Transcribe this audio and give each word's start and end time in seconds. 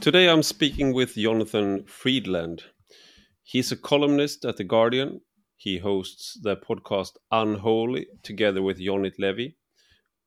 Today 0.00 0.30
I'm 0.30 0.42
speaking 0.42 0.94
with 0.94 1.14
Jonathan 1.14 1.84
Freedland. 1.84 2.62
He's 3.42 3.70
a 3.70 3.76
columnist 3.76 4.46
at 4.46 4.56
The 4.56 4.64
Guardian. 4.64 5.20
He 5.58 5.76
hosts 5.76 6.38
the 6.40 6.56
podcast 6.56 7.18
Unholy 7.30 8.06
together 8.22 8.62
with 8.62 8.78
Yonit 8.78 9.18
Levi, 9.18 9.48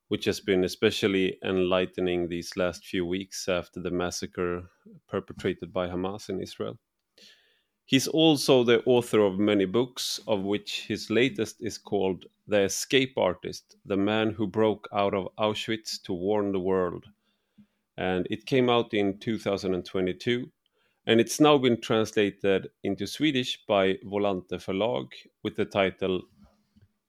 which 0.06 0.26
has 0.26 0.38
been 0.38 0.62
especially 0.62 1.38
enlightening 1.44 2.28
these 2.28 2.56
last 2.56 2.86
few 2.86 3.04
weeks 3.04 3.48
after 3.48 3.80
the 3.80 3.90
massacre 3.90 4.70
perpetrated 5.08 5.72
by 5.72 5.88
Hamas 5.88 6.28
in 6.28 6.40
Israel. 6.40 6.78
He's 7.84 8.06
also 8.06 8.62
the 8.62 8.80
author 8.84 9.22
of 9.22 9.40
many 9.40 9.64
books, 9.64 10.20
of 10.28 10.42
which 10.42 10.86
his 10.86 11.10
latest 11.10 11.56
is 11.58 11.78
called 11.78 12.26
The 12.46 12.60
Escape 12.60 13.18
Artist 13.18 13.74
The 13.84 13.96
Man 13.96 14.30
Who 14.30 14.46
Broke 14.46 14.88
Out 14.92 15.14
of 15.14 15.34
Auschwitz 15.36 16.00
to 16.04 16.12
Warn 16.12 16.52
the 16.52 16.60
World. 16.60 17.06
And 17.96 18.26
it 18.30 18.46
came 18.46 18.68
out 18.68 18.94
in 18.94 19.18
2022, 19.18 20.50
and 21.06 21.20
it's 21.20 21.40
now 21.40 21.58
been 21.58 21.80
translated 21.80 22.68
into 22.82 23.06
Swedish 23.06 23.64
by 23.68 23.98
Volante 24.04 24.58
Förlag 24.58 25.08
with 25.42 25.56
the 25.56 25.64
title 25.64 26.20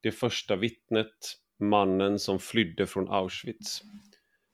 Det 0.02 0.12
första 0.12 0.56
vittnet, 0.56 1.38
mannen 1.60 2.20
som 2.20 2.40
flydde 2.40 2.88
från 2.88 3.08
Auschwitz. 3.10 3.82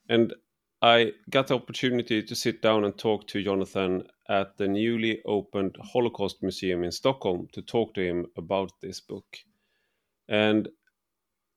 And 0.10 0.34
I 0.82 1.14
got 1.26 1.48
the 1.48 1.54
opportunity 1.54 2.26
to 2.26 2.36
sit 2.36 2.62
down 2.62 2.84
and 2.84 2.98
talk 2.98 3.28
to 3.28 3.40
Jonathan 3.40 4.04
at 4.30 4.58
the 4.58 4.68
newly 4.68 5.22
opened 5.26 5.78
Holocaust 5.94 6.42
Museum 6.42 6.84
in 6.84 6.92
Stockholm 6.92 7.48
to 7.54 7.62
talk 7.62 7.94
to 7.94 8.02
him 8.02 8.26
about 8.36 8.82
this 8.82 9.08
book. 9.08 9.38
And 10.28 10.70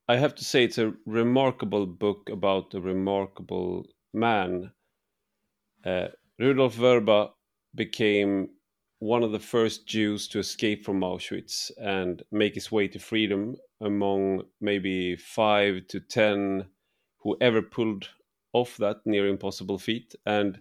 I 0.09 0.17
have 0.17 0.35
to 0.35 0.45
say, 0.45 0.65
it's 0.65 0.79
a 0.79 0.93
remarkable 1.07 1.87
book 1.87 2.29
about 2.31 2.75
a 2.75 2.81
remarkable 2.81 3.87
man. 4.15 4.73
Uh, 5.85 6.09
Rudolf 6.39 6.77
Vrba 6.77 7.31
became 7.75 8.51
one 9.01 9.23
of 9.23 9.33
the 9.33 9.39
first 9.39 9.87
Jews 9.87 10.29
to 10.29 10.39
escape 10.39 10.85
from 10.85 11.01
Auschwitz 11.01 11.71
and 11.79 12.23
make 12.33 12.55
his 12.55 12.73
way 12.73 12.89
to 12.89 12.99
freedom 12.99 13.57
among 13.81 14.43
maybe 14.61 15.17
five 15.17 15.87
to 15.89 16.01
ten 16.01 16.67
who 17.19 17.37
ever 17.41 17.61
pulled 17.61 18.09
off 18.53 18.77
that 18.79 18.99
near 19.05 19.29
impossible 19.29 19.79
feat. 19.79 20.15
And 20.25 20.61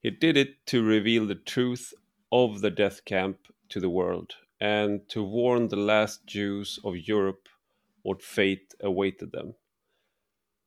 he 0.00 0.10
did 0.10 0.36
it 0.36 0.64
to 0.66 0.82
reveal 0.82 1.26
the 1.26 1.34
truth 1.34 1.92
of 2.30 2.60
the 2.60 2.70
death 2.70 3.04
camp 3.04 3.38
to 3.68 3.80
the 3.80 3.90
world 3.90 4.34
and 4.60 5.06
to 5.08 5.22
warn 5.22 5.68
the 5.68 5.76
last 5.76 6.26
Jews 6.26 6.78
of 6.84 6.96
Europe 6.96 7.48
what 8.02 8.22
fate 8.22 8.74
awaited 8.80 9.32
them. 9.32 9.54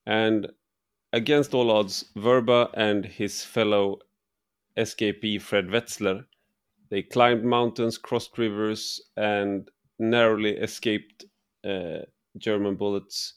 And 0.06 0.48
against 1.16 1.54
all 1.54 1.72
odds, 1.72 2.06
Vrba 2.18 2.70
and 2.74 3.06
his 3.06 3.42
fellow 3.42 4.00
escapee 4.78 5.42
Fred 5.42 5.68
Wetzler, 5.68 6.26
they 6.90 7.02
climbed 7.02 7.46
mountains, 7.46 7.98
crossed 7.98 8.38
rivers, 8.38 9.02
and 9.16 9.72
narrowly 9.98 10.58
escaped 10.58 11.24
uh, 11.64 12.00
German 12.38 12.76
bullets 12.76 13.36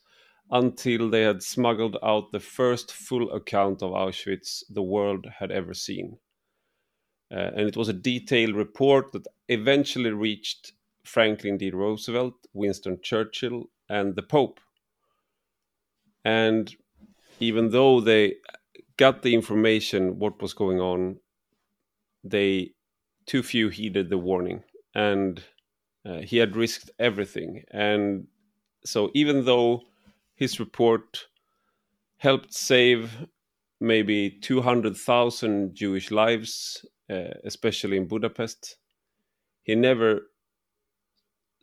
until 0.50 1.08
they 1.08 1.22
had 1.22 1.42
smuggled 1.42 1.96
out 2.02 2.32
the 2.32 2.40
first 2.40 2.90
full 2.90 3.30
account 3.30 3.80
of 3.82 3.92
Auschwitz 3.92 4.64
the 4.68 4.82
world 4.82 5.26
had 5.38 5.52
ever 5.52 5.72
seen. 5.72 6.18
Uh, 7.30 7.50
and 7.54 7.68
it 7.68 7.76
was 7.76 7.88
a 7.88 7.92
detailed 7.92 8.56
report 8.56 9.12
that 9.12 9.26
eventually 9.48 10.10
reached 10.10 10.72
Franklin 11.04 11.58
D. 11.58 11.70
Roosevelt, 11.70 12.34
Winston 12.52 12.98
Churchill, 13.02 13.70
and 13.88 14.16
the 14.16 14.22
Pope. 14.22 14.58
And 16.24 16.74
even 17.40 17.70
though 17.70 18.00
they 18.00 18.36
got 18.96 19.22
the 19.22 19.34
information 19.34 20.18
what 20.18 20.40
was 20.40 20.52
going 20.52 20.80
on, 20.80 21.18
they 22.24 22.72
too 23.26 23.42
few 23.42 23.68
heeded 23.68 24.08
the 24.10 24.18
warning, 24.18 24.62
and 24.94 25.42
uh, 26.04 26.18
he 26.18 26.38
had 26.38 26.56
risked 26.56 26.90
everything. 26.98 27.64
And 27.70 28.26
so, 28.84 29.10
even 29.14 29.44
though 29.44 29.82
his 30.34 30.60
report 30.60 31.26
helped 32.18 32.52
save 32.52 33.26
maybe 33.80 34.30
200,000 34.30 35.74
Jewish 35.74 36.10
lives, 36.10 36.84
uh, 37.10 37.34
especially 37.44 37.96
in 37.96 38.06
Budapest. 38.06 38.76
He 39.62 39.74
never 39.74 40.30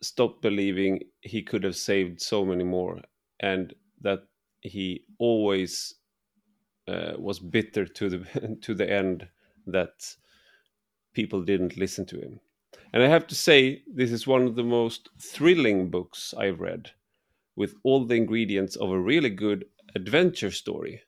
stopped 0.00 0.42
believing 0.42 1.00
he 1.20 1.42
could 1.42 1.64
have 1.64 1.76
saved 1.76 2.20
so 2.20 2.44
many 2.44 2.64
more, 2.64 3.00
and 3.40 3.74
that 4.00 4.20
he 4.66 5.04
always 5.18 5.94
uh, 6.88 7.12
was 7.18 7.38
bitter 7.38 7.86
to 7.86 8.08
the 8.08 8.58
to 8.62 8.74
the 8.74 8.90
end 8.90 9.28
that 9.66 10.16
people 11.14 11.42
didn't 11.42 11.76
listen 11.76 12.06
to 12.06 12.20
him. 12.20 12.40
And 12.92 13.02
I 13.02 13.08
have 13.08 13.26
to 13.28 13.34
say, 13.34 13.82
this 13.86 14.12
is 14.12 14.26
one 14.26 14.42
of 14.42 14.54
the 14.54 14.64
most 14.64 15.08
thrilling 15.18 15.90
books 15.90 16.34
I've 16.38 16.60
read 16.60 16.90
with 17.56 17.74
all 17.82 18.04
the 18.04 18.14
ingredients 18.14 18.76
of 18.76 18.90
a 18.90 19.00
really 19.00 19.30
good 19.30 19.64
adventure 19.94 20.50
story 20.50 21.02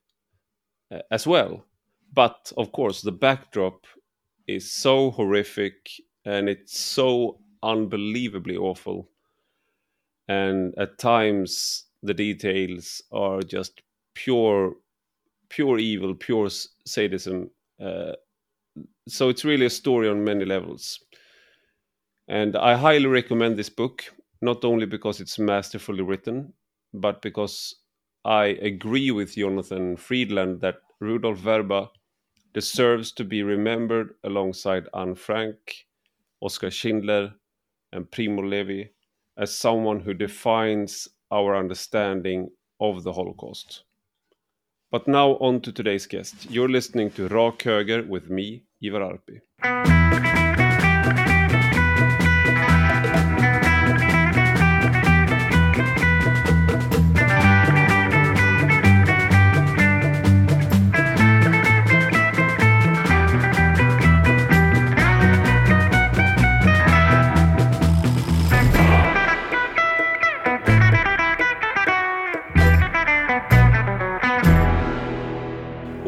uh, 0.90 1.00
as 1.10 1.26
well. 1.26 1.64
But 2.12 2.52
of 2.56 2.72
course, 2.72 3.02
the 3.02 3.12
backdrop 3.12 3.86
is 4.46 4.72
so 4.72 5.10
horrific 5.10 5.90
and 6.24 6.48
it's 6.48 6.78
so 6.78 7.38
unbelievably 7.62 8.56
awful. 8.56 9.08
And 10.26 10.74
at 10.78 10.98
times, 10.98 11.84
the 12.02 12.14
details 12.14 13.02
are 13.12 13.42
just 13.42 13.82
pure, 14.14 14.74
pure 15.48 15.78
evil, 15.78 16.14
pure 16.14 16.48
sadism. 16.86 17.50
Uh, 17.80 18.12
so 19.08 19.28
it's 19.28 19.44
really 19.44 19.66
a 19.66 19.70
story 19.70 20.08
on 20.08 20.24
many 20.24 20.44
levels. 20.44 21.00
And 22.28 22.56
I 22.56 22.76
highly 22.76 23.06
recommend 23.06 23.56
this 23.56 23.70
book 23.70 24.04
not 24.40 24.64
only 24.64 24.86
because 24.86 25.20
it's 25.20 25.38
masterfully 25.38 26.02
written, 26.02 26.52
but 26.94 27.22
because 27.22 27.74
I 28.24 28.46
agree 28.62 29.10
with 29.10 29.34
Jonathan 29.34 29.96
Freedland 29.96 30.60
that 30.60 30.76
Rudolf 31.00 31.38
Vrba 31.38 31.88
deserves 32.52 33.12
to 33.12 33.24
be 33.24 33.42
remembered 33.42 34.14
alongside 34.24 34.88
Anne 34.94 35.14
Frank, 35.14 35.86
Oskar 36.40 36.70
Schindler, 36.70 37.34
and 37.92 38.10
Primo 38.10 38.42
Levi 38.42 38.90
as 39.36 39.56
someone 39.56 40.00
who 40.00 40.12
defines 40.12 41.08
our 41.30 41.56
understanding 41.56 42.50
of 42.80 43.02
the 43.02 43.12
Holocaust. 43.12 43.84
But 44.90 45.06
now 45.06 45.32
on 45.40 45.60
to 45.62 45.72
today's 45.72 46.06
guest. 46.06 46.50
You're 46.50 46.70
listening 46.70 47.10
to 47.12 47.28
Rak 47.28 47.58
Höger 47.58 48.06
with 48.06 48.30
me, 48.30 48.64
Ivar 48.80 49.00
Arpi. 49.00 50.27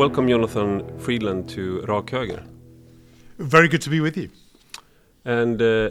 Welcome, 0.00 0.28
Jonathan 0.28 0.98
Freedland, 0.98 1.46
to 1.50 1.82
Rak 1.82 2.06
Höger. 2.06 2.42
Very 3.38 3.68
good 3.68 3.82
to 3.82 3.90
be 3.90 4.00
with 4.00 4.16
you. 4.16 4.30
And 5.26 5.60
uh, 5.60 5.90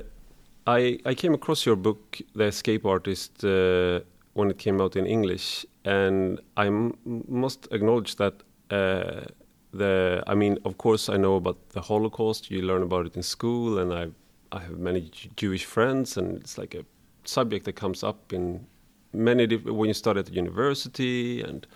I, 0.66 0.98
I 1.06 1.14
came 1.14 1.36
across 1.36 1.64
your 1.64 1.76
book, 1.76 2.20
The 2.34 2.46
Escape 2.46 2.88
Artist, 2.88 3.44
uh, 3.44 4.00
when 4.34 4.50
it 4.50 4.58
came 4.58 4.82
out 4.82 4.96
in 4.96 5.06
English, 5.06 5.64
and 5.86 6.42
I 6.58 6.72
must 7.06 7.68
acknowledge 7.70 8.16
that 8.16 8.34
uh, 8.72 9.26
the 9.74 10.24
I 10.26 10.34
mean, 10.34 10.58
of 10.66 10.80
course, 10.80 11.08
I 11.08 11.18
know 11.18 11.36
about 11.36 11.70
the 11.70 11.82
Holocaust. 11.82 12.50
You 12.50 12.64
learn 12.64 12.82
about 12.82 13.06
it 13.06 13.16
in 13.16 13.22
school, 13.22 13.78
and 13.78 13.94
I 13.94 14.08
I 14.52 14.62
have 14.62 14.80
many 14.80 15.12
Jewish 15.36 15.66
friends, 15.66 16.18
and 16.18 16.38
it's 16.38 16.58
like 16.58 16.74
a 16.74 16.84
subject 17.26 17.66
that 17.66 17.74
comes 17.74 18.04
up 18.04 18.34
in 18.34 18.66
many 19.14 19.46
when 19.56 19.88
you 19.88 19.94
start 19.94 20.18
at 20.18 20.26
the 20.26 20.34
university, 20.34 21.44
and 21.44 21.68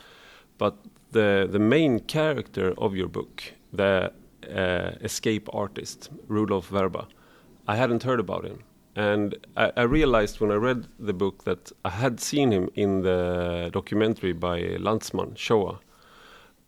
but 0.57 0.77
the 1.11 1.47
the 1.49 1.59
main 1.59 1.99
character 1.99 2.73
of 2.77 2.95
your 2.95 3.07
book, 3.07 3.43
the 3.71 4.11
uh, 4.49 4.91
escape 5.01 5.47
artist 5.53 6.09
Rudolf 6.27 6.69
Vrba, 6.69 7.07
I 7.67 7.75
hadn't 7.75 8.03
heard 8.03 8.19
about 8.19 8.43
him, 8.43 8.59
and 8.95 9.35
I, 9.55 9.71
I, 9.77 9.83
realized 9.83 10.39
when 10.39 10.51
I 10.51 10.55
read 10.55 10.87
the 10.99 11.13
book 11.13 11.43
that 11.45 11.71
I 11.85 11.89
had 11.89 12.19
seen 12.19 12.51
him 12.51 12.69
in 12.75 13.01
the 13.01 13.69
documentary 13.71 14.33
by 14.33 14.61
Lanzmann 14.77 15.37
Shoah, 15.37 15.79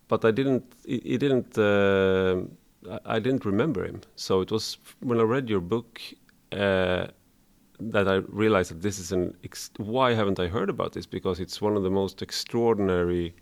but 0.07 0.23
I 0.23 0.31
didn't. 0.31 0.63
It, 0.85 1.01
it 1.05 1.17
didn't. 1.17 1.57
Uh, 1.57 2.43
I 3.05 3.19
didn't 3.19 3.45
remember 3.45 3.83
him. 3.83 4.01
So 4.15 4.41
it 4.41 4.51
was 4.51 4.77
when 4.99 5.19
I 5.19 5.23
read 5.23 5.49
your 5.49 5.61
book. 5.61 6.01
Uh, 6.51 7.07
that 7.77 8.07
I 8.07 8.15
realized 8.29 8.71
that 8.71 8.81
this 8.81 8.99
is 8.99 9.11
an. 9.11 9.35
why 9.77 10.13
haven't 10.13 10.39
I 10.39 10.47
heard 10.47 10.69
about 10.69 10.93
this? 10.93 11.05
Because 11.05 11.41
it's 11.41 11.61
one 11.61 11.75
of 11.75 11.83
the 11.83 11.89
most 11.89 12.21
extraordinary 12.21 13.35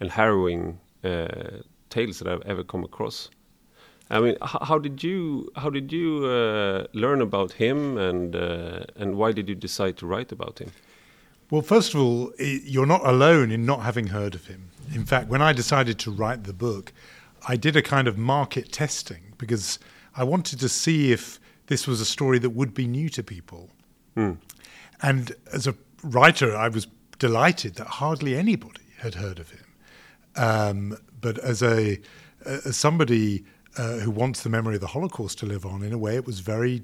and 0.00 0.10
harrowing 0.10 0.78
uh, 1.02 1.60
tales 1.90 2.18
that 2.18 2.28
I've 2.28 2.42
ever 2.42 2.64
come 2.64 2.84
across. 2.84 3.30
I 4.10 4.20
mean, 4.20 4.36
how 4.42 4.78
did 4.78 5.02
you 5.02 5.50
how 5.56 5.70
did 5.70 5.92
you 5.92 6.26
uh, 6.26 6.86
learn 6.92 7.22
about 7.22 7.52
him, 7.52 7.96
and 7.96 8.36
uh, 8.36 8.84
and 8.96 9.16
why 9.16 9.32
did 9.32 9.48
you 9.48 9.54
decide 9.54 9.96
to 9.98 10.06
write 10.06 10.30
about 10.30 10.58
him? 10.58 10.70
Well, 11.50 11.62
first 11.62 11.94
of 11.94 12.00
all, 12.00 12.32
you're 12.38 12.86
not 12.86 13.06
alone 13.06 13.50
in 13.50 13.64
not 13.64 13.82
having 13.82 14.08
heard 14.08 14.34
of 14.34 14.46
him. 14.46 14.70
In 14.94 15.04
fact, 15.04 15.28
when 15.28 15.42
I 15.42 15.52
decided 15.52 15.98
to 16.00 16.10
write 16.10 16.44
the 16.44 16.52
book, 16.52 16.92
I 17.48 17.56
did 17.56 17.76
a 17.76 17.82
kind 17.82 18.08
of 18.08 18.18
market 18.18 18.72
testing 18.72 19.34
because 19.38 19.78
I 20.16 20.24
wanted 20.24 20.60
to 20.60 20.68
see 20.68 21.12
if 21.12 21.40
this 21.66 21.86
was 21.86 22.00
a 22.00 22.04
story 22.04 22.38
that 22.40 22.50
would 22.50 22.74
be 22.74 22.86
new 22.86 23.08
to 23.10 23.22
people. 23.22 23.70
Mm. 24.16 24.38
And 25.02 25.32
as 25.52 25.66
a 25.66 25.74
writer, 26.02 26.56
I 26.56 26.68
was 26.68 26.86
delighted 27.18 27.76
that 27.76 27.86
hardly 27.86 28.36
anybody 28.36 28.82
had 28.98 29.14
heard 29.14 29.38
of 29.38 29.50
him. 29.50 29.63
Um, 30.36 30.96
but 31.20 31.38
as 31.38 31.62
a 31.62 32.00
as 32.44 32.76
somebody 32.76 33.44
uh, 33.76 33.98
who 33.98 34.10
wants 34.10 34.42
the 34.42 34.50
memory 34.50 34.74
of 34.74 34.80
the 34.80 34.88
Holocaust 34.88 35.38
to 35.38 35.46
live 35.46 35.64
on, 35.64 35.82
in 35.82 35.92
a 35.92 35.98
way, 35.98 36.14
it 36.16 36.26
was 36.26 36.40
very 36.40 36.82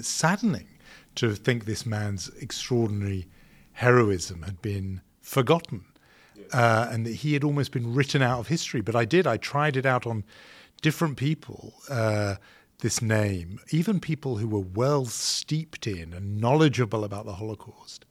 saddening 0.00 0.68
to 1.16 1.34
think 1.34 1.64
this 1.64 1.86
man's 1.86 2.28
extraordinary 2.40 3.26
heroism 3.72 4.42
had 4.42 4.60
been 4.62 5.00
forgotten. 5.20 5.84
Uh, 6.52 6.88
and 6.90 7.06
that 7.06 7.14
he 7.16 7.32
had 7.32 7.42
almost 7.42 7.72
been 7.72 7.94
written 7.94 8.20
out 8.20 8.38
of 8.38 8.48
history. 8.48 8.80
But 8.80 8.94
I 8.94 9.04
did. 9.04 9.26
I 9.26 9.36
tried 9.36 9.76
it 9.76 9.86
out 9.86 10.06
on 10.06 10.24
different 10.82 11.16
people. 11.16 11.74
Uh, 11.88 12.36
this 12.80 13.00
name, 13.00 13.60
even 13.70 13.98
people 14.00 14.36
who 14.36 14.48
were 14.48 14.66
well 14.74 15.06
steeped 15.06 15.86
in 15.86 16.12
and 16.12 16.38
knowledgeable 16.38 17.04
about 17.04 17.24
the 17.24 17.34
Holocaust, 17.34 18.04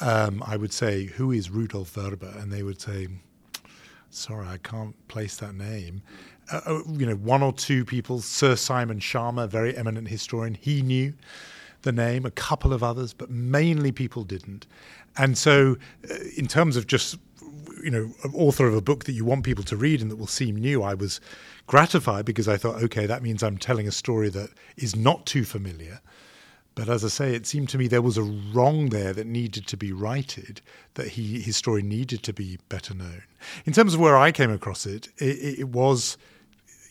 um, 0.00 0.42
I 0.46 0.56
would 0.56 0.72
say, 0.72 1.06
"Who 1.06 1.32
is 1.32 1.50
Rudolf 1.50 1.94
Vrba?" 1.94 2.40
And 2.40 2.52
they 2.52 2.62
would 2.62 2.80
say, 2.80 3.08
"Sorry, 4.10 4.46
I 4.46 4.58
can't 4.58 4.94
place 5.08 5.36
that 5.36 5.54
name." 5.54 6.02
Uh, 6.50 6.60
uh, 6.66 6.82
you 6.92 7.06
know, 7.06 7.16
one 7.16 7.42
or 7.42 7.52
two 7.52 7.84
people, 7.84 8.20
Sir 8.20 8.56
Simon 8.56 9.00
Schama, 9.00 9.48
very 9.48 9.76
eminent 9.76 10.08
historian, 10.08 10.54
he 10.54 10.82
knew 10.82 11.12
the 11.82 11.92
name. 11.92 12.24
A 12.24 12.30
couple 12.30 12.72
of 12.72 12.82
others, 12.82 13.12
but 13.12 13.30
mainly 13.30 13.92
people 13.92 14.24
didn't. 14.24 14.66
And 15.16 15.36
so, 15.36 15.76
uh, 16.10 16.14
in 16.36 16.46
terms 16.46 16.76
of 16.76 16.86
just 16.86 17.18
you 17.82 17.90
know, 17.90 18.10
author 18.34 18.66
of 18.66 18.74
a 18.74 18.80
book 18.80 19.04
that 19.04 19.12
you 19.12 19.24
want 19.24 19.44
people 19.44 19.64
to 19.64 19.76
read 19.76 20.00
and 20.00 20.10
that 20.10 20.16
will 20.16 20.26
seem 20.26 20.56
new, 20.56 20.82
I 20.82 20.94
was 20.94 21.20
gratified 21.66 22.24
because 22.24 22.48
I 22.48 22.56
thought, 22.56 22.82
okay, 22.82 23.06
that 23.06 23.22
means 23.22 23.42
I'm 23.42 23.58
telling 23.58 23.86
a 23.86 23.92
story 23.92 24.28
that 24.30 24.50
is 24.76 24.96
not 24.96 25.24
too 25.26 25.44
familiar. 25.44 26.00
But 26.76 26.90
as 26.90 27.02
I 27.04 27.08
say, 27.08 27.34
it 27.34 27.46
seemed 27.46 27.70
to 27.70 27.78
me 27.78 27.88
there 27.88 28.02
was 28.02 28.18
a 28.18 28.22
wrong 28.22 28.90
there 28.90 29.14
that 29.14 29.26
needed 29.26 29.66
to 29.68 29.78
be 29.78 29.92
righted, 29.92 30.60
that 30.94 31.08
he, 31.08 31.40
his 31.40 31.56
story 31.56 31.82
needed 31.82 32.22
to 32.24 32.34
be 32.34 32.58
better 32.68 32.94
known. 32.94 33.22
In 33.64 33.72
terms 33.72 33.94
of 33.94 34.00
where 34.00 34.16
I 34.16 34.30
came 34.30 34.50
across 34.50 34.84
it, 34.84 35.08
it, 35.16 35.60
it 35.60 35.68
was, 35.70 36.18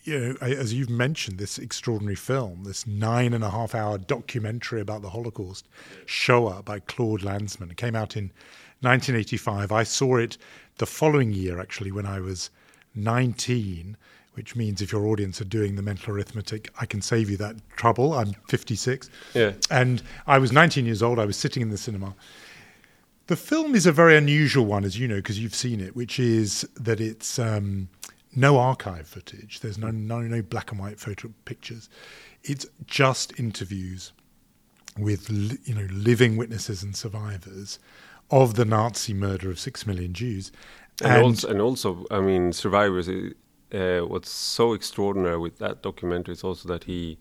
you 0.04 0.20
know, 0.20 0.36
as 0.42 0.74
you've 0.74 0.90
mentioned, 0.90 1.38
this 1.38 1.60
extraordinary 1.60 2.16
film, 2.16 2.64
this 2.64 2.88
nine 2.88 3.32
and 3.32 3.44
a 3.44 3.52
half 3.52 3.76
hour 3.76 4.00
documentary 4.00 4.82
about 4.82 5.04
the 5.04 5.12
Holocaust, 5.12 5.68
Shoah 6.08 6.64
by 6.64 6.80
Claude 6.80 7.22
Lanzmann. 7.22 7.70
It 7.70 7.78
came 7.78 7.96
out 7.96 8.18
in 8.18 8.32
1985. 8.82 9.72
I 9.72 9.84
saw 9.84 10.18
it 10.18 10.40
the 10.80 10.88
following 10.88 11.32
year, 11.32 11.60
actually, 11.60 11.92
when 11.92 12.08
I 12.08 12.20
was 12.22 12.50
19, 12.96 13.98
which 14.36 14.56
means 14.56 14.82
if 14.82 14.92
your 14.92 15.06
audience 15.08 15.42
are 15.42 15.46
doing 15.46 15.76
the 15.76 15.82
mental 15.82 16.14
arithmetic, 16.14 16.70
I 16.80 16.86
can 16.86 17.02
save 17.02 17.30
you 17.30 17.38
that 17.38 17.56
trouble. 17.76 18.14
I'm 18.14 18.34
56. 18.48 19.10
Yeah. 19.34 19.54
And 19.70 20.02
I 20.28 20.38
was 20.38 20.52
19 20.52 20.86
years 20.86 21.02
old. 21.02 21.20
I 21.20 21.26
was 21.26 21.38
sitting 21.38 21.62
in 21.62 21.70
the 21.70 21.78
cinema. 21.78 22.16
The 23.28 23.36
film 23.36 23.74
is 23.74 23.86
a 23.86 23.92
very 23.92 24.16
unusual 24.16 24.66
one, 24.66 24.84
as 24.84 25.00
you 25.00 25.08
know, 25.08 25.16
because 25.16 25.40
you've 25.40 25.56
seen 25.56 25.80
it, 25.80 25.96
which 25.96 26.20
is 26.20 26.68
that 26.76 27.00
it's 27.00 27.40
um, 27.40 27.90
no 28.36 28.60
archive 28.60 29.08
footage. 29.08 29.62
There's 29.62 29.78
no, 29.78 29.90
no, 29.90 30.22
no 30.22 30.42
black 30.42 30.72
and 30.72 30.80
white 30.80 31.00
photo 31.00 31.32
pictures. 31.46 31.90
It's 32.44 32.68
just 32.86 33.40
interviews 33.40 34.12
with 34.98 35.30
you 35.66 35.76
know 35.76 35.88
living 35.92 36.38
witnesses 36.38 36.82
and 36.82 36.96
survivors 36.96 37.80
of 38.32 38.56
the 38.56 38.66
Nazi 38.66 39.14
murder 39.14 39.50
of 39.50 39.60
six 39.60 39.86
million 39.86 40.14
Jews. 40.14 40.52
And, 41.04 41.12
and 41.12 41.24
also, 41.24 41.50
and 41.50 41.62
also, 41.62 42.06
I 42.12 42.22
mean, 42.22 42.54
survivors. 42.54 43.10
Uh, 43.76 44.08
what's 44.08 44.30
so 44.30 44.74
extraordinary 44.74 45.38
with 45.38 45.58
that 45.58 45.82
documentary 45.82 46.34
is 46.34 46.44
also 46.44 46.68
that 46.68 46.86
he 46.86 47.18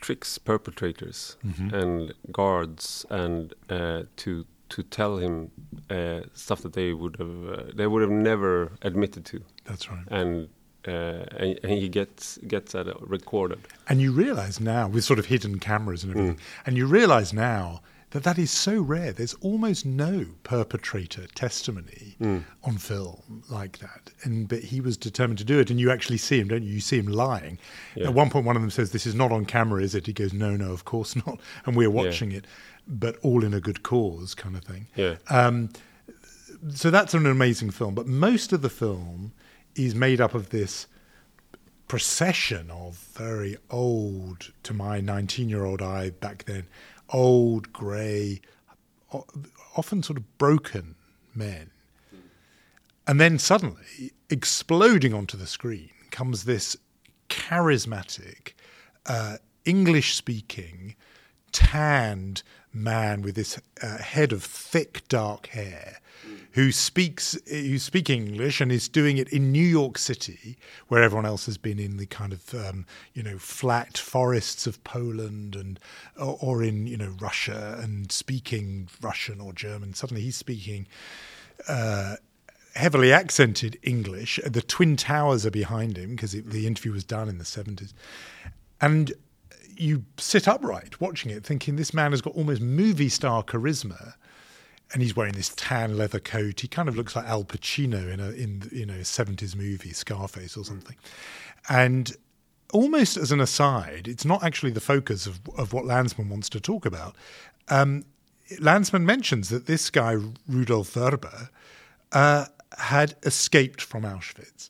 tricks 0.00 0.38
perpetrators 0.38 1.36
mm 1.44 1.52
-hmm. 1.52 1.74
and 1.74 2.14
guards 2.32 3.06
and 3.10 3.54
uh, 3.68 4.02
to 4.16 4.44
to 4.68 4.82
tell 4.82 5.18
him 5.18 5.50
uh, 5.90 6.20
stuff 6.32 6.60
that 6.62 6.72
they 6.72 6.92
would 6.92 7.16
have 7.18 7.36
uh, 7.54 7.76
they 7.76 7.86
would 7.86 8.02
have 8.02 8.14
never 8.14 8.72
admitted 8.80 9.24
to. 9.24 9.38
That's 9.64 9.90
right. 9.90 10.06
And 10.10 10.48
uh, 10.88 11.42
and, 11.42 11.58
and, 11.62 11.72
he 11.72 11.88
gets 11.88 12.38
gets 12.48 12.72
that 12.72 12.86
recorded. 13.10 13.58
And 13.86 14.00
you 14.00 14.12
realize 14.12 14.60
now 14.60 14.88
with 14.88 15.04
sort 15.04 15.18
of 15.18 15.26
hidden 15.26 15.58
cameras 15.58 16.04
and 16.04 16.12
everything, 16.12 16.36
mm. 16.36 16.66
and 16.66 16.76
you 16.76 16.86
realize 16.86 17.34
now 17.36 17.80
that 18.10 18.24
that 18.24 18.38
is 18.38 18.50
so 18.50 18.80
rare. 18.80 19.12
There's 19.12 19.34
almost 19.34 19.86
no 19.86 20.26
perpetrator 20.42 21.26
testimony 21.34 22.16
mm. 22.20 22.44
on 22.64 22.78
film 22.78 23.44
like 23.48 23.78
that. 23.78 24.10
And 24.22 24.48
but 24.48 24.60
he 24.60 24.80
was 24.80 24.96
determined 24.96 25.38
to 25.38 25.44
do 25.44 25.60
it. 25.60 25.70
And 25.70 25.78
you 25.78 25.90
actually 25.90 26.18
see 26.18 26.40
him, 26.40 26.48
don't 26.48 26.62
you? 26.62 26.72
You 26.72 26.80
see 26.80 26.98
him 26.98 27.06
lying. 27.06 27.58
Yeah. 27.94 28.08
At 28.08 28.14
one 28.14 28.30
point, 28.30 28.46
one 28.46 28.56
of 28.56 28.62
them 28.62 28.70
says, 28.70 28.90
"This 28.90 29.06
is 29.06 29.14
not 29.14 29.30
on 29.30 29.44
camera, 29.44 29.82
is 29.82 29.94
it?" 29.94 30.06
He 30.06 30.12
goes, 30.12 30.32
"No, 30.32 30.56
no, 30.56 30.72
of 30.72 30.84
course 30.84 31.14
not." 31.26 31.40
And 31.66 31.76
we're 31.76 31.90
watching 31.90 32.32
yeah. 32.32 32.38
it, 32.38 32.46
but 32.88 33.16
all 33.22 33.44
in 33.44 33.54
a 33.54 33.60
good 33.60 33.82
cause, 33.82 34.34
kind 34.34 34.56
of 34.56 34.64
thing. 34.64 34.88
Yeah. 34.96 35.16
Um, 35.28 35.70
so 36.74 36.90
that's 36.90 37.14
an 37.14 37.26
amazing 37.26 37.70
film. 37.70 37.94
But 37.94 38.06
most 38.06 38.52
of 38.52 38.62
the 38.62 38.68
film 38.68 39.32
is 39.76 39.94
made 39.94 40.20
up 40.20 40.34
of 40.34 40.50
this 40.50 40.86
procession 41.90 42.70
of 42.70 42.96
very 43.14 43.56
old, 43.70 44.52
to 44.62 44.72
my 44.72 45.00
19 45.00 45.48
year 45.48 45.64
old 45.64 45.82
eye 45.82 46.10
back 46.10 46.44
then, 46.44 46.66
old, 47.12 47.72
grey, 47.72 48.40
often 49.76 50.02
sort 50.02 50.16
of 50.16 50.38
broken 50.38 50.94
men. 51.34 51.70
And 53.06 53.20
then 53.20 53.38
suddenly, 53.38 54.12
exploding 54.28 55.12
onto 55.12 55.36
the 55.36 55.46
screen, 55.46 55.90
comes 56.10 56.44
this 56.44 56.76
charismatic, 57.28 58.52
uh, 59.06 59.38
English 59.64 60.14
speaking, 60.14 60.94
tanned 61.52 62.42
man 62.72 63.22
with 63.22 63.34
this 63.34 63.60
uh, 63.82 63.98
head 63.98 64.32
of 64.32 64.44
thick, 64.44 65.06
dark 65.08 65.48
hair 65.48 66.00
who 66.52 66.72
speaks 66.72 67.38
who 67.48 67.78
speak 67.78 68.10
English 68.10 68.60
and 68.60 68.72
is 68.72 68.88
doing 68.88 69.18
it 69.18 69.28
in 69.28 69.52
New 69.52 69.64
York 69.64 69.98
City, 69.98 70.56
where 70.88 71.02
everyone 71.02 71.26
else 71.26 71.46
has 71.46 71.56
been 71.56 71.78
in 71.78 71.96
the 71.96 72.06
kind 72.06 72.32
of 72.32 72.54
um, 72.54 72.86
you 73.14 73.22
know 73.22 73.38
flat 73.38 73.96
forests 73.96 74.66
of 74.66 74.82
Poland 74.84 75.54
and 75.54 75.78
or, 76.18 76.36
or, 76.40 76.62
in 76.62 76.86
you 76.86 76.96
know 76.96 77.14
Russia 77.20 77.78
and 77.80 78.10
speaking 78.10 78.88
Russian 79.00 79.40
or 79.40 79.52
German. 79.52 79.94
Suddenly 79.94 80.22
he's 80.22 80.36
speaking. 80.36 80.86
Uh, 81.68 82.16
heavily 82.74 83.12
accented 83.12 83.78
English. 83.82 84.38
The 84.46 84.62
Twin 84.62 84.96
Towers 84.96 85.44
are 85.44 85.50
behind 85.50 85.96
him 85.96 86.14
because 86.14 86.32
the 86.32 86.66
interview 86.66 86.92
was 86.92 87.02
done 87.02 87.28
in 87.28 87.38
the 87.38 87.44
70s. 87.44 87.92
And 88.80 89.12
you 89.76 90.04
sit 90.18 90.48
upright 90.48 91.00
watching 91.00 91.30
it, 91.30 91.44
thinking 91.44 91.76
this 91.76 91.94
man 91.94 92.12
has 92.12 92.20
got 92.20 92.34
almost 92.34 92.60
movie 92.60 93.08
star 93.08 93.42
charisma 93.42 94.14
and 94.92 95.02
he's 95.02 95.14
wearing 95.14 95.34
this 95.34 95.50
tan 95.56 95.96
leather 95.96 96.20
coat. 96.20 96.60
He 96.60 96.68
kind 96.68 96.88
of 96.88 96.96
looks 96.96 97.14
like 97.14 97.26
Al 97.26 97.44
Pacino 97.44 98.12
in 98.12 98.20
a 98.20 98.30
in 98.30 98.68
you 98.72 98.86
know 98.86 99.02
seventies 99.02 99.54
movie, 99.54 99.92
Scarface 99.92 100.56
or 100.56 100.64
something. 100.64 100.96
And 101.68 102.16
almost 102.72 103.16
as 103.16 103.32
an 103.32 103.40
aside, 103.40 104.08
it's 104.08 104.24
not 104.24 104.42
actually 104.42 104.72
the 104.72 104.80
focus 104.80 105.26
of 105.26 105.40
of 105.56 105.72
what 105.72 105.84
Lanzmann 105.84 106.28
wants 106.28 106.48
to 106.50 106.60
talk 106.60 106.86
about. 106.86 107.16
Um, 107.68 108.04
Lanzmann 108.58 109.02
mentions 109.02 109.48
that 109.50 109.66
this 109.66 109.90
guy 109.90 110.16
Rudolf 110.48 110.94
Vrba 110.94 111.50
uh, 112.12 112.46
had 112.78 113.14
escaped 113.22 113.80
from 113.80 114.02
Auschwitz, 114.02 114.69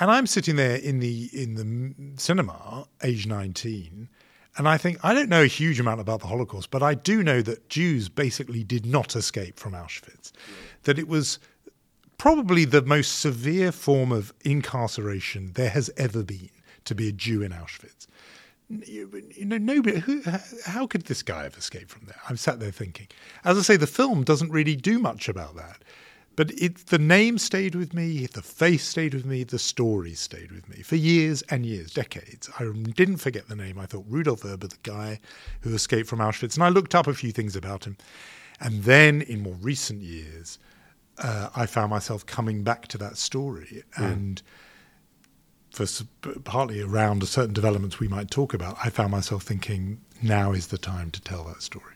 and 0.00 0.10
I'm 0.10 0.26
sitting 0.26 0.56
there 0.56 0.76
in 0.76 0.98
the 0.98 1.30
in 1.32 1.54
the 1.54 2.20
cinema, 2.20 2.86
age 3.02 3.26
nineteen 3.26 4.08
and 4.56 4.68
I 4.68 4.76
think 4.76 4.98
I 5.02 5.14
don't 5.14 5.28
know 5.28 5.42
a 5.42 5.46
huge 5.46 5.80
amount 5.80 6.00
about 6.00 6.20
the 6.20 6.26
Holocaust, 6.26 6.70
but 6.70 6.82
I 6.82 6.94
do 6.94 7.22
know 7.22 7.40
that 7.42 7.68
Jews 7.68 8.08
basically 8.08 8.64
did 8.64 8.84
not 8.84 9.14
escape 9.16 9.58
from 9.58 9.72
Auschwitz. 9.72 10.32
That 10.82 10.98
it 10.98 11.08
was 11.08 11.38
probably 12.18 12.64
the 12.64 12.82
most 12.82 13.20
severe 13.20 13.72
form 13.72 14.12
of 14.12 14.32
incarceration 14.44 15.52
there 15.54 15.70
has 15.70 15.90
ever 15.96 16.22
been 16.22 16.50
to 16.84 16.94
be 16.94 17.08
a 17.08 17.12
Jew 17.12 17.42
in 17.42 17.52
Auschwitz. 17.52 18.06
You, 18.68 19.08
know, 19.46 19.58
nobody. 19.58 19.98
Who, 20.00 20.22
how 20.64 20.86
could 20.86 21.06
this 21.06 21.22
guy 21.22 21.44
have 21.44 21.56
escaped 21.56 21.90
from 21.90 22.06
there? 22.06 22.20
I'm 22.28 22.36
sat 22.36 22.60
there 22.60 22.70
thinking. 22.70 23.08
As 23.44 23.58
I 23.58 23.62
say, 23.62 23.76
the 23.76 23.86
film 23.86 24.22
doesn't 24.24 24.50
really 24.50 24.76
do 24.76 24.98
much 24.98 25.28
about 25.28 25.56
that. 25.56 25.82
But 26.36 26.52
it, 26.52 26.86
the 26.86 26.98
name 26.98 27.38
stayed 27.38 27.74
with 27.74 27.92
me, 27.92 28.26
the 28.26 28.42
face 28.42 28.86
stayed 28.86 29.14
with 29.14 29.26
me, 29.26 29.44
the 29.44 29.58
story 29.58 30.14
stayed 30.14 30.52
with 30.52 30.68
me 30.68 30.82
for 30.82 30.96
years 30.96 31.42
and 31.50 31.66
years, 31.66 31.92
decades. 31.92 32.48
I 32.58 32.64
didn't 32.64 33.18
forget 33.18 33.48
the 33.48 33.56
name. 33.56 33.78
I 33.78 33.86
thought 33.86 34.04
Rudolf 34.08 34.42
Vrba, 34.42 34.70
the 34.70 34.76
guy 34.82 35.20
who 35.60 35.74
escaped 35.74 36.08
from 36.08 36.20
Auschwitz, 36.20 36.54
and 36.54 36.64
I 36.64 36.68
looked 36.68 36.94
up 36.94 37.06
a 37.06 37.14
few 37.14 37.32
things 37.32 37.56
about 37.56 37.84
him. 37.84 37.96
And 38.60 38.84
then 38.84 39.22
in 39.22 39.42
more 39.42 39.56
recent 39.60 40.02
years, 40.02 40.58
uh, 41.18 41.50
I 41.54 41.66
found 41.66 41.90
myself 41.90 42.24
coming 42.26 42.62
back 42.62 42.88
to 42.88 42.98
that 42.98 43.16
story. 43.16 43.82
Mm. 43.98 44.12
And 44.12 44.42
for 45.72 45.86
partly 46.44 46.80
around 46.80 47.26
certain 47.28 47.54
developments 47.54 47.98
we 47.98 48.08
might 48.08 48.30
talk 48.30 48.54
about, 48.54 48.76
I 48.82 48.90
found 48.90 49.10
myself 49.10 49.42
thinking 49.42 50.00
now 50.22 50.52
is 50.52 50.68
the 50.68 50.78
time 50.78 51.10
to 51.12 51.20
tell 51.20 51.44
that 51.44 51.62
story. 51.62 51.94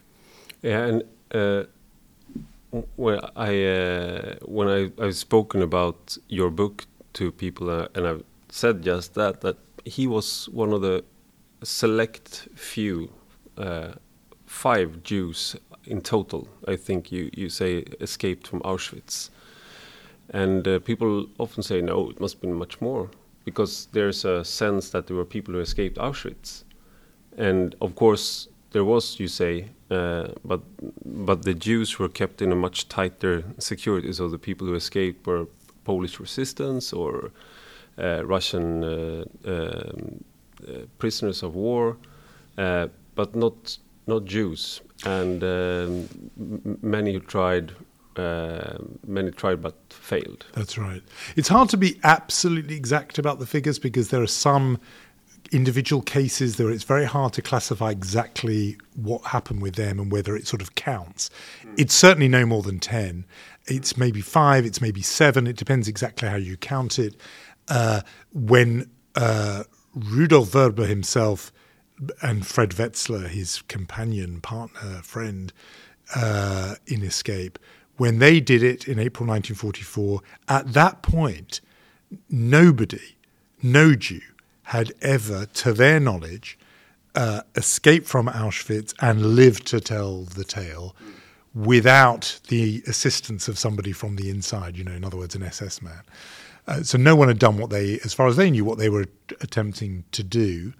Yeah, 0.62 0.86
and 0.86 1.04
uh, 1.32 1.64
well, 2.96 3.30
I 3.36 3.64
uh, 3.64 4.36
when 4.44 4.68
I 4.68 4.90
I've 5.02 5.16
spoken 5.16 5.62
about 5.62 6.18
your 6.28 6.50
book 6.50 6.86
to 7.14 7.30
people, 7.30 7.70
uh, 7.70 7.88
and 7.94 8.06
I've 8.06 8.24
said 8.48 8.82
just 8.82 9.14
that 9.14 9.40
that 9.42 9.56
he 9.84 10.06
was 10.06 10.48
one 10.48 10.72
of 10.72 10.80
the 10.82 11.04
select 11.62 12.48
few, 12.54 13.10
uh, 13.56 13.92
five 14.46 15.02
Jews 15.02 15.56
in 15.84 16.00
total. 16.00 16.48
I 16.66 16.76
think 16.76 17.12
you 17.12 17.30
you 17.32 17.48
say 17.48 17.84
escaped 18.00 18.48
from 18.48 18.60
Auschwitz, 18.60 19.30
and 20.30 20.66
uh, 20.66 20.78
people 20.80 21.26
often 21.38 21.62
say 21.62 21.80
no, 21.80 22.10
it 22.10 22.20
must 22.20 22.34
have 22.34 22.42
been 22.42 22.54
much 22.54 22.80
more 22.80 23.08
because 23.44 23.88
there's 23.92 24.24
a 24.24 24.44
sense 24.44 24.90
that 24.90 25.06
there 25.06 25.16
were 25.16 25.24
people 25.24 25.54
who 25.54 25.60
escaped 25.60 25.98
Auschwitz, 25.98 26.64
and 27.36 27.76
of 27.80 27.94
course 27.94 28.48
there 28.74 28.84
was, 28.84 29.20
you 29.20 29.28
say, 29.28 29.66
uh, 29.88 30.26
but 30.44 30.60
but 31.04 31.42
the 31.42 31.54
Jews 31.54 31.98
were 31.98 32.08
kept 32.08 32.42
in 32.42 32.50
a 32.52 32.56
much 32.56 32.88
tighter 32.88 33.44
security. 33.58 34.12
So 34.12 34.28
the 34.28 34.38
people 34.38 34.66
who 34.66 34.74
escaped 34.74 35.26
were 35.26 35.46
Polish 35.84 36.18
resistance 36.18 36.92
or 36.92 37.30
uh, 37.96 38.26
Russian 38.26 38.82
uh, 38.82 39.24
um, 39.46 40.24
uh, 40.68 40.72
prisoners 40.98 41.42
of 41.44 41.54
war, 41.54 41.96
uh, 42.58 42.88
but 43.14 43.36
not 43.36 43.78
not 44.06 44.24
Jews. 44.24 44.80
And 45.06 45.42
um, 45.44 46.08
many 46.82 47.12
who 47.12 47.20
tried, 47.20 47.72
uh, 48.16 48.78
many 49.06 49.30
tried 49.30 49.62
but 49.62 49.76
failed. 49.88 50.46
That's 50.52 50.76
right. 50.76 51.02
It's 51.36 51.48
hard 51.48 51.68
to 51.68 51.76
be 51.76 52.00
absolutely 52.02 52.74
exact 52.74 53.18
about 53.18 53.38
the 53.38 53.46
figures 53.46 53.78
because 53.78 54.08
there 54.08 54.22
are 54.22 54.34
some 54.48 54.78
individual 55.54 56.02
cases 56.02 56.56
there 56.56 56.70
it's 56.70 56.84
very 56.84 57.04
hard 57.04 57.32
to 57.32 57.42
classify 57.42 57.90
exactly 57.90 58.76
what 58.96 59.24
happened 59.24 59.62
with 59.62 59.76
them 59.76 60.00
and 60.00 60.10
whether 60.10 60.34
it 60.34 60.46
sort 60.46 60.60
of 60.60 60.74
counts. 60.74 61.30
It's 61.76 61.94
certainly 61.94 62.28
no 62.28 62.44
more 62.44 62.62
than 62.62 62.80
10. 62.80 63.24
It's 63.66 63.96
maybe 63.96 64.20
five, 64.20 64.66
it's 64.66 64.80
maybe 64.80 65.00
seven. 65.00 65.46
It 65.46 65.56
depends 65.56 65.86
exactly 65.86 66.28
how 66.28 66.36
you 66.36 66.56
count 66.56 66.98
it. 66.98 67.16
Uh, 67.68 68.00
when 68.32 68.90
uh, 69.14 69.64
Rudolf 69.94 70.50
Vrba 70.50 70.86
himself 70.86 71.52
and 72.20 72.46
Fred 72.46 72.70
Wetzler, 72.70 73.28
his 73.28 73.62
companion, 73.68 74.40
partner, 74.40 75.00
friend 75.02 75.52
uh, 76.14 76.74
in 76.86 77.02
Escape, 77.02 77.58
when 77.96 78.18
they 78.18 78.40
did 78.40 78.62
it 78.62 78.88
in 78.88 78.98
April 78.98 79.26
1944, 79.26 80.20
at 80.48 80.72
that 80.72 81.02
point, 81.02 81.60
nobody, 82.28 83.16
no 83.62 83.94
Jew, 83.94 84.20
had 84.64 84.92
ever, 85.02 85.46
to 85.46 85.72
their 85.72 86.00
knowledge, 86.00 86.58
uh, 87.14 87.42
escaped 87.54 88.06
from 88.06 88.26
Auschwitz 88.26 88.94
and 89.00 89.36
lived 89.36 89.66
to 89.68 89.80
tell 89.80 90.22
the 90.22 90.44
tale 90.44 90.96
without 91.54 92.40
the 92.48 92.82
assistance 92.86 93.46
of 93.46 93.58
somebody 93.58 93.92
from 93.92 94.16
the 94.16 94.28
inside, 94.28 94.76
you 94.76 94.82
know, 94.82 94.92
in 94.92 95.04
other 95.04 95.16
words, 95.16 95.34
an 95.34 95.42
SS 95.42 95.80
man. 95.80 96.02
Uh, 96.66 96.82
so 96.82 96.98
no 96.98 97.14
one 97.14 97.28
had 97.28 97.38
done 97.38 97.58
what 97.58 97.70
they, 97.70 98.00
as 98.04 98.12
far 98.12 98.26
as 98.26 98.36
they 98.36 98.50
knew, 98.50 98.64
what 98.64 98.78
they 98.78 98.88
were 98.88 99.06
attempting 99.40 100.02
to 100.12 100.22
do. 100.24 100.72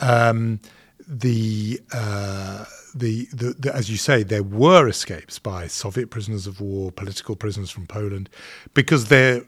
Um, 0.00 0.60
the, 1.06 1.80
uh, 1.92 2.64
the, 2.94 3.26
the, 3.32 3.54
the, 3.58 3.74
as 3.74 3.88
you 3.90 3.96
say, 3.96 4.22
there 4.22 4.42
were 4.42 4.88
escapes 4.88 5.38
by 5.38 5.66
Soviet 5.66 6.10
prisoners 6.10 6.46
of 6.46 6.60
war, 6.60 6.92
political 6.92 7.36
prisoners 7.36 7.70
from 7.70 7.86
Poland, 7.86 8.28
because 8.74 9.08
the 9.08 9.46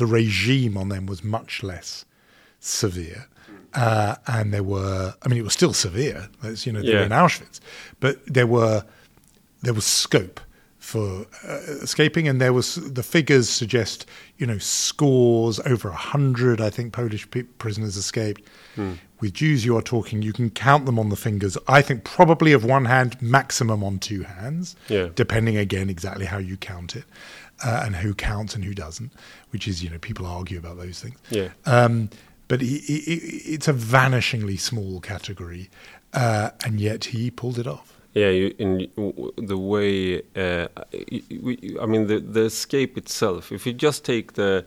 regime 0.00 0.76
on 0.76 0.88
them 0.88 1.06
was 1.06 1.22
much 1.22 1.62
less 1.62 2.04
severe. 2.60 3.26
Uh, 3.74 4.16
and 4.26 4.52
there 4.52 4.62
were, 4.62 5.14
I 5.22 5.28
mean, 5.28 5.38
it 5.38 5.44
was 5.44 5.52
still 5.52 5.72
severe. 5.74 6.28
That's, 6.42 6.66
you 6.66 6.72
know, 6.72 6.80
they 6.80 6.88
Yeah. 6.88 6.98
were 7.00 7.04
in 7.04 7.10
Auschwitz, 7.10 7.60
but 8.00 8.24
there 8.26 8.46
were, 8.46 8.84
there 9.62 9.74
was 9.74 9.84
scope 9.84 10.40
for 10.78 11.26
uh, 11.46 11.58
escaping, 11.82 12.26
and 12.26 12.40
there 12.40 12.54
was 12.54 12.76
the 12.76 13.02
figures 13.02 13.48
suggest, 13.50 14.06
you 14.38 14.46
know, 14.46 14.56
scores 14.56 15.60
over 15.66 15.90
a 15.90 15.94
hundred. 15.96 16.62
I 16.62 16.70
think 16.70 16.92
Polish 16.94 17.30
pe- 17.30 17.42
prisoners 17.42 17.96
escaped. 17.96 18.42
With 19.20 19.34
Jews, 19.34 19.64
you 19.64 19.76
are 19.76 19.82
talking, 19.82 20.22
you 20.22 20.32
can 20.32 20.48
count 20.50 20.86
them 20.86 20.96
on 20.96 21.08
the 21.08 21.16
fingers. 21.16 21.58
I 21.66 21.82
think 21.82 22.04
probably 22.04 22.52
of 22.52 22.64
one 22.64 22.84
hand, 22.84 23.20
maximum 23.20 23.82
on 23.82 23.98
two 23.98 24.22
hands, 24.22 24.76
Yeah. 24.88 25.08
depending 25.16 25.56
again 25.56 25.90
exactly 25.90 26.24
how 26.24 26.38
you 26.38 26.56
count 26.56 26.94
it, 26.94 27.02
uh, 27.64 27.82
and 27.84 27.96
who 27.96 28.14
counts 28.14 28.54
and 28.54 28.64
who 28.64 28.72
doesn't. 28.74 29.10
Which 29.50 29.66
is, 29.66 29.82
you 29.82 29.90
know, 29.90 29.98
people 29.98 30.24
argue 30.24 30.56
about 30.58 30.78
those 30.78 31.00
things. 31.00 31.16
Yeah. 31.30 31.48
Um, 31.66 32.08
but 32.48 32.60
he, 32.60 32.78
he, 32.78 33.14
it's 33.54 33.68
a 33.68 33.72
vanishingly 33.74 34.58
small 34.58 35.00
category, 35.00 35.70
uh, 36.14 36.50
and 36.64 36.80
yet 36.80 37.06
he 37.06 37.30
pulled 37.30 37.58
it 37.58 37.66
off. 37.66 37.94
Yeah, 38.14 38.30
you, 38.30 38.54
in 38.58 38.88
the 39.36 39.58
way 39.58 40.22
uh, 40.34 40.68
I 41.80 41.86
mean 41.86 42.06
the 42.06 42.18
the 42.18 42.44
escape 42.44 42.96
itself. 42.96 43.52
If 43.52 43.66
you 43.66 43.72
just 43.72 44.04
take 44.04 44.32
the 44.32 44.64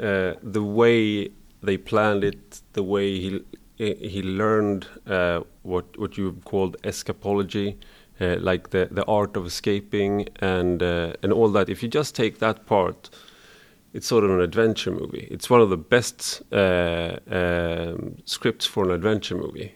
uh, 0.00 0.34
the 0.42 0.62
way 0.62 1.30
they 1.62 1.76
planned 1.76 2.24
it, 2.24 2.62
the 2.72 2.82
way 2.82 3.20
he 3.20 3.44
he 3.76 4.22
learned 4.22 4.86
uh, 5.06 5.40
what 5.62 5.98
what 5.98 6.16
you 6.16 6.32
called 6.44 6.80
escapology, 6.82 7.76
uh, 8.20 8.36
like 8.40 8.70
the 8.70 8.88
the 8.90 9.04
art 9.04 9.36
of 9.36 9.46
escaping 9.46 10.28
and 10.36 10.82
uh, 10.82 11.12
and 11.22 11.32
all 11.32 11.50
that. 11.50 11.68
If 11.68 11.82
you 11.82 11.88
just 11.88 12.14
take 12.14 12.38
that 12.38 12.66
part, 12.66 13.10
it's 13.92 14.06
sort 14.06 14.24
of 14.24 14.30
an 14.30 14.40
adventure 14.40 14.92
movie. 14.92 15.26
It's 15.30 15.50
one 15.50 15.60
of 15.60 15.70
the 15.70 15.76
best 15.76 16.42
uh, 16.52 17.16
um, 17.30 18.16
scripts 18.24 18.66
for 18.66 18.84
an 18.84 18.90
adventure 18.90 19.36
movie. 19.36 19.74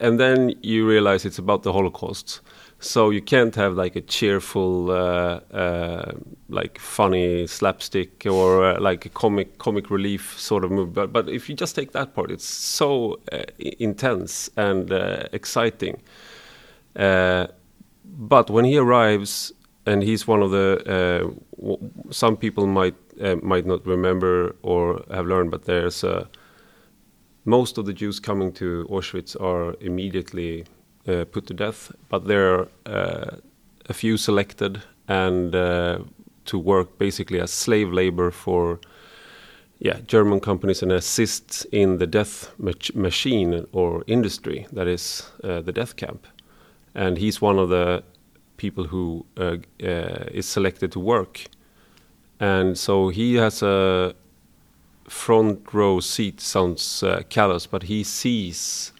And 0.00 0.20
then 0.20 0.54
you 0.62 0.86
realize 0.86 1.24
it's 1.24 1.38
about 1.38 1.64
the 1.64 1.72
Holocaust. 1.72 2.40
So 2.78 3.10
you 3.10 3.20
can't 3.20 3.56
have 3.56 3.74
like 3.74 3.96
a 3.96 4.00
cheerful, 4.00 4.92
uh, 4.92 5.40
uh, 5.52 6.12
like 6.48 6.78
funny 6.78 7.48
slapstick 7.48 8.24
or 8.24 8.64
uh, 8.64 8.80
like 8.80 9.04
a 9.04 9.08
comic 9.08 9.58
comic 9.58 9.90
relief 9.90 10.38
sort 10.38 10.62
of 10.62 10.70
movie. 10.70 10.92
But 10.92 11.12
but 11.12 11.28
if 11.28 11.48
you 11.48 11.56
just 11.56 11.74
take 11.74 11.90
that 11.92 12.14
part, 12.14 12.30
it's 12.30 12.46
so 12.46 13.18
uh, 13.32 13.42
intense 13.58 14.48
and 14.56 14.92
exciting. 15.32 16.00
But 16.94 18.50
when 18.50 18.64
he 18.64 18.78
arrives, 18.78 19.52
and 19.84 20.04
he's 20.04 20.28
one 20.28 20.42
of 20.42 20.52
the 20.52 21.34
some 22.10 22.36
people 22.36 22.68
might 22.68 22.94
uh, 23.20 23.36
might 23.42 23.66
not 23.66 23.86
remember 23.86 24.56
or 24.62 25.02
have 25.10 25.26
learned, 25.26 25.50
but 25.50 25.64
there's 25.64 26.04
uh, 26.04 26.26
most 27.44 27.78
of 27.78 27.86
the 27.86 27.92
Jews 27.92 28.20
coming 28.20 28.52
to 28.52 28.86
Auschwitz 28.90 29.34
are 29.40 29.74
immediately 29.80 30.64
uh, 31.06 31.24
put 31.24 31.46
to 31.46 31.54
death, 31.54 31.92
but 32.08 32.26
there 32.26 32.54
are 32.54 32.68
uh, 32.86 33.36
a 33.88 33.94
few 33.94 34.16
selected 34.16 34.82
and 35.08 35.54
uh, 35.54 35.98
to 36.44 36.58
work 36.58 36.98
basically 36.98 37.40
as 37.40 37.50
slave 37.50 37.92
labor 37.92 38.30
for 38.30 38.78
yeah 39.78 40.00
German 40.06 40.40
companies 40.40 40.82
and 40.82 40.92
assist 40.92 41.66
in 41.72 41.98
the 41.98 42.06
death 42.06 42.52
mach- 42.58 42.94
machine 42.94 43.66
or 43.72 44.02
industry 44.06 44.66
that 44.72 44.86
is 44.86 45.30
uh, 45.44 45.60
the 45.60 45.72
death 45.72 45.96
camp, 45.96 46.26
and 46.94 47.18
he's 47.18 47.40
one 47.40 47.58
of 47.58 47.68
the 47.68 48.02
people 48.56 48.84
who 48.84 49.24
uh, 49.36 49.56
uh, 49.82 50.24
is 50.32 50.46
selected 50.46 50.92
to 50.92 51.00
work, 51.00 51.44
and 52.40 52.78
so 52.78 53.08
he 53.08 53.34
has 53.34 53.62
a 53.62 54.14
front 55.08 55.72
row 55.72 56.00
seat. 56.00 56.40
Sounds 56.40 57.02
uh, 57.02 57.22
callous, 57.28 57.66
but 57.66 57.84
he 57.84 58.04
sees 58.04 58.92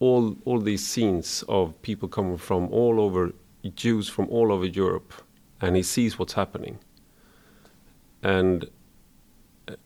all 0.00 0.36
all 0.44 0.60
these 0.60 0.86
scenes 0.86 1.44
of 1.48 1.80
people 1.82 2.08
coming 2.08 2.36
from 2.36 2.68
all 2.70 3.00
over 3.00 3.32
Jews 3.74 4.08
from 4.08 4.28
all 4.28 4.52
over 4.52 4.66
Europe, 4.66 5.14
and 5.60 5.76
he 5.76 5.82
sees 5.82 6.18
what's 6.18 6.34
happening. 6.34 6.78
And 8.22 8.68
uh, 9.68 9.76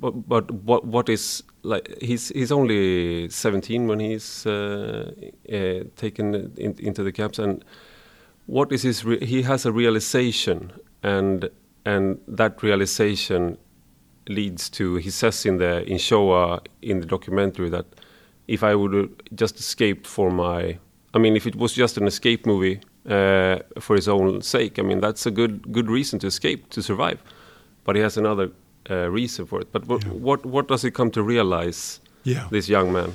but 0.00 0.28
but 0.28 0.50
what 0.50 0.84
what 0.86 1.08
is 1.08 1.42
like 1.62 2.00
he's 2.00 2.28
he's 2.30 2.50
only 2.50 3.28
17 3.28 3.86
when 3.86 4.00
he's 4.00 4.46
uh, 4.46 5.12
uh, 5.52 5.84
taken 5.96 6.52
in, 6.56 6.74
into 6.78 7.02
the 7.02 7.12
camps 7.12 7.38
and 7.38 7.62
what 8.46 8.72
is 8.72 8.82
his 8.82 9.02
he 9.20 9.42
has 9.42 9.66
a 9.66 9.72
realization 9.72 10.72
and 11.02 11.50
and 11.92 12.04
that 12.38 12.52
realization 12.62 13.56
leads 14.28 14.68
to 14.70 14.84
he 15.06 15.10
says 15.10 15.46
in 15.46 15.56
the 15.58 15.72
in 15.92 15.98
Shoah 15.98 16.60
in 16.82 17.00
the 17.00 17.06
documentary 17.06 17.70
that 17.70 17.86
if 18.46 18.62
I 18.62 18.74
would 18.80 18.94
just 19.42 19.58
escape 19.58 20.00
for 20.06 20.30
my 20.30 20.60
I 21.16 21.18
mean 21.18 21.34
if 21.36 21.46
it 21.46 21.56
was 21.56 21.72
just 21.82 21.96
an 21.98 22.06
escape 22.06 22.42
movie 22.52 22.76
uh, 23.16 23.56
for 23.80 23.96
his 23.96 24.08
own 24.08 24.42
sake 24.42 24.78
I 24.78 24.82
mean 24.82 25.00
that's 25.00 25.26
a 25.26 25.30
good 25.30 25.54
good 25.72 25.88
reason 25.90 26.18
to 26.20 26.26
escape 26.26 26.60
to 26.70 26.82
survive. 26.82 27.18
But 27.84 27.96
he 27.96 28.02
has 28.02 28.18
another 28.18 28.50
uh, 28.90 29.08
reason 29.20 29.46
for 29.46 29.60
it. 29.62 29.68
But 29.72 29.82
what, 29.90 30.04
what 30.26 30.40
what 30.54 30.68
does 30.68 30.82
he 30.82 30.90
come 30.90 31.10
to 31.10 31.22
realize 31.22 32.00
Yeah. 32.24 32.46
this 32.50 32.68
young 32.68 32.92
man? 32.92 33.12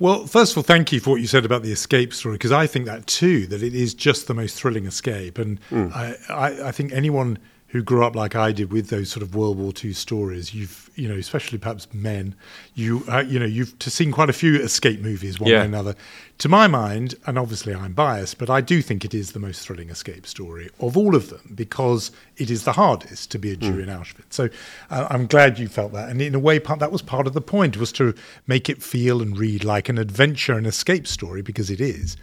Well, 0.00 0.26
first 0.26 0.52
of 0.52 0.56
all, 0.58 0.64
thank 0.64 0.90
you 0.92 1.00
for 1.00 1.10
what 1.10 1.20
you 1.20 1.28
said 1.28 1.44
about 1.44 1.62
the 1.62 1.70
escape 1.72 2.12
story, 2.12 2.34
because 2.34 2.64
I 2.64 2.66
think 2.66 2.86
that 2.86 3.06
too, 3.06 3.46
that 3.46 3.62
it 3.62 3.74
is 3.74 3.94
just 3.94 4.26
the 4.26 4.34
most 4.34 4.60
thrilling 4.60 4.86
escape. 4.86 5.38
And 5.42 5.58
I, 5.70 6.16
I, 6.28 6.68
I 6.68 6.72
think 6.72 6.92
anyone 6.92 7.38
who 7.74 7.82
grew 7.82 8.04
up 8.04 8.14
like 8.14 8.36
I 8.36 8.52
did 8.52 8.70
with 8.72 8.86
those 8.88 9.10
sort 9.10 9.24
of 9.24 9.34
World 9.34 9.58
War 9.58 9.72
II 9.84 9.92
stories, 9.94 10.54
you've 10.54 10.88
you 10.94 11.08
know, 11.08 11.16
especially 11.16 11.58
perhaps 11.58 11.92
men, 11.92 12.36
you 12.76 13.02
uh, 13.08 13.24
you 13.26 13.40
know, 13.40 13.46
you've 13.46 13.74
seen 13.80 14.12
quite 14.12 14.30
a 14.30 14.32
few 14.32 14.54
escape 14.60 15.00
movies, 15.00 15.40
one 15.40 15.50
Yeah. 15.50 15.56
way 15.56 15.62
or 15.62 15.66
another. 15.66 15.94
To 16.38 16.48
my 16.48 16.68
mind, 16.68 17.16
and 17.26 17.36
obviously 17.36 17.74
I'm 17.74 17.92
biased, 17.92 18.38
but 18.38 18.48
I 18.48 18.60
do 18.60 18.80
think 18.80 19.04
it 19.04 19.12
is 19.12 19.32
the 19.32 19.40
most 19.40 19.66
thrilling 19.66 19.90
escape 19.90 20.24
story 20.24 20.70
of 20.78 20.96
all 20.96 21.16
of 21.16 21.30
them 21.30 21.40
because 21.52 22.12
it 22.36 22.48
is 22.48 22.62
the 22.62 22.74
hardest 22.74 23.32
to 23.32 23.38
be 23.40 23.50
a 23.50 23.56
Jew 23.56 23.80
in 23.80 23.88
Auschwitz. 23.88 24.30
So 24.30 24.48
uh, 24.88 25.08
I'm 25.10 25.26
glad 25.26 25.58
you 25.58 25.66
felt 25.66 25.92
that, 25.94 26.08
and 26.10 26.22
in 26.22 26.36
a 26.36 26.38
way, 26.38 26.60
part, 26.60 26.78
that 26.78 26.92
was 26.92 27.02
part 27.02 27.26
of 27.26 27.32
the 27.32 27.40
point 27.40 27.76
was 27.76 27.90
to 27.92 28.14
make 28.46 28.68
it 28.68 28.84
feel 28.84 29.20
and 29.20 29.36
read 29.36 29.64
like 29.64 29.88
an 29.88 29.98
adventure 29.98 30.52
and 30.56 30.64
escape 30.64 31.08
story 31.08 31.42
because 31.42 31.70
it 31.70 31.80
is, 31.80 32.16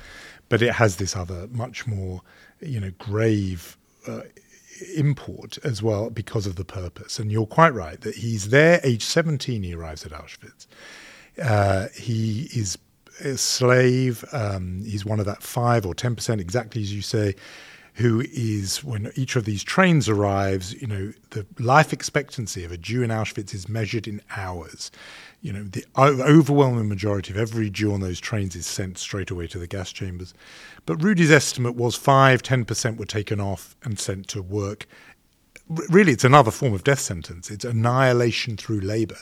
but 0.47 0.61
it 0.61 0.75
has 0.75 0.95
this 0.95 1.13
other 1.17 1.47
much 1.51 1.85
more 1.85 2.21
you 2.61 2.79
know 2.79 2.91
grave. 2.99 3.75
Uh, 4.07 4.21
import 4.95 5.57
as 5.63 5.81
well 5.81 6.09
because 6.09 6.45
of 6.45 6.55
the 6.55 6.65
purpose. 6.65 7.19
And 7.19 7.31
you're 7.31 7.45
quite 7.45 7.73
right 7.73 7.99
that 8.01 8.15
he's 8.15 8.49
there, 8.49 8.79
age 8.83 9.03
17, 9.03 9.63
he 9.63 9.73
arrives 9.73 10.05
at 10.05 10.11
Auschwitz. 10.11 10.67
Uh, 11.41 11.87
he 11.95 12.49
is 12.53 12.77
a 13.23 13.37
slave. 13.37 14.25
Um, 14.31 14.83
he's 14.83 15.05
one 15.05 15.19
of 15.19 15.25
that 15.25 15.43
five 15.43 15.85
or 15.85 15.93
10%, 15.93 16.39
exactly 16.39 16.81
as 16.81 16.93
you 16.93 17.01
say, 17.01 17.35
who 17.95 18.23
is, 18.31 18.83
when 18.83 19.11
each 19.15 19.35
of 19.35 19.45
these 19.45 19.63
trains 19.63 20.07
arrives, 20.07 20.79
you 20.81 20.87
know, 20.87 21.13
the 21.31 21.45
life 21.59 21.91
expectancy 21.91 22.63
of 22.63 22.71
a 22.71 22.77
Jew 22.77 23.03
in 23.03 23.09
Auschwitz 23.09 23.53
is 23.53 23.67
measured 23.67 24.07
in 24.07 24.21
hours. 24.35 24.91
You 25.41 25.53
know, 25.53 25.63
the 25.63 25.85
overwhelming 25.97 26.87
majority 26.87 27.31
of 27.31 27.37
every 27.37 27.69
Jew 27.69 27.93
on 27.93 27.99
those 27.99 28.19
trains 28.19 28.55
is 28.55 28.65
sent 28.65 28.97
straight 28.97 29.31
away 29.31 29.47
to 29.47 29.59
the 29.59 29.67
gas 29.67 29.91
chambers. 29.91 30.33
But 30.85 31.03
Rudy's 31.03 31.31
estimate 31.31 31.75
was 31.75 31.95
5 31.95 32.43
10% 32.43 32.97
were 32.97 33.05
taken 33.05 33.41
off 33.41 33.75
and 33.83 33.99
sent 33.99 34.27
to 34.29 34.41
work 34.41 34.87
really 35.89 36.11
it's 36.11 36.23
another 36.23 36.51
form 36.51 36.73
of 36.73 36.83
death 36.83 36.99
sentence. 36.99 37.49
It's 37.49 37.65
annihilation 37.65 38.57
through 38.57 38.81
labor, 38.81 39.17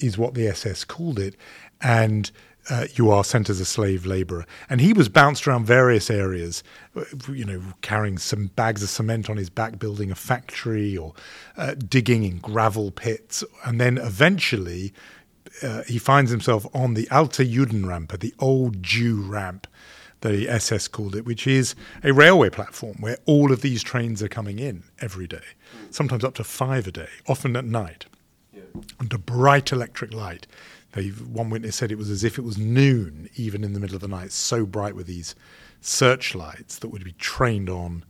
is 0.00 0.18
what 0.18 0.34
the 0.34 0.48
SS 0.48 0.84
called 0.84 1.18
it, 1.18 1.36
and 1.80 2.30
uh, 2.70 2.86
you 2.94 3.10
are 3.10 3.24
sent 3.24 3.50
as 3.50 3.60
a 3.60 3.64
slave 3.64 4.06
laborer. 4.06 4.46
And 4.68 4.80
he 4.80 4.92
was 4.92 5.08
bounced 5.08 5.46
around 5.46 5.66
various 5.66 6.10
areas, 6.10 6.62
uh, 6.96 7.04
you 7.30 7.44
know, 7.44 7.60
carrying 7.82 8.18
some 8.18 8.46
bags 8.48 8.82
of 8.82 8.88
cement 8.88 9.28
on 9.28 9.36
his 9.36 9.50
back, 9.50 9.78
building 9.78 10.10
a 10.10 10.14
factory, 10.14 10.96
or 10.96 11.14
uh, 11.56 11.74
digging 11.74 12.24
in 12.24 12.38
gravel 12.38 12.90
pits, 12.90 13.44
and 13.64 13.80
then 13.80 13.98
eventually. 13.98 14.92
Uh, 15.62 15.84
he 15.84 15.98
finds 15.98 16.32
himself 16.32 16.66
on 16.74 16.94
the 16.94 17.08
Alte 17.12 17.44
Judenrampe, 17.44 18.18
the 18.18 18.34
old 18.40 18.82
Jew 18.82 19.20
ramp, 19.20 19.68
the 20.20 20.48
SS 20.48 20.88
called 20.88 21.14
it, 21.14 21.24
which 21.24 21.46
is 21.46 21.76
a 22.02 22.12
railway 22.12 22.50
platform 22.50 22.96
where 22.98 23.18
all 23.26 23.52
of 23.52 23.60
these 23.60 23.82
trains 23.82 24.22
are 24.22 24.28
coming 24.28 24.58
in 24.58 24.82
every 25.00 25.26
day, 25.26 25.44
sometimes 25.90 26.24
up 26.24 26.34
to 26.34 26.44
five 26.44 26.86
a 26.88 26.90
day, 26.90 27.08
often 27.28 27.54
at 27.56 27.64
night, 27.64 28.06
under 28.98 29.18
bright 29.18 29.70
electric 29.70 30.12
light. 30.12 30.46
They, 30.94 31.08
one 31.08 31.50
witness 31.50 31.74
said 31.76 31.90
it 31.90 31.98
was 31.98 32.08
as 32.08 32.22
if 32.22 32.38
it 32.38 32.42
was 32.42 32.56
noon, 32.56 33.28
even 33.34 33.64
in 33.64 33.72
the 33.72 33.80
middle 33.80 33.96
of 33.96 34.00
the 34.00 34.08
night. 34.08 34.30
So 34.30 34.64
bright 34.64 34.94
were 34.94 35.02
these 35.02 35.34
searchlights 35.80 36.78
that 36.78 36.88
would 36.88 37.02
be 37.02 37.12
trained 37.12 37.68
on, 37.68 38.04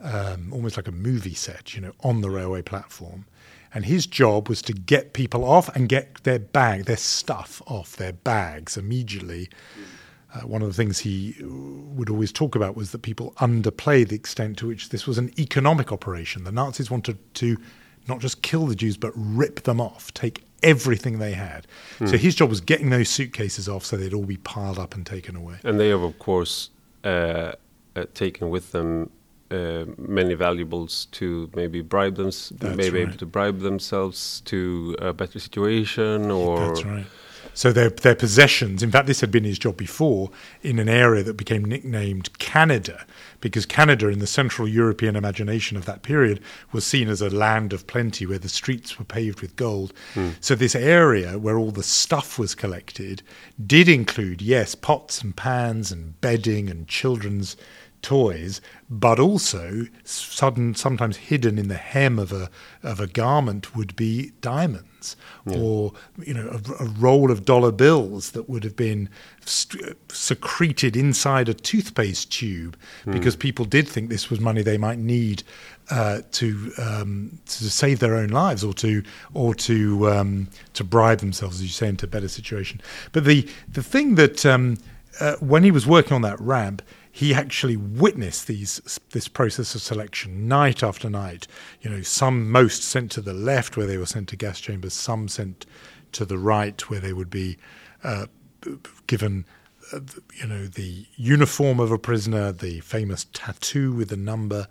um, 0.00 0.52
almost 0.52 0.76
like 0.76 0.86
a 0.86 0.92
movie 0.92 1.34
set, 1.34 1.74
you 1.74 1.80
know, 1.80 1.92
on 2.00 2.20
the 2.20 2.30
railway 2.30 2.62
platform. 2.62 3.26
And 3.74 3.84
his 3.84 4.06
job 4.06 4.48
was 4.48 4.62
to 4.62 4.72
get 4.72 5.14
people 5.14 5.44
off 5.44 5.68
and 5.74 5.88
get 5.88 6.22
their 6.22 6.38
bag, 6.38 6.84
their 6.84 6.96
stuff 6.96 7.60
off 7.66 7.96
their 7.96 8.12
bags 8.12 8.76
immediately. 8.76 9.50
Uh, 10.32 10.40
one 10.42 10.62
of 10.62 10.68
the 10.68 10.74
things 10.74 11.00
he 11.00 11.34
uh, 11.40 11.46
would 11.48 12.08
always 12.08 12.30
talk 12.30 12.54
about 12.54 12.76
was 12.76 12.92
that 12.92 13.02
people 13.02 13.32
underplay 13.38 14.06
the 14.08 14.14
extent 14.14 14.58
to 14.58 14.68
which 14.68 14.90
this 14.90 15.08
was 15.08 15.18
an 15.18 15.32
economic 15.40 15.90
operation. 15.90 16.44
The 16.44 16.52
Nazis 16.52 16.90
wanted 16.90 17.18
to 17.34 17.58
not 18.06 18.20
just 18.20 18.42
kill 18.42 18.66
the 18.66 18.76
Jews, 18.76 18.96
but 18.96 19.12
rip 19.16 19.64
them 19.64 19.80
off, 19.80 20.14
take 20.14 20.44
everything 20.62 21.18
they 21.18 21.32
had. 21.32 21.66
So 21.98 22.16
his 22.16 22.34
job 22.34 22.50
was 22.50 22.60
getting 22.60 22.90
those 22.90 23.08
suitcases 23.08 23.68
off 23.68 23.84
so 23.84 23.96
they'd 23.96 24.12
all 24.12 24.24
be 24.24 24.36
piled 24.36 24.78
up 24.78 24.94
and 24.94 25.06
taken 25.06 25.36
away. 25.36 25.56
And 25.64 25.80
they 25.80 25.88
have, 25.88 26.02
of 26.02 26.18
course, 26.18 26.70
uh, 27.04 27.52
uh, 27.94 28.04
taken 28.14 28.50
with 28.50 28.72
them 28.72 29.10
uh, 29.50 29.84
many 29.96 30.34
valuables 30.34 31.06
to 31.12 31.50
maybe 31.54 31.80
bribe 31.80 32.16
them, 32.16 32.30
maybe 32.76 32.98
right. 32.98 33.08
able 33.08 33.18
to 33.18 33.26
bribe 33.26 33.60
themselves 33.60 34.42
to 34.46 34.96
a 35.00 35.12
better 35.12 35.38
situation, 35.38 36.30
or 36.30 36.66
That's 36.66 36.84
right. 36.84 37.06
So 37.56 37.72
their 37.72 37.88
their 37.88 38.14
possessions. 38.14 38.82
In 38.82 38.90
fact, 38.90 39.06
this 39.06 39.22
had 39.22 39.30
been 39.30 39.44
his 39.44 39.58
job 39.58 39.78
before 39.78 40.30
in 40.62 40.78
an 40.78 40.90
area 40.90 41.22
that 41.22 41.38
became 41.38 41.64
nicknamed 41.64 42.38
Canada, 42.38 43.06
because 43.40 43.64
Canada, 43.64 44.08
in 44.08 44.18
the 44.18 44.26
Central 44.26 44.68
European 44.68 45.16
imagination 45.16 45.78
of 45.78 45.86
that 45.86 46.02
period, 46.02 46.40
was 46.72 46.84
seen 46.84 47.08
as 47.08 47.22
a 47.22 47.30
land 47.30 47.72
of 47.72 47.86
plenty 47.86 48.26
where 48.26 48.38
the 48.38 48.50
streets 48.50 48.98
were 48.98 49.06
paved 49.06 49.40
with 49.40 49.56
gold. 49.56 49.94
Hmm. 50.12 50.32
So 50.38 50.54
this 50.54 50.74
area 50.74 51.38
where 51.38 51.56
all 51.56 51.70
the 51.70 51.82
stuff 51.82 52.38
was 52.38 52.54
collected 52.54 53.22
did 53.66 53.88
include, 53.88 54.42
yes, 54.42 54.74
pots 54.74 55.22
and 55.22 55.34
pans 55.34 55.90
and 55.90 56.20
bedding 56.20 56.68
and 56.68 56.86
children's 56.86 57.56
toys, 58.06 58.60
but 58.88 59.18
also 59.18 59.86
sudden, 60.04 60.76
sometimes 60.76 61.16
hidden 61.16 61.58
in 61.58 61.66
the 61.66 61.74
hem 61.74 62.20
of 62.20 62.32
a 62.32 62.48
of 62.84 63.00
a 63.00 63.08
garment 63.08 63.74
would 63.74 63.96
be 63.96 64.30
diamonds, 64.40 65.16
or 65.58 65.92
you 66.24 66.32
know 66.32 66.48
a, 66.48 66.84
a 66.84 66.86
roll 66.86 67.32
of 67.32 67.44
dollar 67.44 67.72
bills 67.72 68.30
that 68.30 68.48
would 68.48 68.62
have 68.62 68.76
been 68.76 69.08
st- 69.44 69.96
secreted 70.08 70.96
inside 70.96 71.48
a 71.48 71.54
toothpaste 71.54 72.30
tube 72.30 72.76
because 73.06 73.34
people 73.34 73.64
did 73.64 73.88
think 73.88 74.08
this 74.08 74.30
was 74.30 74.38
money 74.38 74.62
they 74.62 74.78
might 74.78 75.00
need 75.00 75.42
uh, 75.90 76.20
to 76.30 76.72
um, 76.78 77.40
to 77.46 77.68
save 77.68 77.98
their 77.98 78.14
own 78.14 78.28
lives 78.28 78.62
or 78.62 78.72
to 78.74 79.02
or 79.34 79.52
to 79.52 80.08
um, 80.08 80.48
to 80.74 80.84
bribe 80.84 81.18
themselves, 81.18 81.56
as 81.56 81.62
you 81.62 81.68
say, 81.70 81.88
into 81.88 82.06
a 82.06 82.08
better 82.08 82.28
situation. 82.28 82.80
But 83.10 83.24
the 83.24 83.48
the 83.68 83.82
thing 83.82 84.14
that 84.14 84.46
um, 84.46 84.78
uh, 85.20 85.34
when 85.40 85.64
he 85.64 85.72
was 85.72 85.86
working 85.86 86.12
on 86.12 86.22
that 86.22 86.40
ramp, 86.40 86.82
he 87.16 87.32
actually 87.32 87.78
witnessed 87.78 88.46
these 88.46 89.00
this 89.12 89.26
process 89.26 89.74
of 89.74 89.80
selection 89.80 90.46
night 90.48 90.82
after 90.82 91.08
night. 91.08 91.48
You 91.80 91.88
know, 91.88 92.02
some 92.02 92.50
most 92.50 92.82
sent 92.82 93.10
to 93.12 93.22
the 93.22 93.32
left 93.32 93.74
where 93.74 93.86
they 93.86 93.96
were 93.96 94.04
sent 94.04 94.28
to 94.28 94.36
gas 94.36 94.60
chambers, 94.60 94.92
some 94.92 95.26
sent 95.26 95.64
to 96.12 96.26
the 96.26 96.36
right 96.36 96.78
where 96.90 97.00
they 97.00 97.14
would 97.14 97.30
be 97.30 97.56
uh, 98.04 98.26
given. 99.06 99.46
Uh, 99.94 100.00
you 100.34 100.46
know 100.46 100.66
the 100.66 101.06
uniform 101.16 101.80
of 101.80 101.90
a 101.90 101.98
prisoner, 101.98 102.52
the 102.52 102.80
famous 102.80 103.24
tattoo 103.32 103.92
with 103.94 104.10
the 104.10 104.16
number, 104.18 104.68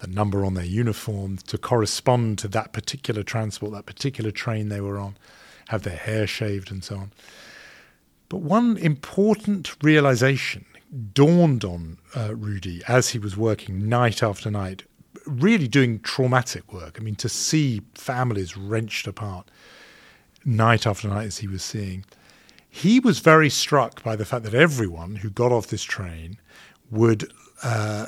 the 0.00 0.08
number 0.08 0.44
on 0.44 0.52
their 0.52 0.66
uniform 0.66 1.38
to 1.46 1.56
correspond 1.56 2.38
to 2.40 2.48
that 2.48 2.74
particular 2.74 3.22
transport, 3.22 3.72
that 3.72 3.86
particular 3.86 4.30
train 4.30 4.68
they 4.68 4.82
were 4.82 4.98
on, 4.98 5.16
have 5.68 5.84
their 5.84 5.96
hair 5.96 6.26
shaved 6.26 6.70
and 6.70 6.84
so 6.84 6.96
on. 6.96 7.12
But 8.28 8.42
one 8.42 8.76
important 8.76 9.74
realization 9.82 10.66
dawned 11.12 11.64
on 11.64 11.98
uh, 12.16 12.34
Rudy 12.34 12.82
as 12.88 13.10
he 13.10 13.18
was 13.18 13.36
working 13.36 13.88
night 13.88 14.22
after 14.22 14.50
night, 14.50 14.84
really 15.26 15.68
doing 15.68 16.00
traumatic 16.00 16.72
work. 16.72 16.96
I 16.98 17.02
mean, 17.02 17.16
to 17.16 17.28
see 17.28 17.82
families 17.94 18.56
wrenched 18.56 19.06
apart 19.06 19.50
night 20.44 20.86
after 20.86 21.08
night 21.08 21.26
as 21.26 21.38
he 21.38 21.48
was 21.48 21.62
seeing, 21.62 22.04
he 22.70 23.00
was 23.00 23.18
very 23.18 23.50
struck 23.50 24.02
by 24.02 24.16
the 24.16 24.24
fact 24.24 24.44
that 24.44 24.54
everyone 24.54 25.16
who 25.16 25.30
got 25.30 25.52
off 25.52 25.66
this 25.66 25.82
train 25.82 26.38
would 26.90 27.30
uh, 27.62 28.06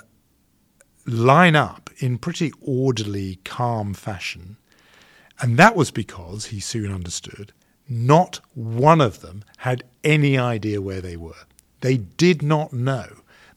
line 1.07 1.57
up 1.57 1.91
in 1.99 2.19
pretty 2.19 2.53
orderly, 2.61 3.41
calm 3.45 3.95
fashion. 3.95 4.57
And 5.41 5.59
that 5.59 5.75
was 5.75 5.91
because, 5.91 6.47
he 6.47 6.61
soon 6.61 6.93
understood, 6.93 7.53
not 7.89 8.41
one 8.55 9.01
of 9.01 9.21
them 9.21 9.43
had 9.59 9.83
any 10.05 10.39
idea 10.39 10.81
where 10.81 11.01
they 11.01 11.17
were. 11.17 11.45
They 11.81 11.97
did 11.99 12.43
not 12.43 12.73
know 12.73 13.09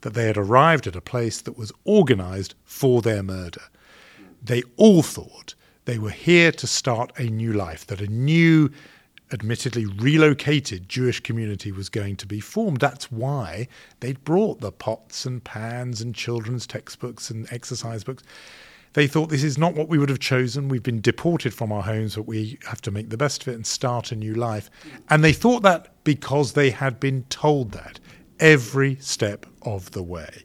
that 0.01 0.13
they 0.13 0.27
had 0.27 0.37
arrived 0.37 0.87
at 0.87 0.95
a 0.95 1.01
place 1.01 1.41
that 1.41 1.57
was 1.57 1.71
organized 1.83 2.55
for 2.63 3.01
their 3.01 3.23
murder. 3.23 3.61
They 4.43 4.63
all 4.75 5.01
thought 5.01 5.55
they 5.85 5.97
were 5.97 6.11
here 6.11 6.51
to 6.51 6.67
start 6.67 7.11
a 7.17 7.23
new 7.23 7.53
life, 7.53 7.85
that 7.87 8.01
a 8.01 8.07
new, 8.07 8.69
admittedly 9.31 9.85
relocated 9.85 10.87
Jewish 10.87 11.19
community 11.19 11.71
was 11.71 11.89
going 11.89 12.15
to 12.17 12.27
be 12.27 12.39
formed. 12.39 12.79
That's 12.79 13.11
why 13.11 13.67
they'd 13.99 14.23
brought 14.23 14.61
the 14.61 14.71
pots 14.71 15.25
and 15.25 15.43
pans 15.43 16.01
and 16.01 16.13
children's 16.13 16.67
textbooks 16.67 17.29
and 17.29 17.51
exercise 17.51 18.03
books. 18.03 18.23
They 18.93 19.07
thought 19.07 19.29
this 19.29 19.43
is 19.43 19.57
not 19.57 19.73
what 19.73 19.89
we 19.89 19.97
would 19.97 20.09
have 20.09 20.19
chosen. 20.19 20.69
We've 20.69 20.83
been 20.83 21.01
deported 21.01 21.53
from 21.53 21.71
our 21.71 21.81
homes, 21.81 22.15
but 22.15 22.27
we 22.27 22.59
have 22.67 22.81
to 22.81 22.91
make 22.91 23.09
the 23.09 23.17
best 23.17 23.41
of 23.41 23.47
it 23.47 23.55
and 23.55 23.65
start 23.65 24.11
a 24.11 24.15
new 24.15 24.35
life. 24.35 24.69
And 25.09 25.23
they 25.23 25.33
thought 25.33 25.63
that 25.63 26.03
because 26.03 26.53
they 26.53 26.69
had 26.69 26.99
been 26.99 27.23
told 27.23 27.71
that 27.71 27.99
every 28.39 28.95
step 28.97 29.45
of 29.63 29.91
the 29.91 30.03
way. 30.03 30.43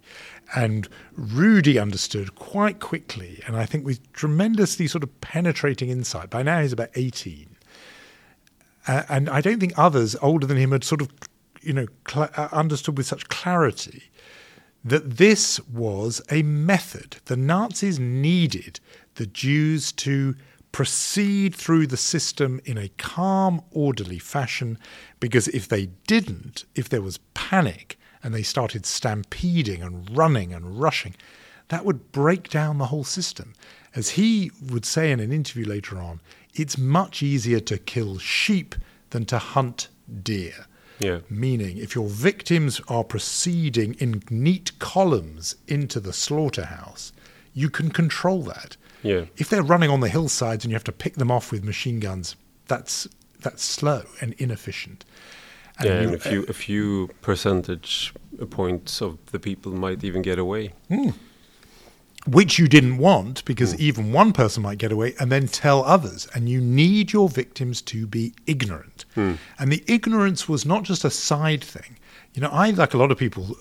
And 0.54 0.88
Rudy 1.14 1.78
understood 1.78 2.34
quite 2.36 2.80
quickly, 2.80 3.42
and 3.46 3.54
I 3.54 3.66
think 3.66 3.84
with 3.84 4.12
tremendously 4.14 4.86
sort 4.86 5.04
of 5.04 5.20
penetrating 5.20 5.90
insight. 5.90 6.30
By 6.30 6.42
now 6.42 6.62
he's 6.62 6.72
about 6.72 6.88
18. 6.94 7.54
Uh, 8.86 9.02
and 9.10 9.28
I 9.28 9.42
don't 9.42 9.60
think 9.60 9.74
others 9.76 10.16
older 10.22 10.46
than 10.46 10.56
him 10.56 10.72
had 10.72 10.84
sort 10.84 11.02
of, 11.02 11.10
you 11.60 11.74
know, 11.74 11.86
cl- 12.08 12.30
uh, 12.34 12.48
understood 12.50 12.96
with 12.96 13.06
such 13.06 13.28
clarity 13.28 14.04
that 14.84 15.16
this 15.18 15.60
was 15.68 16.22
a 16.30 16.42
method. 16.42 17.18
The 17.26 17.36
Nazis 17.36 17.98
needed 17.98 18.80
the 19.16 19.26
Jews 19.26 19.92
to 19.92 20.34
proceed 20.72 21.54
through 21.54 21.86
the 21.86 21.96
system 21.96 22.60
in 22.64 22.78
a 22.78 22.90
calm, 22.98 23.62
orderly 23.70 24.18
fashion, 24.18 24.78
because 25.18 25.48
if 25.48 25.66
they 25.66 25.86
didn't, 26.06 26.64
if 26.74 26.88
there 26.88 27.02
was 27.02 27.18
panic 27.34 27.98
and 28.22 28.34
they 28.34 28.42
started 28.42 28.86
stampeding 28.86 29.82
and 29.82 30.16
running 30.16 30.52
and 30.52 30.80
rushing, 30.80 31.14
that 31.68 31.84
would 31.84 32.12
break 32.12 32.48
down 32.48 32.78
the 32.78 32.86
whole 32.86 33.04
system. 33.04 33.54
As 33.94 34.10
he 34.10 34.50
would 34.62 34.84
say 34.84 35.10
in 35.10 35.20
an 35.20 35.32
interview 35.32 35.66
later 35.66 35.98
on, 35.98 36.20
it's 36.54 36.78
much 36.78 37.22
easier 37.22 37.60
to 37.60 37.78
kill 37.78 38.18
sheep 38.18 38.74
than 39.10 39.24
to 39.26 39.38
hunt 39.38 39.88
deer. 40.22 40.66
Yeah. 40.98 41.20
Meaning, 41.30 41.78
if 41.78 41.94
your 41.94 42.08
victims 42.08 42.80
are 42.88 43.04
proceeding 43.04 43.94
in 43.94 44.22
neat 44.30 44.78
columns 44.78 45.56
into 45.66 46.00
the 46.00 46.12
slaughterhouse, 46.12 47.12
you 47.54 47.70
can 47.70 47.90
control 47.90 48.42
that. 48.44 48.76
Yeah. 49.02 49.26
If 49.36 49.48
they're 49.48 49.62
running 49.62 49.90
on 49.90 50.00
the 50.00 50.08
hillsides 50.08 50.64
and 50.64 50.72
you 50.72 50.74
have 50.74 50.84
to 50.84 50.92
pick 50.92 51.14
them 51.14 51.30
off 51.30 51.52
with 51.52 51.64
machine 51.64 52.00
guns, 52.00 52.36
that's 52.66 53.08
that's 53.40 53.62
slow 53.62 54.02
and 54.20 54.34
inefficient. 54.38 55.04
And 55.78 55.86
yeah, 55.86 56.00
and 56.00 56.14
a 56.14 56.18
few 56.18 56.40
uh, 56.40 56.46
a 56.48 56.52
few 56.52 57.08
percentage 57.22 58.12
points 58.50 59.00
of 59.00 59.18
the 59.26 59.38
people 59.38 59.72
might 59.72 60.02
even 60.02 60.22
get 60.22 60.38
away. 60.38 60.72
Mm 60.90 61.14
which 62.30 62.58
you 62.58 62.68
didn't 62.68 62.98
want 62.98 63.44
because 63.44 63.74
mm. 63.74 63.80
even 63.80 64.12
one 64.12 64.32
person 64.32 64.62
might 64.62 64.78
get 64.78 64.92
away 64.92 65.14
and 65.18 65.32
then 65.32 65.46
tell 65.46 65.82
others. 65.84 66.28
And 66.34 66.48
you 66.48 66.60
need 66.60 67.12
your 67.12 67.28
victims 67.28 67.80
to 67.82 68.06
be 68.06 68.34
ignorant. 68.46 69.04
Mm. 69.16 69.38
And 69.58 69.72
the 69.72 69.82
ignorance 69.86 70.48
was 70.48 70.66
not 70.66 70.82
just 70.82 71.04
a 71.04 71.10
side 71.10 71.64
thing. 71.64 71.98
You 72.34 72.42
know, 72.42 72.50
I, 72.52 72.70
like 72.70 72.94
a 72.94 72.98
lot 72.98 73.10
of 73.10 73.18
people, 73.18 73.56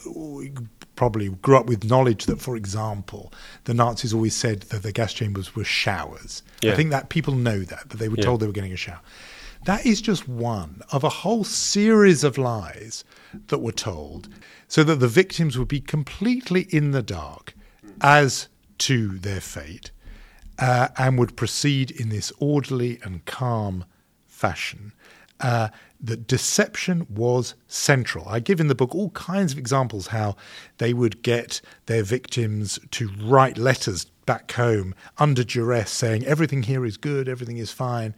probably 0.95 1.29
grew 1.29 1.55
up 1.55 1.67
with 1.67 1.85
knowledge 1.85 2.25
that, 2.25 2.41
for 2.41 2.57
example, 2.57 3.31
the 3.63 3.73
Nazis 3.73 4.13
always 4.13 4.35
said 4.35 4.61
that 4.63 4.83
the 4.83 4.91
gas 4.91 5.13
chambers 5.13 5.55
were 5.55 5.63
showers. 5.63 6.43
Yeah. 6.61 6.73
I 6.73 6.75
think 6.75 6.89
that 6.91 7.09
people 7.09 7.35
know 7.35 7.59
that, 7.59 7.89
that 7.89 7.97
they 7.97 8.09
were 8.09 8.17
yeah. 8.17 8.25
told 8.25 8.41
they 8.41 8.47
were 8.47 8.53
getting 8.53 8.73
a 8.73 8.77
shower. 8.77 8.99
That 9.65 9.85
is 9.85 10.01
just 10.01 10.27
one 10.27 10.81
of 10.91 11.03
a 11.03 11.09
whole 11.09 11.43
series 11.43 12.23
of 12.23 12.37
lies 12.37 13.03
that 13.47 13.59
were 13.59 13.71
told 13.71 14.29
so 14.67 14.83
that 14.83 14.95
the 14.95 15.07
victims 15.07 15.57
would 15.57 15.67
be 15.67 15.79
completely 15.79 16.67
in 16.69 16.91
the 16.91 17.01
dark 17.01 17.53
as 18.01 18.47
to 18.79 19.17
their 19.19 19.41
fate 19.41 19.91
uh, 20.59 20.89
and 20.97 21.17
would 21.17 21.35
proceed 21.35 21.91
in 21.91 22.09
this 22.09 22.31
orderly 22.39 22.99
and 23.03 23.25
calm 23.25 23.85
fashion. 24.25 24.93
Uh, 25.39 25.69
that 25.99 26.27
deception 26.27 27.07
was 27.09 27.55
central. 27.67 28.27
I 28.27 28.39
give 28.39 28.59
in 28.59 28.67
the 28.67 28.75
book 28.75 28.93
all 28.93 29.09
kinds 29.11 29.51
of 29.51 29.57
examples 29.57 30.07
how 30.07 30.35
they 30.77 30.93
would 30.93 31.21
get 31.23 31.61
their 31.87 32.03
victims 32.03 32.79
to 32.91 33.09
write 33.21 33.57
letters 33.57 34.05
back 34.25 34.51
home 34.51 34.93
under 35.17 35.43
duress 35.43 35.89
saying 35.89 36.25
everything 36.25 36.63
here 36.63 36.85
is 36.85 36.97
good, 36.97 37.27
everything 37.27 37.57
is 37.57 37.71
fine, 37.71 38.13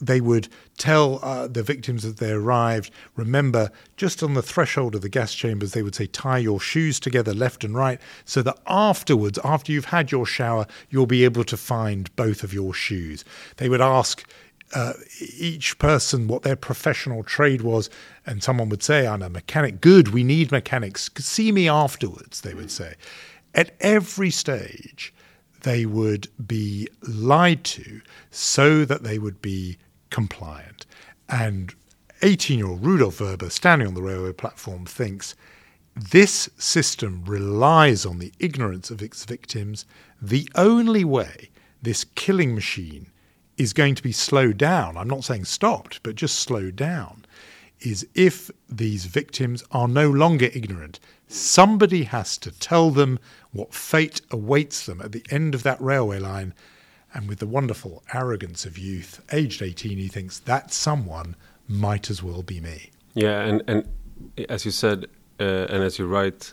they 0.00 0.20
would 0.20 0.48
tell 0.76 1.20
uh, 1.22 1.46
the 1.46 1.62
victims 1.62 2.02
that 2.02 2.18
they 2.18 2.32
arrived, 2.32 2.90
remember, 3.16 3.70
just 3.96 4.22
on 4.22 4.34
the 4.34 4.42
threshold 4.42 4.94
of 4.94 5.02
the 5.02 5.08
gas 5.08 5.34
chambers, 5.34 5.72
they 5.72 5.82
would 5.82 5.94
say, 5.94 6.06
tie 6.06 6.38
your 6.38 6.60
shoes 6.60 6.98
together 6.98 7.34
left 7.34 7.64
and 7.64 7.74
right, 7.74 8.00
so 8.24 8.42
that 8.42 8.58
afterwards, 8.66 9.38
after 9.44 9.72
you've 9.72 9.86
had 9.86 10.10
your 10.10 10.26
shower, 10.26 10.66
you'll 10.88 11.06
be 11.06 11.24
able 11.24 11.44
to 11.44 11.56
find 11.56 12.14
both 12.16 12.42
of 12.42 12.54
your 12.54 12.72
shoes. 12.72 13.24
They 13.56 13.68
would 13.68 13.80
ask, 13.80 14.24
uh, 14.74 14.92
each 15.36 15.78
person 15.78 16.28
what 16.28 16.42
their 16.42 16.56
professional 16.56 17.22
trade 17.24 17.60
was, 17.60 17.90
and 18.26 18.42
someone 18.42 18.68
would 18.68 18.82
say, 18.82 19.06
I'm 19.06 19.22
a 19.22 19.28
mechanic. 19.28 19.80
Good, 19.80 20.08
we 20.08 20.22
need 20.22 20.52
mechanics. 20.52 21.10
See 21.18 21.52
me 21.52 21.68
afterwards, 21.68 22.42
they 22.42 22.54
would 22.54 22.70
say. 22.70 22.94
At 23.54 23.74
every 23.80 24.30
stage, 24.30 25.12
they 25.62 25.86
would 25.86 26.28
be 26.46 26.88
lied 27.02 27.64
to 27.64 28.00
so 28.30 28.84
that 28.84 29.02
they 29.02 29.18
would 29.18 29.40
be 29.42 29.78
compliant. 30.10 30.86
And 31.28 31.74
18 32.22 32.58
year 32.58 32.68
old 32.68 32.84
Rudolf 32.84 33.18
Vrba, 33.18 33.50
standing 33.50 33.88
on 33.88 33.94
the 33.94 34.02
railway 34.02 34.32
platform, 34.32 34.84
thinks 34.84 35.34
this 35.96 36.48
system 36.56 37.24
relies 37.24 38.06
on 38.06 38.18
the 38.18 38.32
ignorance 38.38 38.90
of 38.90 39.02
its 39.02 39.24
victims. 39.24 39.84
The 40.20 40.48
only 40.54 41.04
way 41.04 41.50
this 41.82 42.04
killing 42.04 42.54
machine 42.54 43.10
is 43.56 43.72
going 43.72 43.94
to 43.94 44.02
be 44.02 44.12
slowed 44.12 44.58
down, 44.58 44.96
I'm 44.96 45.08
not 45.08 45.24
saying 45.24 45.44
stopped, 45.44 46.02
but 46.02 46.14
just 46.14 46.38
slowed 46.38 46.76
down, 46.76 47.26
is 47.80 48.06
if 48.14 48.50
these 48.68 49.06
victims 49.06 49.64
are 49.70 49.88
no 49.88 50.10
longer 50.10 50.50
ignorant. 50.54 51.00
Somebody 51.28 52.04
has 52.04 52.36
to 52.38 52.50
tell 52.50 52.90
them 52.90 53.18
what 53.52 53.74
fate 53.74 54.20
awaits 54.30 54.86
them 54.86 55.00
at 55.00 55.12
the 55.12 55.24
end 55.30 55.54
of 55.54 55.62
that 55.62 55.80
railway 55.80 56.18
line. 56.18 56.54
And 57.12 57.28
with 57.28 57.40
the 57.40 57.46
wonderful 57.46 58.04
arrogance 58.14 58.64
of 58.64 58.78
youth, 58.78 59.20
aged 59.32 59.62
18, 59.62 59.98
he 59.98 60.08
thinks 60.08 60.38
that 60.40 60.72
someone 60.72 61.34
might 61.66 62.08
as 62.08 62.22
well 62.22 62.42
be 62.42 62.60
me. 62.60 62.90
Yeah, 63.14 63.40
and, 63.40 63.62
and 63.66 63.88
as 64.48 64.64
you 64.64 64.70
said, 64.70 65.06
uh, 65.40 65.66
and 65.68 65.82
as 65.82 65.98
you 65.98 66.06
write, 66.06 66.52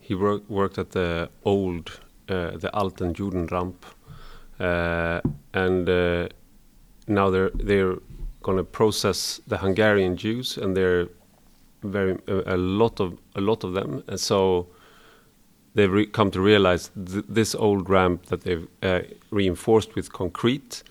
he 0.00 0.14
work, 0.14 0.48
worked 0.48 0.78
at 0.78 0.90
the 0.90 1.30
old, 1.44 2.00
uh, 2.28 2.56
the 2.56 2.70
Alten 2.74 3.14
Judenramp, 3.14 3.74
uh, 4.58 5.20
and 5.54 5.88
uh, 5.88 6.28
now 7.06 7.30
they're 7.30 7.50
they're 7.54 7.96
going 8.42 8.58
to 8.58 8.64
process 8.64 9.40
the 9.46 9.58
Hungarian 9.58 10.16
Jews, 10.16 10.58
and 10.58 10.76
they're 10.76 11.08
very 11.82 12.18
a, 12.26 12.54
a 12.54 12.56
lot 12.56 13.00
of 13.00 13.18
a 13.36 13.40
lot 13.40 13.64
of 13.64 13.74
them, 13.74 14.02
and 14.08 14.18
so 14.18 14.66
they've 15.74 16.10
come 16.12 16.30
to 16.30 16.40
realize 16.40 16.90
th- 16.94 17.24
this 17.28 17.54
old 17.54 17.88
ramp 17.88 18.26
that 18.26 18.42
they've 18.42 18.66
uh, 18.82 19.00
reinforced 19.30 19.94
with 19.94 20.12
concrete 20.12 20.82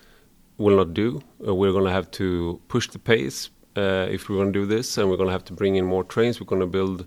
will 0.58 0.76
not 0.76 0.94
do. 0.94 1.22
Uh, 1.46 1.54
we're 1.54 1.72
going 1.72 1.84
to 1.84 1.90
have 1.90 2.10
to 2.12 2.60
push 2.68 2.88
the 2.88 2.98
pace 2.98 3.50
uh, 3.76 4.06
if 4.10 4.28
we're 4.28 4.36
going 4.36 4.52
to 4.52 4.58
do 4.58 4.66
this, 4.66 4.98
and 4.98 5.08
we're 5.08 5.16
going 5.16 5.28
to 5.28 5.32
have 5.32 5.44
to 5.44 5.52
bring 5.52 5.76
in 5.76 5.84
more 5.84 6.04
trains. 6.04 6.40
We're 6.40 6.46
going 6.46 6.60
to 6.60 6.66
build 6.66 7.06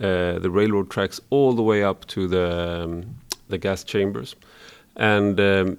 uh, 0.00 0.38
the 0.38 0.50
railroad 0.50 0.90
tracks 0.90 1.20
all 1.30 1.52
the 1.52 1.62
way 1.62 1.82
up 1.82 2.06
to 2.06 2.26
the 2.26 2.82
um, 2.84 3.16
the 3.48 3.58
gas 3.58 3.82
chambers, 3.82 4.36
and 4.96 5.40
um, 5.40 5.78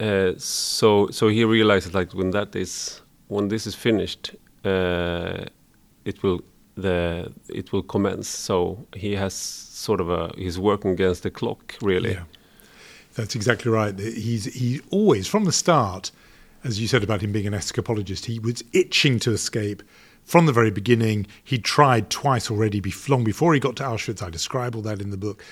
uh, 0.00 0.32
so 0.38 1.08
so 1.10 1.28
he 1.28 1.44
realizes 1.44 1.94
like 1.94 2.12
when 2.14 2.30
that 2.30 2.56
is 2.56 3.02
when 3.28 3.48
this 3.48 3.66
is 3.66 3.74
finished, 3.74 4.34
it 4.64 6.22
will 6.22 6.40
the 6.76 7.32
it 7.48 7.72
will 7.72 7.82
commence. 7.82 8.28
So 8.28 8.86
he 8.94 9.14
has 9.16 9.34
sort 9.34 10.00
of 10.00 10.10
a 10.10 10.32
he's 10.36 10.58
working 10.58 10.92
against 10.92 11.22
the 11.22 11.30
clock, 11.30 11.76
really. 11.82 12.12
Yeah, 12.12 12.24
that's 13.14 13.34
exactly 13.34 13.70
right. 13.70 13.98
He's 13.98 14.46
he 14.46 14.80
always 14.90 15.26
from 15.26 15.44
the 15.44 15.52
start, 15.52 16.10
as 16.64 16.80
you 16.80 16.88
said 16.88 17.02
about 17.02 17.22
him 17.22 17.32
being 17.32 17.46
an 17.46 17.54
escapologist, 17.54 18.26
he 18.26 18.38
was 18.38 18.62
itching 18.72 19.18
to 19.20 19.32
escape. 19.32 19.82
From 20.24 20.46
the 20.46 20.52
very 20.52 20.70
beginning, 20.70 21.26
he 21.42 21.58
tried 21.58 22.08
twice 22.08 22.48
already, 22.48 22.80
long 23.08 23.24
before 23.24 23.54
he 23.54 23.60
got 23.60 23.74
to 23.76 23.82
Auschwitz. 23.82 24.22
I 24.22 24.30
describe 24.30 24.76
all 24.76 24.82
that 24.82 25.00
in 25.00 25.10
the 25.10 25.16
book. 25.16 25.44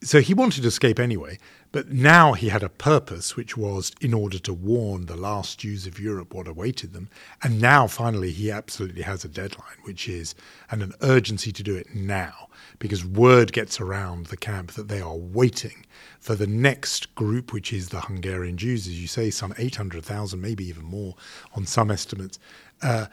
So 0.00 0.20
he 0.20 0.32
wanted 0.32 0.62
to 0.62 0.68
escape 0.68 1.00
anyway. 1.00 1.38
But 1.70 1.90
now 1.90 2.32
he 2.32 2.48
had 2.48 2.62
a 2.62 2.70
purpose, 2.70 3.36
which 3.36 3.56
was 3.56 3.92
in 4.00 4.14
order 4.14 4.38
to 4.38 4.54
warn 4.54 5.04
the 5.04 5.16
last 5.16 5.58
Jews 5.58 5.86
of 5.86 6.00
Europe 6.00 6.32
what 6.32 6.48
awaited 6.48 6.94
them. 6.94 7.10
And 7.42 7.60
now, 7.60 7.86
finally, 7.86 8.30
he 8.30 8.50
absolutely 8.50 9.02
has 9.02 9.22
a 9.22 9.28
deadline, 9.28 9.76
which 9.82 10.08
is, 10.08 10.34
and 10.70 10.82
an 10.82 10.94
urgency 11.02 11.52
to 11.52 11.62
do 11.62 11.76
it 11.76 11.94
now, 11.94 12.48
because 12.78 13.04
word 13.04 13.52
gets 13.52 13.80
around 13.80 14.26
the 14.26 14.36
camp 14.38 14.72
that 14.72 14.88
they 14.88 15.00
are 15.00 15.16
waiting 15.16 15.84
for 16.20 16.34
the 16.34 16.46
next 16.46 17.14
group, 17.14 17.52
which 17.52 17.70
is 17.70 17.90
the 17.90 18.00
Hungarian 18.00 18.56
Jews, 18.56 18.86
as 18.86 18.98
you 18.98 19.08
say, 19.08 19.28
some 19.28 19.52
800,000, 19.58 20.40
maybe 20.40 20.66
even 20.66 20.84
more 20.84 21.16
on 21.54 21.66
some 21.66 21.90
estimates. 21.90 22.38
Uh, 22.80 23.06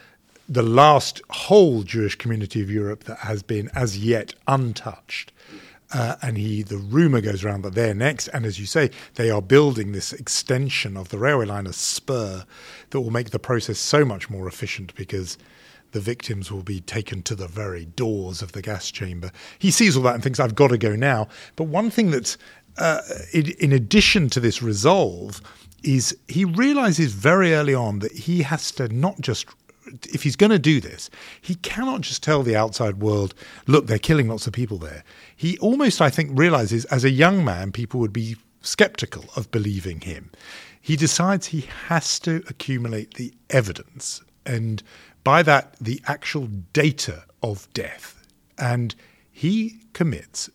the 0.48 0.64
last 0.64 1.22
whole 1.30 1.84
Jewish 1.84 2.16
community 2.16 2.62
of 2.62 2.72
Europe 2.72 3.04
that 3.06 3.20
has 3.20 3.44
been 3.44 3.70
as 3.76 3.98
yet 3.98 4.34
untouched 4.48 5.34
uh, 5.96 6.18
and 6.22 6.38
he, 6.38 6.62
the 6.62 6.76
rumor 6.76 7.22
goes 7.22 7.46
around 7.46 7.62
that 7.62 7.74
they're 7.74 7.94
next. 7.94 8.28
And 8.28 8.46
as 8.46 8.60
you 8.60 8.66
say, 8.66 8.92
they 9.14 9.30
are 9.30 9.42
building 9.42 9.94
this 9.94 10.12
extension 10.12 10.98
of 10.98 11.08
the 11.08 11.18
railway 11.18 11.46
line, 11.46 11.66
a 11.66 11.72
spur 11.72 12.44
that 12.90 13.00
will 13.00 13.12
make 13.12 13.30
the 13.30 13.40
process 13.40 13.80
so 13.80 14.04
much 14.04 14.30
more 14.30 14.46
efficient 14.46 14.94
because 14.96 15.38
the 15.94 16.02
victims 16.02 16.52
will 16.52 16.64
be 16.64 16.82
taken 16.82 17.24
to 17.24 17.34
the 17.34 17.48
very 17.48 17.86
doors 17.86 18.42
of 18.42 18.52
the 18.52 18.62
gas 18.62 18.92
chamber. 18.92 19.32
He 19.58 19.72
sees 19.72 19.96
all 19.96 20.04
that 20.04 20.16
and 20.16 20.22
thinks, 20.22 20.38
I've 20.38 20.54
got 20.54 20.68
to 20.68 20.78
go 20.78 20.98
now. 20.98 21.30
But 21.56 21.66
one 21.66 21.90
thing 21.90 22.12
that's, 22.12 22.38
uh, 22.78 23.00
in, 23.32 23.52
in 23.60 23.72
addition 23.72 24.30
to 24.32 24.42
this 24.42 24.62
resolve, 24.62 25.42
is 25.82 26.18
he 26.28 26.44
realizes 26.44 27.14
very 27.14 27.54
early 27.54 27.74
on 27.74 28.00
that 28.00 28.12
he 28.12 28.42
has 28.42 28.70
to 28.72 28.90
not 28.90 29.22
just 29.22 29.46
if 30.04 30.24
he's 30.24 30.36
going 30.36 30.52
to 30.52 30.60
do 30.60 30.80
this, 30.80 31.10
he 31.42 31.56
cannot 31.56 32.02
just 32.02 32.24
tell 32.24 32.44
the 32.44 32.56
outside 32.56 33.00
world, 33.00 33.34
look, 33.68 33.88
they're 33.88 34.00
killing 34.00 34.28
lots 34.28 34.48
of 34.48 34.54
people 34.54 34.78
there. 34.78 35.04
He 35.36 35.58
almost, 35.60 36.02
I 36.02 36.10
think, 36.10 36.32
realizes 36.34 36.86
as 36.86 37.04
a 37.04 37.10
young 37.10 37.44
man, 37.44 37.72
people 37.72 38.00
would 38.00 38.14
be 38.14 38.36
skeptical 38.62 39.26
of 39.36 39.52
believing 39.52 40.02
him. 40.02 40.32
He 40.82 40.96
decides 40.96 41.48
he 41.48 41.68
has 41.88 42.20
to 42.20 42.44
accumulate 42.48 43.16
the 43.16 43.34
evidence, 43.50 44.22
and 44.46 44.84
by 45.24 45.42
that, 45.44 45.76
the 45.82 46.02
actual 46.06 46.48
data 46.74 47.24
of 47.42 47.68
death. 47.74 48.26
And 48.58 48.96
he 49.32 49.80
commits 49.94 50.50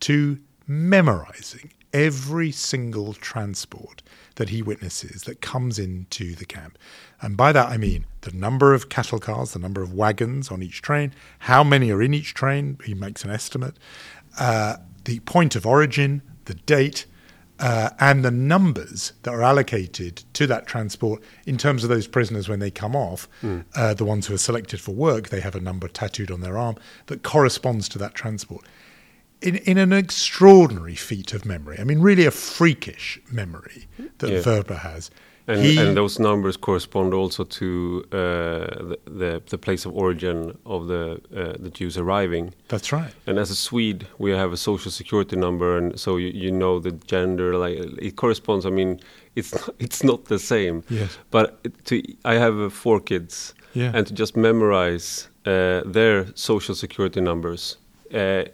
to 0.00 0.38
memorizing 0.66 1.72
every 1.92 2.52
single 2.52 3.14
transport 3.14 4.02
that 4.42 4.48
he 4.48 4.60
witnesses 4.60 5.22
that 5.22 5.40
comes 5.40 5.78
into 5.78 6.34
the 6.34 6.44
camp. 6.44 6.76
And 7.20 7.36
by 7.36 7.52
that 7.52 7.68
I 7.68 7.76
mean 7.76 8.06
the 8.22 8.32
number 8.32 8.74
of 8.74 8.88
cattle 8.88 9.20
cars, 9.20 9.52
the 9.52 9.60
number 9.60 9.82
of 9.82 9.94
wagons 9.94 10.50
on 10.50 10.64
each 10.64 10.82
train, 10.82 11.14
how 11.38 11.62
many 11.62 11.92
are 11.92 12.02
in 12.02 12.12
each 12.12 12.34
train, 12.34 12.76
he 12.84 12.92
makes 12.92 13.22
an 13.22 13.30
estimate, 13.30 13.76
uh, 14.40 14.78
the 15.04 15.20
point 15.20 15.54
of 15.54 15.64
origin, 15.64 16.22
the 16.46 16.54
date, 16.54 17.06
uh, 17.60 17.90
and 18.00 18.24
the 18.24 18.32
numbers 18.32 19.12
that 19.22 19.30
are 19.30 19.42
allocated 19.42 20.24
to 20.32 20.48
that 20.48 20.66
transport 20.66 21.22
in 21.46 21.56
terms 21.56 21.84
of 21.84 21.88
those 21.88 22.08
prisoners 22.08 22.48
when 22.48 22.58
they 22.58 22.72
come 22.72 22.96
off, 22.96 23.28
mm. 23.44 23.64
uh, 23.76 23.94
the 23.94 24.04
ones 24.04 24.26
who 24.26 24.34
are 24.34 24.38
selected 24.38 24.80
for 24.80 24.90
work, 24.90 25.28
they 25.28 25.40
have 25.40 25.54
a 25.54 25.60
number 25.60 25.86
tattooed 25.86 26.32
on 26.32 26.40
their 26.40 26.58
arm 26.58 26.74
that 27.06 27.22
corresponds 27.22 27.88
to 27.88 27.96
that 27.96 28.16
transport 28.16 28.66
in, 29.42 29.56
in 29.56 29.78
an 29.78 29.92
extraordinary 29.92 30.94
feat 30.94 31.32
of 31.34 31.44
memory. 31.44 31.78
I 31.78 31.84
mean, 31.84 32.00
really 32.00 32.24
a 32.24 32.30
freakish 32.30 33.20
memory 33.30 33.86
that 34.18 34.30
yeah. 34.30 34.38
Vrba 34.38 34.78
has. 34.78 35.10
And, 35.48 35.60
he, 35.60 35.76
and, 35.76 35.96
those 35.96 36.20
numbers 36.20 36.56
correspond 36.56 37.12
also 37.12 37.42
to 37.42 38.04
uh, 38.12 38.16
the, 38.16 38.98
the, 39.06 39.42
the 39.46 39.58
place 39.58 39.84
of 39.84 39.92
origin 39.96 40.56
of 40.64 40.86
the 40.86 41.20
uh, 41.34 41.54
the 41.58 41.70
Jews 41.70 41.98
arriving. 41.98 42.54
That's 42.68 42.92
right. 42.92 43.12
And 43.26 43.38
as 43.38 43.50
a 43.50 43.56
Swede, 43.56 44.06
we 44.18 44.30
have 44.30 44.52
a 44.52 44.56
social 44.56 44.92
security 44.92 45.34
number, 45.34 45.76
and 45.76 45.98
so 45.98 46.16
you, 46.16 46.28
you 46.28 46.52
know 46.52 46.78
the 46.78 46.92
gender. 46.92 47.58
Like 47.58 47.76
it 47.76 48.14
corresponds. 48.14 48.66
I 48.66 48.70
mean, 48.70 49.00
it's 49.34 49.52
it's 49.80 50.04
not 50.04 50.26
the 50.26 50.38
same. 50.38 50.84
Yes. 50.88 51.18
But 51.32 51.58
to 51.86 52.00
I 52.24 52.34
have 52.34 52.56
uh, 52.60 52.70
four 52.70 53.00
kids, 53.00 53.52
yeah. 53.74 53.90
and 53.92 54.06
to 54.06 54.14
just 54.14 54.36
memorize 54.36 55.28
uh, 55.44 55.82
their 55.84 56.26
social 56.36 56.76
security 56.76 57.20
numbers 57.20 57.78
uh, 58.14 58.44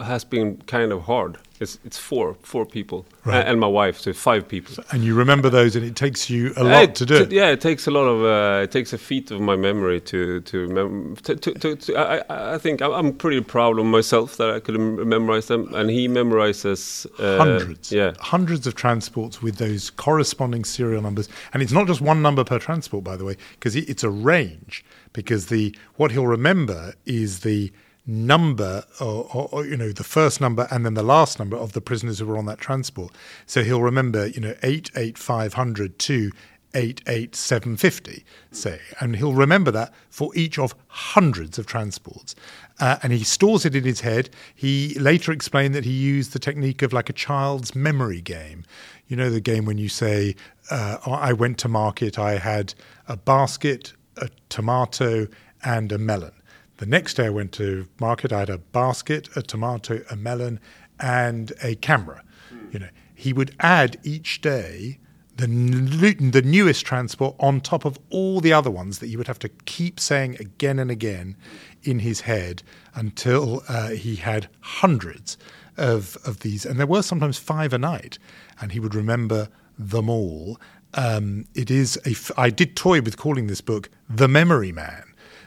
has 0.00 0.24
been 0.24 0.56
kind 0.66 0.92
of 0.92 1.02
hard. 1.02 1.38
It's 1.60 1.78
it's 1.84 1.98
four 1.98 2.34
four 2.42 2.66
people 2.66 3.06
right. 3.24 3.46
and 3.46 3.60
my 3.60 3.68
wife, 3.68 4.00
so 4.00 4.12
five 4.12 4.48
people. 4.48 4.82
And 4.90 5.04
you 5.04 5.14
remember 5.14 5.48
those, 5.48 5.76
and 5.76 5.84
it 5.84 5.94
takes 5.94 6.28
you 6.28 6.52
a 6.56 6.64
lot 6.64 6.82
it, 6.82 6.94
to 6.96 7.06
do. 7.06 7.14
It. 7.14 7.32
Yeah, 7.32 7.50
it 7.50 7.60
takes 7.60 7.86
a 7.86 7.92
lot 7.92 8.06
of 8.06 8.24
uh, 8.24 8.64
it 8.64 8.72
takes 8.72 8.92
a 8.92 8.98
feat 8.98 9.30
of 9.30 9.40
my 9.40 9.54
memory 9.54 10.00
to 10.00 10.40
to 10.40 10.68
mem- 10.68 11.16
to, 11.22 11.36
to, 11.36 11.54
to, 11.54 11.76
to 11.76 11.96
I, 11.96 12.54
I 12.54 12.58
think 12.58 12.82
I'm 12.82 13.12
pretty 13.12 13.40
proud 13.40 13.78
of 13.78 13.86
myself 13.86 14.36
that 14.38 14.50
I 14.50 14.60
could 14.60 14.78
memorize 14.78 15.46
them, 15.46 15.72
and 15.74 15.90
he 15.90 16.08
memorizes 16.08 17.06
uh, 17.20 17.38
hundreds, 17.38 17.92
yeah, 17.92 18.14
hundreds 18.18 18.66
of 18.66 18.74
transports 18.74 19.40
with 19.40 19.56
those 19.56 19.90
corresponding 19.90 20.64
serial 20.64 21.02
numbers, 21.02 21.28
and 21.52 21.62
it's 21.62 21.72
not 21.72 21.86
just 21.86 22.00
one 22.00 22.20
number 22.20 22.42
per 22.42 22.58
transport, 22.58 23.04
by 23.04 23.16
the 23.16 23.24
way, 23.24 23.36
because 23.52 23.76
it's 23.76 24.02
a 24.02 24.10
range. 24.10 24.84
Because 25.12 25.46
the 25.46 25.72
what 25.94 26.10
he'll 26.10 26.26
remember 26.26 26.94
is 27.06 27.40
the 27.40 27.72
number 28.06 28.84
or, 29.00 29.28
or, 29.32 29.48
or, 29.50 29.66
you 29.66 29.76
know 29.76 29.90
the 29.90 30.04
first 30.04 30.40
number 30.40 30.68
and 30.70 30.84
then 30.84 30.94
the 30.94 31.02
last 31.02 31.38
number 31.38 31.56
of 31.56 31.72
the 31.72 31.80
prisoners 31.80 32.18
who 32.18 32.26
were 32.26 32.36
on 32.36 32.46
that 32.46 32.58
transport. 32.58 33.14
So 33.46 33.62
he'll 33.62 33.82
remember 33.82 34.26
you 34.26 34.40
know 34.40 34.54
88500 34.62 35.98
to 36.00 36.30
88750 36.74 38.24
say 38.50 38.80
and 39.00 39.16
he'll 39.16 39.32
remember 39.32 39.70
that 39.70 39.94
for 40.10 40.34
each 40.34 40.58
of 40.58 40.74
hundreds 40.88 41.58
of 41.58 41.66
transports. 41.66 42.34
Uh, 42.80 42.98
and 43.02 43.12
he 43.12 43.22
stores 43.22 43.64
it 43.64 43.76
in 43.76 43.84
his 43.84 44.00
head. 44.00 44.28
He 44.54 44.98
later 44.98 45.30
explained 45.30 45.74
that 45.76 45.84
he 45.84 45.92
used 45.92 46.32
the 46.32 46.40
technique 46.40 46.82
of 46.82 46.92
like 46.92 47.08
a 47.08 47.12
child's 47.12 47.74
memory 47.74 48.20
game. 48.20 48.64
You 49.06 49.16
know 49.16 49.30
the 49.30 49.40
game 49.40 49.64
when 49.64 49.78
you 49.78 49.88
say 49.88 50.34
uh, 50.70 50.98
i 51.06 51.32
went 51.32 51.58
to 51.58 51.68
market 51.68 52.18
i 52.18 52.38
had 52.38 52.74
a 53.08 53.16
basket 53.16 53.92
a 54.16 54.28
tomato 54.48 55.26
and 55.62 55.92
a 55.92 55.98
melon 55.98 56.32
the 56.78 56.86
next 56.86 57.14
day 57.14 57.26
I 57.26 57.30
went 57.30 57.52
to 57.52 57.86
market. 58.00 58.32
I 58.32 58.40
had 58.40 58.50
a 58.50 58.58
basket, 58.58 59.28
a 59.36 59.42
tomato, 59.42 60.02
a 60.10 60.16
melon, 60.16 60.60
and 61.00 61.52
a 61.62 61.74
camera. 61.76 62.22
Mm. 62.52 62.72
You 62.72 62.78
know, 62.80 62.88
he 63.14 63.32
would 63.32 63.54
add 63.60 63.98
each 64.02 64.40
day 64.40 64.98
the 65.36 65.46
the 65.46 66.42
newest 66.42 66.86
transport 66.86 67.34
on 67.40 67.60
top 67.60 67.84
of 67.84 67.98
all 68.10 68.40
the 68.40 68.52
other 68.52 68.70
ones 68.70 68.98
that 69.00 69.08
he 69.08 69.16
would 69.16 69.26
have 69.26 69.38
to 69.40 69.48
keep 69.48 69.98
saying 69.98 70.36
again 70.38 70.78
and 70.78 70.90
again 70.90 71.36
in 71.82 72.00
his 72.00 72.22
head 72.22 72.62
until 72.94 73.62
uh, 73.68 73.88
he 73.88 74.16
had 74.16 74.48
hundreds 74.60 75.36
of 75.76 76.16
of 76.24 76.40
these, 76.40 76.64
and 76.64 76.78
there 76.78 76.86
were 76.86 77.02
sometimes 77.02 77.38
five 77.38 77.72
a 77.72 77.78
night, 77.78 78.18
and 78.60 78.72
he 78.72 78.80
would 78.80 78.94
remember 78.94 79.48
them 79.78 80.08
all. 80.08 80.60
Um, 80.94 81.46
it 81.54 81.70
is 81.70 81.98
a. 82.06 82.10
F- 82.10 82.30
I 82.36 82.50
did 82.50 82.76
toy 82.76 83.00
with 83.00 83.16
calling 83.16 83.48
this 83.48 83.60
book 83.60 83.90
"The 84.08 84.28
Memory 84.28 84.72
Man." 84.72 85.03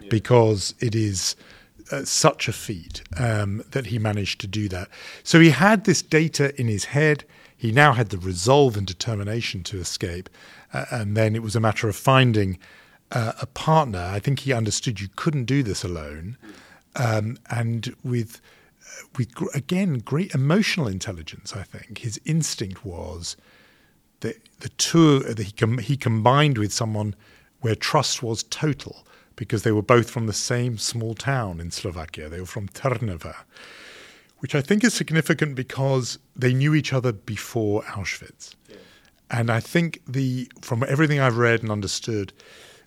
Because 0.09 0.73
it 0.79 0.95
is 0.95 1.35
uh, 1.91 2.03
such 2.03 2.47
a 2.47 2.53
feat 2.53 3.01
um, 3.17 3.63
that 3.71 3.87
he 3.87 3.99
managed 3.99 4.41
to 4.41 4.47
do 4.47 4.67
that. 4.69 4.89
So 5.23 5.39
he 5.39 5.51
had 5.51 5.85
this 5.85 6.01
data 6.01 6.59
in 6.59 6.67
his 6.67 6.85
head. 6.85 7.23
He 7.55 7.71
now 7.71 7.93
had 7.93 8.09
the 8.09 8.17
resolve 8.17 8.77
and 8.77 8.85
determination 8.85 9.63
to 9.63 9.79
escape. 9.79 10.29
Uh, 10.73 10.85
and 10.91 11.15
then 11.15 11.35
it 11.35 11.41
was 11.41 11.55
a 11.55 11.59
matter 11.59 11.87
of 11.87 11.95
finding 11.95 12.59
uh, 13.11 13.33
a 13.41 13.45
partner. 13.45 13.99
I 13.99 14.19
think 14.19 14.39
he 14.39 14.53
understood 14.53 14.99
you 14.99 15.07
couldn't 15.15 15.45
do 15.45 15.63
this 15.63 15.83
alone. 15.83 16.37
Um, 16.95 17.37
and 17.49 17.95
with, 18.03 18.41
uh, 18.81 19.07
with 19.17 19.29
again, 19.55 19.99
great 19.99 20.33
emotional 20.35 20.87
intelligence, 20.87 21.55
I 21.55 21.63
think. 21.63 21.99
His 21.99 22.19
instinct 22.25 22.83
was 22.83 23.37
that 24.19 24.35
the 24.59 24.69
two 24.69 25.19
that 25.19 25.39
he, 25.39 25.51
com- 25.51 25.77
he 25.77 25.95
combined 25.95 26.57
with 26.57 26.73
someone 26.73 27.15
where 27.61 27.75
trust 27.75 28.21
was 28.21 28.43
total 28.43 29.06
because 29.37 29.63
they 29.63 29.71
were 29.71 29.81
both 29.81 30.09
from 30.09 30.25
the 30.25 30.33
same 30.33 30.77
small 30.77 31.13
town 31.13 31.61
in 31.61 31.71
Slovakia. 31.71 32.27
They 32.27 32.41
were 32.41 32.45
from 32.45 32.67
Trnava, 32.67 33.35
which 34.39 34.53
I 34.53 34.61
think 34.61 34.83
is 34.83 34.93
significant 34.93 35.55
because 35.55 36.19
they 36.35 36.53
knew 36.53 36.75
each 36.75 36.91
other 36.91 37.13
before 37.13 37.83
Auschwitz. 37.83 38.55
Yeah. 38.67 38.75
And 39.31 39.49
I 39.49 39.61
think 39.61 40.01
the 40.05 40.51
from 40.61 40.83
everything 40.87 41.21
I've 41.21 41.37
read 41.37 41.61
and 41.61 41.71
understood, 41.71 42.33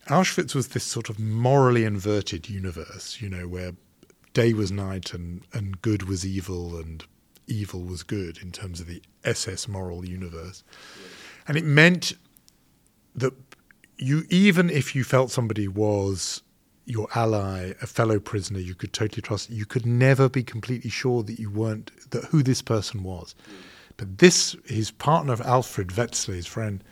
Auschwitz 0.07 0.53
was 0.53 0.69
this 0.69 0.83
sort 0.83 1.09
of 1.09 1.19
morally 1.19 1.85
inverted 1.85 2.49
universe, 2.49 3.19
you 3.21 3.29
know, 3.29 3.47
where 3.47 3.71
day 4.33 4.53
was 4.53 4.71
night 4.71 5.13
and, 5.13 5.41
and 5.53 5.81
good 5.81 6.03
was 6.03 6.25
evil 6.25 6.77
and 6.77 7.05
evil 7.47 7.81
was 7.81 8.03
good 8.03 8.37
in 8.39 8.51
terms 8.51 8.79
of 8.79 8.87
the 8.87 9.01
SS 9.23 9.67
moral 9.67 10.05
universe. 10.05 10.63
Yeah. 10.99 11.07
And 11.47 11.57
it 11.57 11.65
meant 11.65 12.13
that 13.15 13.33
you 14.01 14.25
even 14.29 14.69
if 14.69 14.95
you 14.95 15.03
felt 15.03 15.31
somebody 15.31 15.67
was 15.67 16.41
your 16.85 17.07
ally, 17.15 17.73
a 17.81 17.87
fellow 17.87 18.19
prisoner, 18.19 18.59
you 18.59 18.75
could 18.75 18.91
totally 18.91 19.21
trust. 19.21 19.49
You 19.49 19.65
could 19.65 19.85
never 19.85 20.27
be 20.27 20.43
completely 20.43 20.89
sure 20.89 21.23
that 21.23 21.39
you 21.39 21.49
weren't 21.49 21.91
that 22.11 22.25
who 22.25 22.43
this 22.43 22.61
person 22.61 23.03
was. 23.03 23.35
But 23.97 24.17
this, 24.17 24.55
his 24.65 24.91
partner, 24.91 25.37
Alfred 25.43 25.89
Wetzler, 25.89 26.33
his 26.33 26.47
friend, 26.47 26.83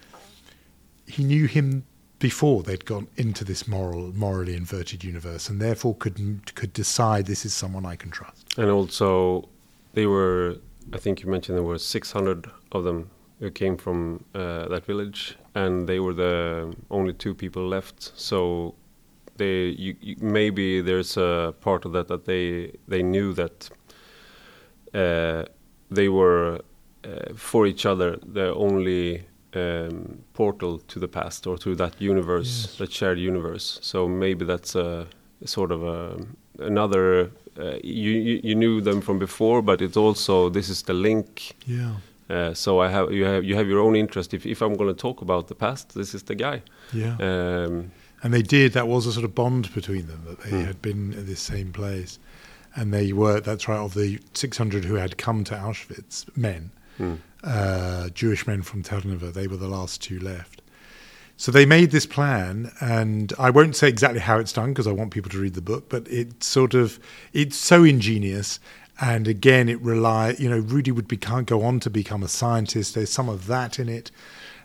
he 1.07 1.23
knew 1.23 1.47
him 1.47 1.85
before 2.19 2.61
they'd 2.63 2.85
gone 2.85 3.07
into 3.15 3.43
this 3.43 3.67
moral, 3.67 4.13
morally 4.13 4.55
inverted 4.55 5.03
universe, 5.03 5.49
and 5.49 5.59
therefore 5.59 5.95
could 5.95 6.53
could 6.55 6.73
decide 6.73 7.25
this 7.25 7.45
is 7.45 7.53
someone 7.53 7.85
I 7.85 7.95
can 7.95 8.11
trust. 8.11 8.45
And 8.57 8.69
also, 8.69 9.49
they 9.93 10.05
were. 10.05 10.57
I 10.93 10.97
think 10.97 11.21
you 11.21 11.29
mentioned 11.29 11.57
there 11.57 11.63
were 11.63 11.77
600 11.79 12.49
of 12.71 12.83
them 12.83 13.09
who 13.39 13.51
came 13.51 13.77
from 13.77 14.23
uh, 14.35 14.67
that 14.67 14.85
village, 14.85 15.37
and 15.55 15.87
they 15.87 15.99
were 15.99 16.13
the 16.13 16.75
only 16.89 17.13
two 17.13 17.33
people 17.33 17.67
left. 17.67 18.11
So 18.15 18.75
they 19.37 19.69
you, 19.69 19.95
you, 20.01 20.15
maybe 20.19 20.81
there's 20.81 21.17
a 21.17 21.53
part 21.61 21.85
of 21.85 21.93
that 21.93 22.07
that 22.07 22.25
they 22.25 22.73
they 22.87 23.03
knew 23.03 23.33
that 23.33 23.69
uh, 24.93 25.45
they 25.89 26.09
were 26.09 26.61
uh, 27.03 27.33
for 27.35 27.65
each 27.65 27.85
other 27.85 28.17
the 28.33 28.53
only 28.53 29.25
um, 29.55 30.23
portal 30.33 30.79
to 30.79 30.99
the 30.99 31.07
past 31.07 31.47
or 31.47 31.57
to 31.57 31.75
that 31.75 31.99
universe, 31.99 32.67
yes. 32.67 32.77
that 32.77 32.91
shared 32.91 33.19
universe. 33.19 33.79
So 33.81 34.07
maybe 34.07 34.45
that's 34.45 34.75
a 34.75 35.07
sort 35.45 35.71
of 35.71 35.83
a, 35.83 36.17
another. 36.59 37.31
Uh, 37.57 37.77
you, 37.83 38.11
you, 38.11 38.41
you 38.43 38.55
knew 38.55 38.79
them 38.79 39.01
from 39.01 39.19
before, 39.19 39.61
but 39.61 39.81
it's 39.81 39.97
also 39.97 40.49
this 40.49 40.69
is 40.69 40.83
the 40.83 40.93
link. 40.93 41.55
Yeah. 41.65 41.95
Uh, 42.29 42.53
so 42.53 42.79
I 42.79 42.89
have 42.89 43.11
you 43.11 43.25
have 43.25 43.43
you 43.43 43.55
have 43.55 43.67
your 43.67 43.79
own 43.79 43.95
interest. 43.95 44.33
If 44.33 44.45
if 44.45 44.61
I'm 44.61 44.75
going 44.75 44.93
to 44.93 44.99
talk 44.99 45.21
about 45.21 45.47
the 45.47 45.55
past, 45.55 45.95
this 45.95 46.13
is 46.13 46.23
the 46.23 46.35
guy. 46.35 46.61
Yeah. 46.93 47.15
Um, 47.19 47.91
and 48.21 48.33
they 48.33 48.41
did. 48.41 48.73
That 48.73 48.87
was 48.87 49.05
a 49.05 49.13
sort 49.13 49.25
of 49.25 49.33
bond 49.33 49.73
between 49.73 50.07
them 50.07 50.23
that 50.27 50.41
they 50.41 50.51
mm. 50.51 50.65
had 50.65 50.81
been 50.81 51.13
at 51.13 51.25
this 51.25 51.39
same 51.39 51.71
place, 51.71 52.19
and 52.75 52.93
they 52.93 53.13
were. 53.13 53.39
That's 53.39 53.67
right. 53.67 53.79
Of 53.79 53.93
the 53.93 54.19
600 54.33 54.85
who 54.85 54.95
had 54.95 55.17
come 55.17 55.43
to 55.45 55.55
Auschwitz, 55.55 56.25
men, 56.37 56.71
mm. 56.99 57.17
uh, 57.43 58.09
Jewish 58.09 58.45
men 58.45 58.61
from 58.61 58.83
Trnava, 58.83 59.33
they 59.33 59.47
were 59.47 59.57
the 59.57 59.67
last 59.67 60.01
two 60.01 60.19
left. 60.19 60.61
So 61.37 61.53
they 61.53 61.65
made 61.65 61.91
this 61.91 62.05
plan, 62.05 62.69
and 62.81 63.31
I 63.39 63.49
won't 63.49 63.73
say 63.73 63.87
exactly 63.87 64.19
how 64.19 64.39
it's 64.39 64.51
done 64.51 64.71
because 64.71 64.87
I 64.87 64.91
want 64.91 65.11
people 65.11 65.31
to 65.31 65.39
read 65.39 65.53
the 65.53 65.61
book. 65.61 65.87
But 65.87 66.05
it's 66.09 66.45
sort 66.45 66.73
of 66.73 66.99
it's 67.31 67.55
so 67.55 67.85
ingenious, 67.85 68.59
and 69.01 69.27
again, 69.27 69.69
it 69.69 69.79
rely. 69.81 70.35
You 70.37 70.49
know, 70.49 70.59
Rudy 70.59 70.91
would 70.91 71.07
become 71.07 71.43
go 71.45 71.63
on 71.63 71.79
to 71.81 71.89
become 71.89 72.23
a 72.23 72.27
scientist. 72.27 72.95
There's 72.95 73.11
some 73.11 73.29
of 73.29 73.47
that 73.47 73.79
in 73.79 73.89
it. 73.89 74.11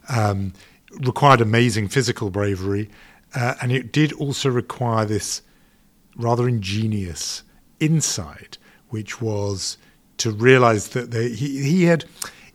Um, 0.09 0.53
required 1.01 1.41
amazing 1.41 1.89
physical 1.89 2.31
bravery 2.31 2.89
uh, 3.35 3.55
and 3.61 3.73
it 3.73 3.93
did 3.93 4.13
also 4.15 4.49
require 4.49 5.05
this 5.05 5.43
rather 6.17 6.49
ingenious 6.49 7.43
insight, 7.81 8.59
which 8.91 9.21
was 9.21 9.77
to 10.19 10.31
realize 10.31 10.89
that 10.89 11.11
they, 11.11 11.31
he, 11.31 11.63
he 11.63 11.85
had, 11.85 12.05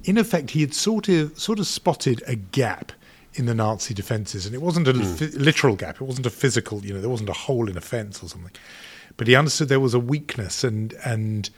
in 0.06 0.18
effect, 0.18 0.52
he 0.52 0.62
had 0.62 0.74
sort 0.74 1.10
of, 1.10 1.38
sort 1.38 1.60
of 1.60 1.68
spotted 1.68 2.24
a 2.26 2.36
gap 2.36 2.94
in 3.34 3.46
the 3.46 3.54
Nazi 3.54 3.94
defenses. 3.94 4.46
And 4.46 4.56
it 4.56 4.62
wasn't 4.62 4.88
a 4.88 4.94
mm. 4.94 5.38
literal 5.38 5.76
gap, 5.76 5.96
it 5.96 6.02
wasn't 6.02 6.26
a 6.26 6.32
physical, 6.32 6.86
you 6.86 6.94
know, 6.94 7.02
there 7.02 7.10
wasn't 7.10 7.30
a 7.30 7.34
hole 7.34 7.70
in 7.70 7.78
a 7.78 7.82
fence 7.82 8.24
or 8.24 8.30
something. 8.30 8.52
But 9.18 9.28
he 9.28 9.36
understood 9.36 9.68
there 9.68 9.82
was 9.82 9.94
a 9.94 10.00
weakness 10.00 10.64
and, 10.64 10.94
and, 11.04 11.50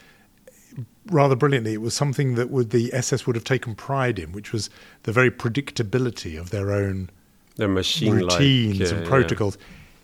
rather 1.07 1.35
brilliantly, 1.35 1.73
it 1.73 1.81
was 1.81 1.93
something 1.93 2.35
that 2.35 2.49
would 2.49 2.69
the 2.69 2.93
SS 2.93 3.25
would 3.25 3.35
have 3.35 3.45
taken 3.45 3.75
pride 3.75 4.19
in, 4.19 4.31
which 4.31 4.51
was 4.51 4.69
the 5.03 5.11
very 5.11 5.31
predictability 5.31 6.39
of 6.39 6.49
their 6.49 6.71
own 6.71 7.09
their 7.55 7.67
machine 7.67 8.13
routines 8.13 8.91
and 8.91 9.05
protocols. 9.05 9.57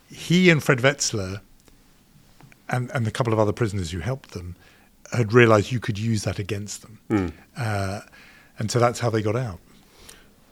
Yeah. 0.10 0.18
He 0.18 0.50
and 0.50 0.64
Fred 0.64 0.80
Wetzler 0.80 1.42
and 2.70 2.92
and 2.92 3.08
a 3.08 3.12
couple 3.12 3.34
of 3.34 3.40
other 3.40 3.54
prisoners 3.54 3.92
who 3.92 4.00
helped 4.00 4.32
them 4.32 4.56
had 5.14 5.34
realized 5.34 5.72
you 5.72 5.80
could 5.80 5.98
use 5.98 6.24
that 6.24 6.38
against 6.40 6.82
them, 6.82 7.00
mm. 7.10 7.32
uh, 7.58 8.02
and 8.60 8.70
so 8.70 8.80
that's 8.80 9.00
how 9.00 9.10
they 9.10 9.22
got 9.22 9.36
out. 9.36 9.60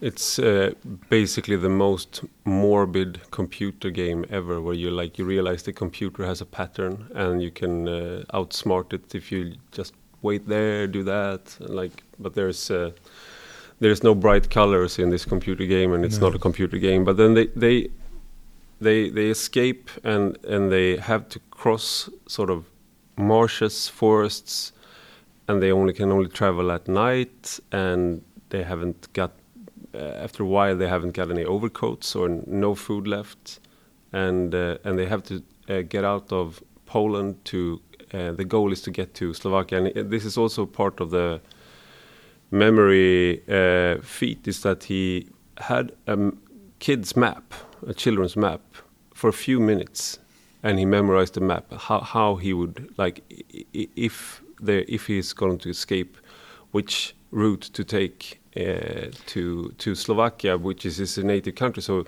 It's 0.02 0.40
uh, 0.40 0.74
basically 1.10 1.56
the 1.56 1.70
most 1.70 2.24
morbid 2.44 3.20
computer 3.32 3.90
game 3.90 4.26
ever, 4.30 4.62
where 4.62 4.74
you 4.74 4.92
like 4.92 5.18
you 5.18 5.26
realize 5.26 5.64
the 5.64 5.74
computer 5.74 6.26
has 6.26 6.42
a 6.42 6.46
pattern 6.46 7.10
and 7.16 7.42
you 7.42 7.50
can 7.50 7.88
uh, 7.88 8.24
outsmart 8.34 8.94
it 8.94 9.16
if 9.16 9.32
you 9.32 9.56
just 9.72 9.94
wait 10.28 10.44
there, 10.48 10.88
do 10.88 11.04
that, 11.04 11.42
like. 11.60 11.96
But 12.20 12.34
there's 12.34 12.72
uh, 12.72 12.92
there's 13.80 14.04
no 14.04 14.14
bright 14.16 14.50
colors 14.50 15.00
in 15.00 15.10
this 15.10 15.26
computer 15.26 15.66
game, 15.66 15.94
and 15.94 16.06
it's 16.06 16.20
no. 16.20 16.28
not 16.28 16.36
a 16.36 16.40
computer 16.40 16.78
game. 16.78 17.04
But 17.04 17.18
then 17.18 17.34
they 17.34 17.48
they 17.66 17.90
they 18.80 19.10
they 19.10 19.28
escape 19.38 19.90
and 20.04 20.38
and 20.46 20.72
they 20.72 20.98
have 20.98 21.24
to 21.30 21.40
cross 21.52 22.10
sort 22.28 22.50
of 22.50 22.66
marshes, 23.18 23.88
forests, 23.88 24.72
and 25.48 25.62
they 25.62 25.72
only 25.72 25.94
can 25.94 26.12
only 26.12 26.30
travel 26.30 26.72
at 26.72 26.88
night, 26.88 27.60
and 27.72 28.22
they 28.50 28.64
haven't 28.64 29.12
got. 29.14 29.32
Uh, 29.94 30.26
after 30.26 30.44
a 30.44 30.46
while, 30.46 30.76
they 30.76 30.90
haven't 30.90 31.14
got 31.14 31.32
any 31.32 31.46
overcoats 31.46 32.16
or 32.16 32.28
no 32.48 32.76
food 32.76 33.08
left, 33.08 33.60
and 34.12 34.54
uh, 34.54 34.78
and 34.84 34.98
they 35.00 35.06
have 35.06 35.24
to 35.24 35.42
uh, 35.70 35.82
get 35.82 36.04
out 36.04 36.32
of 36.32 36.62
Poland 36.86 37.44
to. 37.46 37.82
Uh, 38.14 38.32
the 38.32 38.46
goal 38.46 38.72
is 38.72 38.82
to 38.82 38.92
get 38.92 39.14
to 39.16 39.34
Slovakia, 39.34 39.84
and 39.84 40.10
this 40.12 40.26
is 40.26 40.38
also 40.38 40.66
part 40.66 41.00
of 41.02 41.10
the 41.10 41.42
memory 42.52 43.42
uh, 43.50 44.02
feat 44.02 44.48
is 44.48 44.62
that 44.62 44.86
he 44.86 45.28
had 45.58 45.92
a 46.08 46.32
kid's 46.80 47.16
map, 47.16 47.54
a 47.88 47.94
children's 47.94 48.36
map, 48.36 48.62
for 49.14 49.30
a 49.30 49.34
few 49.34 49.60
minutes, 49.60 50.20
and 50.64 50.80
he 50.80 50.86
memorized 50.86 51.34
the 51.34 51.42
map. 51.42 51.72
How 51.74 52.02
how 52.02 52.36
he 52.36 52.54
would 52.54 52.94
like 52.98 53.24
if 53.74 54.42
there 54.62 54.86
if 54.88 55.08
he's 55.08 55.34
going 55.34 55.58
to 55.60 55.70
escape, 55.70 56.18
which 56.72 57.16
route 57.32 57.62
to 57.74 57.84
take 57.84 58.42
uh, 58.58 59.12
to 59.28 59.74
to 59.78 59.96
Slovakia, 59.96 60.58
which 60.58 60.86
is 60.86 60.98
his 60.98 61.18
native 61.18 61.56
country. 61.56 61.82
So 61.82 62.06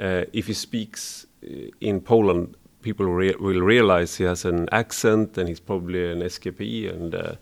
uh, 0.00 0.24
if 0.32 0.46
he 0.46 0.54
speaks 0.54 1.26
uh, 1.44 1.70
in 1.80 2.00
Poland, 2.00 2.56
people 2.88 3.06
re 3.06 3.34
will 3.46 3.62
realize 3.74 4.16
he 4.16 4.24
has 4.24 4.44
an 4.52 4.60
accent 4.82 5.38
and 5.38 5.48
he's 5.50 5.64
probably 5.70 6.02
an 6.14 6.20
escapee 6.28 6.82
and 6.94 7.14
uh, 7.14 7.34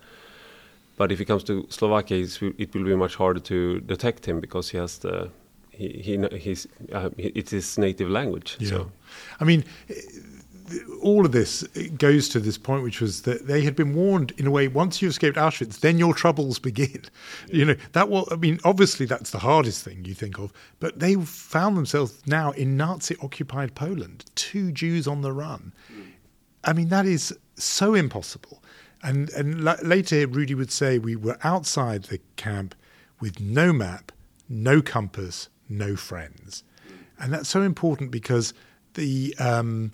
but 0.96 1.12
if 1.12 1.18
he 1.18 1.24
comes 1.24 1.44
to 1.44 1.66
Slovakia, 1.68 2.26
it 2.64 2.74
will 2.74 2.84
be 2.84 2.96
much 2.96 3.16
harder 3.16 3.40
to 3.40 3.80
detect 3.80 4.24
him 4.26 4.40
because 4.40 4.70
he 4.70 4.78
has 4.78 4.98
the 4.98 5.30
he, 5.70 5.88
he 6.06 6.38
he's 6.38 6.66
uh, 6.92 7.10
it's 7.18 7.50
his 7.50 7.78
native 7.78 8.08
language. 8.08 8.56
Yeah. 8.58 8.68
So. 8.70 8.92
I 9.40 9.44
mean, 9.44 9.64
all 11.02 11.24
of 11.24 11.32
this 11.32 11.62
goes 11.98 12.28
to 12.30 12.40
this 12.40 12.58
point, 12.58 12.82
which 12.82 13.00
was 13.00 13.22
that 13.22 13.46
they 13.46 13.62
had 13.62 13.76
been 13.76 13.94
warned 13.94 14.32
in 14.36 14.46
a 14.46 14.50
way. 14.50 14.68
Once 14.68 15.00
you 15.00 15.08
escaped 15.08 15.36
Auschwitz, 15.36 15.80
then 15.80 15.98
your 15.98 16.14
troubles 16.14 16.58
begin. 16.58 17.02
Yeah. 17.48 17.56
You 17.56 17.64
know 17.64 17.76
that. 17.92 18.10
Well, 18.10 18.28
I 18.30 18.36
mean, 18.36 18.60
obviously 18.64 19.06
that's 19.06 19.30
the 19.30 19.38
hardest 19.38 19.82
thing 19.82 20.04
you 20.04 20.14
think 20.14 20.38
of, 20.38 20.52
but 20.78 20.98
they 20.98 21.14
found 21.16 21.76
themselves 21.76 22.20
now 22.26 22.50
in 22.52 22.76
Nazi-occupied 22.76 23.74
Poland, 23.74 24.26
two 24.34 24.72
Jews 24.72 25.08
on 25.08 25.22
the 25.22 25.32
run. 25.32 25.72
Mm. 25.90 26.12
I 26.64 26.72
mean, 26.72 26.88
that 26.88 27.06
is 27.06 27.36
so 27.54 27.94
impossible. 27.94 28.62
And, 29.02 29.30
and 29.30 29.64
later, 29.64 30.26
Rudy 30.26 30.54
would 30.54 30.72
say 30.72 30.98
we 30.98 31.16
were 31.16 31.38
outside 31.44 32.04
the 32.04 32.20
camp 32.36 32.74
with 33.20 33.40
no 33.40 33.72
map, 33.72 34.12
no 34.48 34.82
compass, 34.82 35.48
no 35.68 35.96
friends. 35.96 36.64
And 37.18 37.32
that's 37.32 37.48
so 37.48 37.62
important 37.62 38.10
because 38.10 38.52
the, 38.94 39.34
um, 39.38 39.92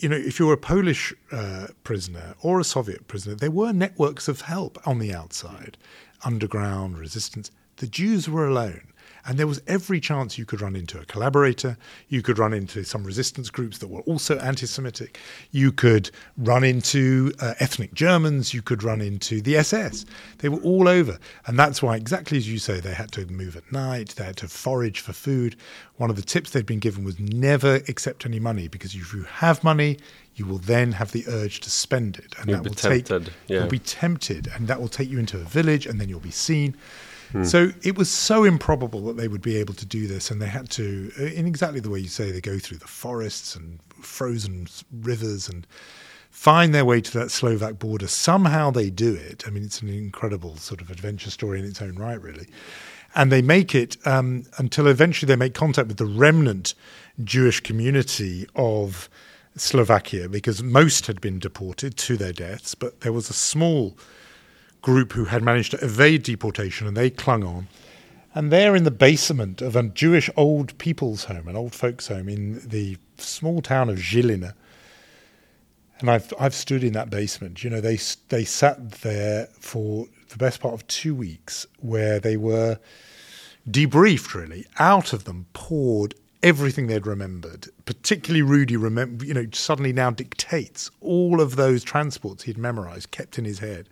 you 0.00 0.08
know, 0.08 0.16
if 0.16 0.38
you 0.38 0.46
were 0.46 0.54
a 0.54 0.58
Polish 0.58 1.14
uh, 1.32 1.68
prisoner 1.82 2.34
or 2.42 2.60
a 2.60 2.64
Soviet 2.64 3.06
prisoner, 3.08 3.34
there 3.34 3.50
were 3.50 3.72
networks 3.72 4.28
of 4.28 4.42
help 4.42 4.78
on 4.86 4.98
the 4.98 5.12
outside, 5.12 5.76
underground 6.24 6.98
resistance. 6.98 7.50
The 7.76 7.86
Jews 7.86 8.28
were 8.28 8.46
alone. 8.46 8.92
And 9.26 9.38
there 9.38 9.46
was 9.46 9.62
every 9.66 10.00
chance 10.00 10.36
you 10.36 10.44
could 10.44 10.60
run 10.60 10.76
into 10.76 11.00
a 11.00 11.04
collaborator, 11.04 11.76
you 12.08 12.22
could 12.22 12.38
run 12.38 12.52
into 12.52 12.84
some 12.84 13.04
resistance 13.04 13.50
groups 13.50 13.78
that 13.78 13.88
were 13.88 14.02
also 14.02 14.38
anti 14.38 14.66
Semitic, 14.66 15.18
you 15.50 15.72
could 15.72 16.10
run 16.36 16.64
into 16.64 17.32
uh, 17.40 17.54
ethnic 17.58 17.94
Germans, 17.94 18.52
you 18.52 18.62
could 18.62 18.82
run 18.82 19.00
into 19.00 19.40
the 19.40 19.56
SS. 19.56 20.04
They 20.38 20.48
were 20.48 20.60
all 20.60 20.88
over. 20.88 21.18
And 21.46 21.58
that's 21.58 21.82
why, 21.82 21.96
exactly 21.96 22.38
as 22.38 22.50
you 22.50 22.58
say, 22.58 22.80
they 22.80 22.94
had 22.94 23.12
to 23.12 23.26
move 23.26 23.56
at 23.56 23.70
night, 23.72 24.10
they 24.10 24.24
had 24.24 24.36
to 24.38 24.48
forage 24.48 25.00
for 25.00 25.12
food. 25.12 25.56
One 25.96 26.10
of 26.10 26.16
the 26.16 26.22
tips 26.22 26.50
they'd 26.50 26.66
been 26.66 26.80
given 26.80 27.04
was 27.04 27.18
never 27.18 27.76
accept 27.88 28.26
any 28.26 28.40
money 28.40 28.68
because 28.68 28.94
if 28.94 29.14
you 29.14 29.22
have 29.24 29.64
money, 29.64 29.98
you 30.36 30.46
will 30.46 30.58
then 30.58 30.92
have 30.92 31.12
the 31.12 31.24
urge 31.28 31.60
to 31.60 31.70
spend 31.70 32.16
it, 32.16 32.34
and 32.38 32.48
you'll 32.48 32.62
that 32.62 32.68
will 32.68 32.74
tempted. 32.74 33.26
take 33.26 33.34
yeah. 33.46 33.60
you'll 33.60 33.68
be 33.68 33.78
tempted, 33.78 34.48
and 34.54 34.66
that 34.68 34.80
will 34.80 34.88
take 34.88 35.08
you 35.08 35.18
into 35.18 35.36
a 35.36 35.44
village, 35.44 35.86
and 35.86 36.00
then 36.00 36.08
you'll 36.08 36.20
be 36.20 36.30
seen. 36.30 36.76
Hmm. 37.34 37.42
So 37.42 37.72
it 37.82 37.98
was 37.98 38.08
so 38.08 38.44
improbable 38.44 39.00
that 39.06 39.16
they 39.16 39.26
would 39.26 39.42
be 39.42 39.56
able 39.56 39.74
to 39.74 39.84
do 39.84 40.06
this, 40.06 40.30
and 40.30 40.40
they 40.40 40.46
had 40.46 40.70
to, 40.70 41.10
uh, 41.18 41.24
in 41.24 41.48
exactly 41.48 41.80
the 41.80 41.90
way 41.90 41.98
you 41.98 42.06
say, 42.06 42.30
they 42.30 42.40
go 42.40 42.60
through 42.60 42.78
the 42.78 42.86
forests 42.86 43.56
and 43.56 43.80
frozen 44.00 44.68
rivers 44.92 45.48
and 45.48 45.66
find 46.30 46.72
their 46.72 46.84
way 46.84 47.00
to 47.00 47.18
that 47.18 47.32
Slovak 47.32 47.80
border. 47.80 48.06
Somehow 48.06 48.70
they 48.70 48.88
do 48.88 49.12
it. 49.12 49.42
I 49.48 49.50
mean, 49.50 49.64
it's 49.64 49.82
an 49.82 49.88
incredible 49.88 50.56
sort 50.58 50.80
of 50.80 50.90
adventure 50.90 51.30
story 51.30 51.58
in 51.58 51.64
its 51.64 51.82
own 51.82 51.96
right, 51.96 52.22
really. 52.22 52.46
And 53.16 53.32
they 53.32 53.42
make 53.42 53.74
it 53.74 53.96
um, 54.06 54.44
until 54.58 54.86
eventually 54.86 55.26
they 55.26 55.36
make 55.36 55.54
contact 55.54 55.88
with 55.88 55.96
the 55.96 56.06
remnant 56.06 56.74
Jewish 57.24 57.58
community 57.58 58.46
of 58.54 59.08
Slovakia 59.56 60.28
because 60.28 60.62
most 60.62 61.08
had 61.08 61.20
been 61.20 61.40
deported 61.40 61.96
to 61.96 62.16
their 62.16 62.32
deaths, 62.32 62.76
but 62.76 63.00
there 63.00 63.12
was 63.12 63.28
a 63.28 63.34
small 63.34 63.98
group 64.84 65.14
who 65.14 65.24
had 65.24 65.42
managed 65.42 65.70
to 65.70 65.82
evade 65.82 66.22
deportation 66.22 66.86
and 66.86 66.94
they 66.94 67.08
clung 67.08 67.42
on. 67.42 67.66
And 68.34 68.52
they're 68.52 68.76
in 68.76 68.84
the 68.84 68.90
basement 68.90 69.62
of 69.62 69.74
a 69.74 69.82
Jewish 69.84 70.28
old 70.36 70.76
people's 70.76 71.24
home, 71.24 71.48
an 71.48 71.56
old 71.56 71.74
folks' 71.74 72.08
home 72.08 72.28
in 72.28 72.60
the 72.68 72.98
small 73.16 73.62
town 73.62 73.88
of 73.88 73.96
Žilina. 73.96 74.52
And 76.00 76.10
I've 76.10 76.32
I've 76.38 76.54
stood 76.54 76.84
in 76.84 76.92
that 76.92 77.08
basement. 77.08 77.64
You 77.64 77.70
know, 77.70 77.80
they 77.80 77.98
they 78.28 78.44
sat 78.44 78.90
there 79.02 79.48
for 79.58 80.06
the 80.28 80.36
best 80.36 80.60
part 80.60 80.74
of 80.74 80.86
two 80.86 81.14
weeks, 81.14 81.66
where 81.78 82.20
they 82.20 82.36
were 82.36 82.78
debriefed. 83.70 84.34
Really, 84.34 84.66
out 84.78 85.12
of 85.12 85.24
them 85.24 85.46
poured 85.52 86.14
everything 86.42 86.88
they'd 86.88 87.06
remembered. 87.06 87.68
Particularly 87.86 88.42
Rudy, 88.42 88.76
remember, 88.76 89.24
you 89.24 89.32
know, 89.32 89.46
suddenly 89.52 89.92
now 89.92 90.10
dictates 90.10 90.90
all 91.00 91.40
of 91.40 91.56
those 91.56 91.84
transports 91.84 92.42
he'd 92.42 92.58
memorized, 92.58 93.12
kept 93.12 93.38
in 93.38 93.44
his 93.46 93.60
head. 93.60 93.88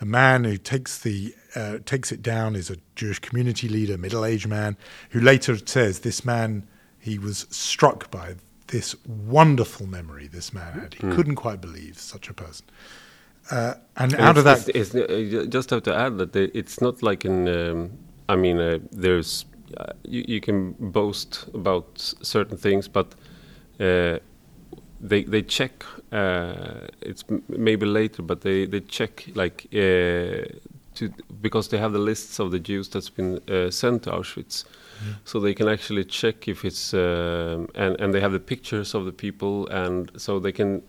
The 0.00 0.06
man 0.06 0.44
who 0.44 0.56
takes 0.56 0.98
the 0.98 1.34
uh, 1.54 1.78
takes 1.84 2.10
it 2.10 2.22
down 2.22 2.56
is 2.56 2.70
a 2.70 2.78
Jewish 2.96 3.18
community 3.18 3.68
leader, 3.68 3.98
middle-aged 3.98 4.48
man, 4.48 4.78
who 5.10 5.20
later 5.20 5.58
says 5.66 6.00
this 6.00 6.24
man 6.24 6.66
he 6.98 7.18
was 7.18 7.46
struck 7.50 8.10
by 8.10 8.36
this 8.68 8.96
wonderful 9.06 9.86
memory 9.86 10.26
this 10.26 10.54
man 10.54 10.72
had. 10.72 10.94
He 10.94 11.02
mm. 11.02 11.14
couldn't 11.14 11.36
quite 11.36 11.60
believe 11.60 11.98
such 11.98 12.30
a 12.30 12.32
person. 12.32 12.64
Uh, 13.50 13.74
and, 13.98 14.14
and 14.14 14.22
out 14.22 14.38
of 14.38 14.44
that, 14.44 14.70
it's, 14.70 14.94
it's, 14.94 14.94
uh, 14.94 15.44
just 15.50 15.68
have 15.68 15.82
to 15.82 15.94
add 15.94 16.16
that 16.16 16.34
it's 16.34 16.80
not 16.80 17.02
like 17.02 17.26
an. 17.26 17.46
Um, 17.46 17.90
I 18.26 18.36
mean, 18.36 18.58
uh, 18.58 18.78
there's 18.92 19.44
uh, 19.76 19.92
you, 20.04 20.24
you, 20.26 20.40
can 20.40 20.72
boast 20.78 21.46
about 21.52 21.98
certain 21.98 22.56
things, 22.56 22.88
but 22.88 23.14
uh, 23.80 24.18
they 25.00 25.24
they 25.24 25.42
check. 25.42 25.84
Uh, 26.12 26.86
it's 27.00 27.24
maybe 27.48 27.86
later, 27.86 28.22
but 28.22 28.42
they 28.42 28.66
they 28.66 28.80
check 28.80 29.26
like 29.34 29.66
uh, 29.72 30.44
to 30.94 31.12
because 31.40 31.68
they 31.68 31.78
have 31.78 31.92
the 31.92 31.98
lists 31.98 32.38
of 32.38 32.50
the 32.50 32.58
Jews 32.58 32.88
that's 32.88 33.10
been 33.10 33.40
uh, 33.48 33.70
sent 33.70 34.04
to 34.04 34.10
Auschwitz, 34.10 34.64
mm. 34.64 35.14
so 35.24 35.40
they 35.40 35.54
can 35.54 35.68
actually 35.68 36.04
check 36.04 36.48
if 36.48 36.64
it's 36.64 36.94
um, 36.94 37.68
and 37.74 37.98
and 38.00 38.12
they 38.12 38.20
have 38.20 38.32
the 38.32 38.40
pictures 38.40 38.94
of 38.94 39.04
the 39.04 39.12
people, 39.12 39.66
and 39.68 40.10
so 40.16 40.38
they 40.38 40.52
can 40.52 40.82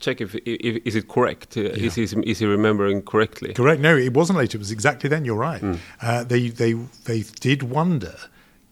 check 0.00 0.20
if, 0.20 0.34
if 0.34 0.84
is 0.84 0.96
it 0.96 1.08
correct? 1.08 1.56
Uh, 1.56 1.62
yeah. 1.62 1.86
Is, 1.86 1.94
he, 1.94 2.02
is 2.02 2.38
he 2.38 2.46
remembering 2.46 3.02
correctly? 3.02 3.54
Correct. 3.54 3.80
No, 3.80 3.96
it 3.96 4.12
wasn't 4.12 4.38
later. 4.38 4.58
It 4.58 4.60
was 4.60 4.70
exactly 4.70 5.08
then. 5.08 5.24
You're 5.24 5.36
right. 5.36 5.62
Mm. 5.62 5.78
Uh, 6.02 6.24
they 6.24 6.48
they 6.48 6.72
they 7.04 7.24
did 7.40 7.62
wonder 7.62 8.16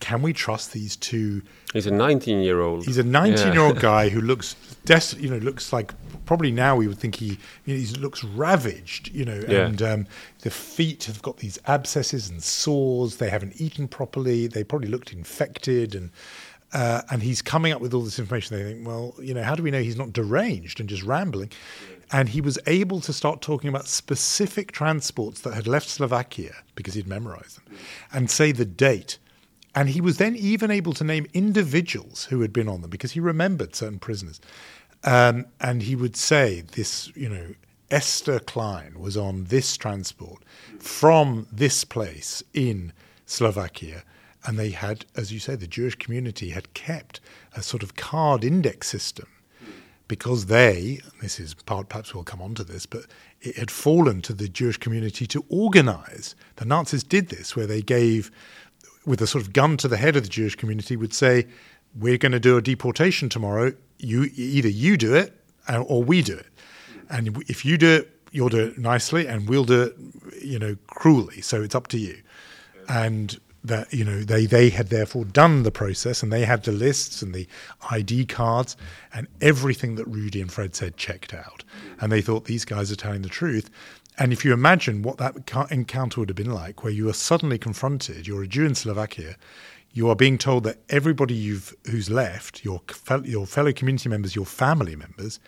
can 0.02 0.20
we 0.20 0.32
trust 0.32 0.72
these 0.72 0.96
two? 0.96 1.42
He's 1.72 1.86
a 1.86 1.90
19 1.92 2.40
year 2.40 2.60
old. 2.60 2.84
He's 2.84 2.98
a 2.98 3.04
19 3.04 3.52
year 3.52 3.62
old 3.62 3.78
guy 3.78 4.08
who 4.08 4.20
looks 4.32 4.56
des- 4.84 5.16
you 5.16 5.30
know, 5.30 5.38
looks 5.38 5.72
like 5.72 5.94
probably 6.26 6.50
now 6.50 6.74
we 6.74 6.88
would 6.88 6.98
think 6.98 7.14
he, 7.14 7.38
you 7.64 7.74
know, 7.74 7.80
he 7.80 7.86
looks 8.00 8.24
ravaged, 8.24 9.10
you 9.14 9.24
know, 9.24 9.40
Yeah. 9.48 9.66
and 9.66 9.80
um, 9.80 10.06
the 10.40 10.50
feet 10.50 11.04
have 11.04 11.22
got 11.22 11.36
these 11.38 11.56
abscesses 11.66 12.28
and 12.28 12.42
sores. 12.42 13.16
They 13.18 13.30
haven't 13.30 13.60
eaten 13.60 13.86
properly. 13.86 14.48
They 14.48 14.64
probably 14.64 14.88
looked 14.88 15.12
infected, 15.12 15.94
and 15.94 16.10
uh, 16.72 17.02
and 17.10 17.22
he's 17.22 17.40
coming 17.40 17.72
up 17.72 17.80
with 17.80 17.94
all 17.94 18.02
this 18.02 18.18
information. 18.18 18.56
They 18.56 18.64
think, 18.64 18.86
well, 18.86 19.14
you 19.20 19.34
know, 19.34 19.42
how 19.44 19.54
do 19.54 19.62
we 19.62 19.70
know 19.70 19.80
he's 19.82 19.96
not 19.98 20.12
deranged 20.12 20.80
and 20.80 20.88
just 20.88 21.04
rambling? 21.04 21.50
And 22.10 22.28
he 22.28 22.40
was 22.42 22.58
able 22.66 23.00
to 23.02 23.12
start 23.12 23.40
talking 23.40 23.68
about 23.70 23.86
specific 23.88 24.72
transports 24.72 25.40
that 25.42 25.54
had 25.54 25.66
left 25.66 25.88
Slovakia 25.88 26.52
because 26.74 26.94
he'd 26.94 27.06
memorized 27.06 27.56
them, 27.58 27.76
and 28.12 28.28
say 28.30 28.50
the 28.52 28.64
date. 28.66 29.18
And 29.74 29.88
he 29.88 30.00
was 30.00 30.18
then 30.18 30.36
even 30.36 30.70
able 30.70 30.92
to 30.94 31.04
name 31.04 31.26
individuals 31.32 32.24
who 32.24 32.40
had 32.42 32.52
been 32.52 32.68
on 32.68 32.82
them 32.82 32.90
because 32.90 33.12
he 33.12 33.20
remembered 33.20 33.74
certain 33.74 33.98
prisoners. 33.98 34.40
Um, 35.04 35.46
and 35.60 35.82
he 35.82 35.96
would 35.96 36.16
say, 36.16 36.60
this, 36.60 37.10
you 37.16 37.28
know, 37.28 37.54
Esther 37.90 38.38
Klein 38.38 38.98
was 38.98 39.16
on 39.16 39.44
this 39.44 39.76
transport 39.76 40.42
from 40.78 41.46
this 41.50 41.84
place 41.84 42.42
in 42.54 42.92
Slovakia. 43.26 44.02
And 44.44 44.58
they 44.58 44.70
had, 44.70 45.04
as 45.16 45.32
you 45.32 45.38
say, 45.38 45.56
the 45.56 45.66
Jewish 45.66 45.94
community 45.94 46.50
had 46.50 46.74
kept 46.74 47.20
a 47.54 47.62
sort 47.62 47.82
of 47.82 47.96
card 47.96 48.44
index 48.44 48.88
system 48.88 49.28
because 50.08 50.46
they, 50.46 51.00
this 51.20 51.40
is 51.40 51.54
part, 51.54 51.88
perhaps 51.88 52.14
we'll 52.14 52.24
come 52.24 52.42
on 52.42 52.54
to 52.54 52.64
this, 52.64 52.84
but 52.84 53.06
it 53.40 53.56
had 53.56 53.70
fallen 53.70 54.20
to 54.22 54.34
the 54.34 54.48
Jewish 54.48 54.76
community 54.76 55.26
to 55.26 55.44
organize. 55.48 56.34
The 56.56 56.64
Nazis 56.64 57.02
did 57.02 57.28
this, 57.28 57.56
where 57.56 57.66
they 57.66 57.82
gave, 57.82 58.30
with 59.04 59.20
a 59.20 59.26
sort 59.26 59.44
of 59.44 59.52
gun 59.52 59.76
to 59.78 59.88
the 59.88 59.96
head 59.96 60.16
of 60.16 60.22
the 60.22 60.28
Jewish 60.28 60.56
community, 60.56 60.96
would 60.96 61.14
say, 61.14 61.46
We're 61.94 62.18
going 62.18 62.32
to 62.32 62.40
do 62.40 62.56
a 62.56 62.62
deportation 62.62 63.28
tomorrow. 63.28 63.72
You 63.98 64.30
Either 64.34 64.68
you 64.68 64.96
do 64.96 65.14
it 65.14 65.36
uh, 65.68 65.82
or 65.82 66.02
we 66.02 66.22
do 66.22 66.36
it. 66.36 66.46
And 67.10 67.42
if 67.48 67.64
you 67.64 67.76
do 67.76 67.90
it, 67.90 68.10
you'll 68.30 68.48
do 68.48 68.66
it 68.66 68.78
nicely, 68.78 69.26
and 69.26 69.48
we'll 69.48 69.64
do 69.64 69.82
it, 69.82 69.96
you 70.42 70.58
know, 70.58 70.76
cruelly. 70.86 71.42
So 71.42 71.62
it's 71.62 71.74
up 71.74 71.88
to 71.88 71.98
you. 71.98 72.22
And 72.88 73.38
that 73.64 73.92
you 73.92 74.04
know 74.04 74.22
they 74.22 74.46
they 74.46 74.70
had 74.70 74.88
therefore 74.88 75.24
done 75.24 75.62
the 75.62 75.70
process 75.70 76.22
and 76.22 76.32
they 76.32 76.44
had 76.44 76.64
the 76.64 76.72
lists 76.72 77.22
and 77.22 77.34
the 77.34 77.46
ID 77.90 78.26
cards 78.26 78.76
and 79.14 79.28
everything 79.40 79.94
that 79.94 80.06
Rudy 80.06 80.40
and 80.40 80.52
Fred 80.52 80.74
said 80.74 80.96
checked 80.96 81.32
out 81.32 81.62
and 82.00 82.10
they 82.10 82.20
thought 82.20 82.46
these 82.46 82.64
guys 82.64 82.90
are 82.90 82.96
telling 82.96 83.22
the 83.22 83.28
truth 83.28 83.70
and 84.18 84.32
if 84.32 84.44
you 84.44 84.52
imagine 84.52 85.02
what 85.02 85.18
that 85.18 85.34
encounter 85.70 86.20
would 86.20 86.28
have 86.28 86.36
been 86.36 86.50
like 86.50 86.84
where 86.84 86.92
you 86.92 87.08
are 87.08 87.14
suddenly 87.14 87.58
confronted 87.58 88.26
you're 88.26 88.42
a 88.42 88.48
Jew 88.48 88.66
in 88.66 88.74
Slovakia 88.74 89.36
you 89.92 90.08
are 90.08 90.16
being 90.16 90.38
told 90.38 90.64
that 90.64 90.78
everybody 90.88 91.34
you've 91.34 91.74
who's 91.90 92.10
left 92.10 92.64
your 92.64 92.80
your 93.24 93.46
fellow 93.46 93.72
community 93.72 94.08
members 94.08 94.36
your 94.36 94.46
family 94.46 94.96
members 94.96 95.40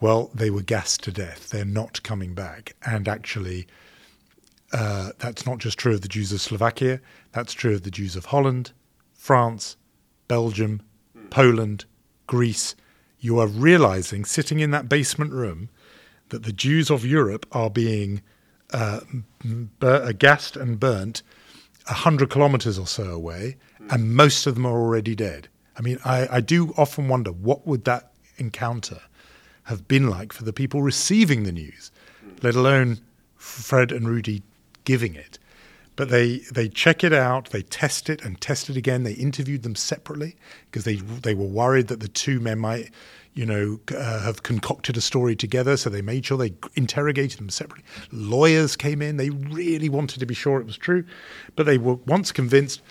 well 0.00 0.30
they 0.34 0.50
were 0.50 0.62
gassed 0.62 1.02
to 1.04 1.12
death. 1.12 1.50
They're 1.50 1.64
not 1.64 2.02
coming 2.02 2.34
back. 2.34 2.74
And 2.84 3.06
actually 3.08 3.66
uh, 4.72 5.10
that's 5.18 5.46
not 5.46 5.58
just 5.58 5.78
true 5.78 5.94
of 5.94 6.02
the 6.02 6.08
Jews 6.08 6.32
of 6.32 6.40
Slovakia, 6.40 7.00
that's 7.32 7.52
true 7.52 7.74
of 7.74 7.82
the 7.82 7.90
Jews 7.90 8.16
of 8.16 8.26
Holland, 8.26 8.72
France, 9.12 9.76
Belgium, 10.28 10.80
Poland, 11.30 11.84
Greece. 12.26 12.76
You 13.18 13.38
are 13.40 13.48
realizing, 13.48 14.24
sitting 14.24 14.60
in 14.60 14.70
that 14.70 14.88
basement 14.88 15.32
room, 15.32 15.68
that 16.30 16.42
the 16.42 16.52
Jews 16.52 16.90
of 16.90 17.04
Europe 17.04 17.46
are 17.52 17.70
being 17.70 18.22
uh, 18.72 19.00
bur- 19.78 20.12
gassed 20.12 20.56
and 20.56 20.80
burnt 20.80 21.22
a 21.88 21.94
hundred 21.94 22.30
kilometers 22.30 22.78
or 22.78 22.86
so 22.86 23.04
away, 23.04 23.56
and 23.90 24.14
most 24.14 24.46
of 24.46 24.54
them 24.54 24.66
are 24.66 24.78
already 24.78 25.14
dead. 25.14 25.48
I 25.76 25.82
mean, 25.82 25.98
I, 26.04 26.28
I 26.30 26.40
do 26.40 26.72
often 26.76 27.08
wonder 27.08 27.32
what 27.32 27.66
would 27.66 27.84
that 27.84 28.12
encounter 28.36 29.00
have 29.64 29.88
been 29.88 30.08
like 30.08 30.32
for 30.32 30.44
the 30.44 30.52
people 30.52 30.82
receiving 30.82 31.44
the 31.44 31.52
news, 31.52 31.90
let 32.42 32.54
alone 32.54 32.98
Fred 33.36 33.92
and 33.92 34.08
Rudy 34.08 34.42
giving 34.84 35.14
it. 35.14 35.38
But 35.96 36.08
they, 36.08 36.38
they 36.52 36.68
check 36.68 37.04
it 37.04 37.12
out, 37.12 37.50
they 37.50 37.62
test 37.62 38.08
it 38.08 38.22
and 38.22 38.40
test 38.40 38.70
it 38.70 38.76
again. 38.76 39.02
They 39.02 39.12
interviewed 39.12 39.62
them 39.62 39.74
separately 39.74 40.36
because 40.66 40.84
they 40.84 40.96
they 40.96 41.34
were 41.34 41.46
worried 41.46 41.88
that 41.88 42.00
the 42.00 42.08
two 42.08 42.40
men 42.40 42.58
might, 42.58 42.90
you 43.34 43.46
know, 43.46 43.80
uh, 43.96 44.20
have 44.20 44.42
concocted 44.42 44.96
a 44.96 45.00
story 45.00 45.36
together. 45.36 45.76
So 45.76 45.88
they 45.88 46.02
made 46.02 46.26
sure 46.26 46.36
they 46.36 46.54
interrogated 46.74 47.38
them 47.38 47.48
separately. 47.48 47.84
Lawyers 48.12 48.76
came 48.76 49.00
in; 49.02 49.16
they 49.16 49.30
really 49.30 49.88
wanted 49.88 50.20
to 50.20 50.26
be 50.26 50.34
sure 50.34 50.60
it 50.60 50.66
was 50.66 50.76
true, 50.76 51.04
but 51.56 51.66
they 51.66 51.78
were 51.78 51.94
once 51.94 52.32
convinced. 52.32 52.82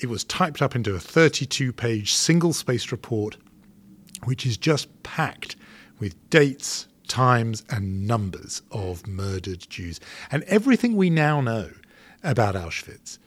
It 0.00 0.08
was 0.08 0.22
typed 0.22 0.62
up 0.62 0.76
into 0.76 0.94
a 0.94 0.98
32-page 0.98 2.12
single-spaced 2.12 2.92
report 2.92 3.36
which 4.24 4.46
is 4.46 4.56
just 4.56 5.02
packed 5.02 5.56
with 5.98 6.30
dates, 6.30 6.88
times, 7.06 7.64
and 7.70 8.06
numbers 8.06 8.62
of 8.70 9.06
murdered 9.06 9.68
Jews. 9.68 10.00
And 10.30 10.42
everything 10.44 10.96
we 10.96 11.10
now 11.10 11.40
know 11.40 11.70
about 12.22 12.54
Auschwitz 12.54 13.18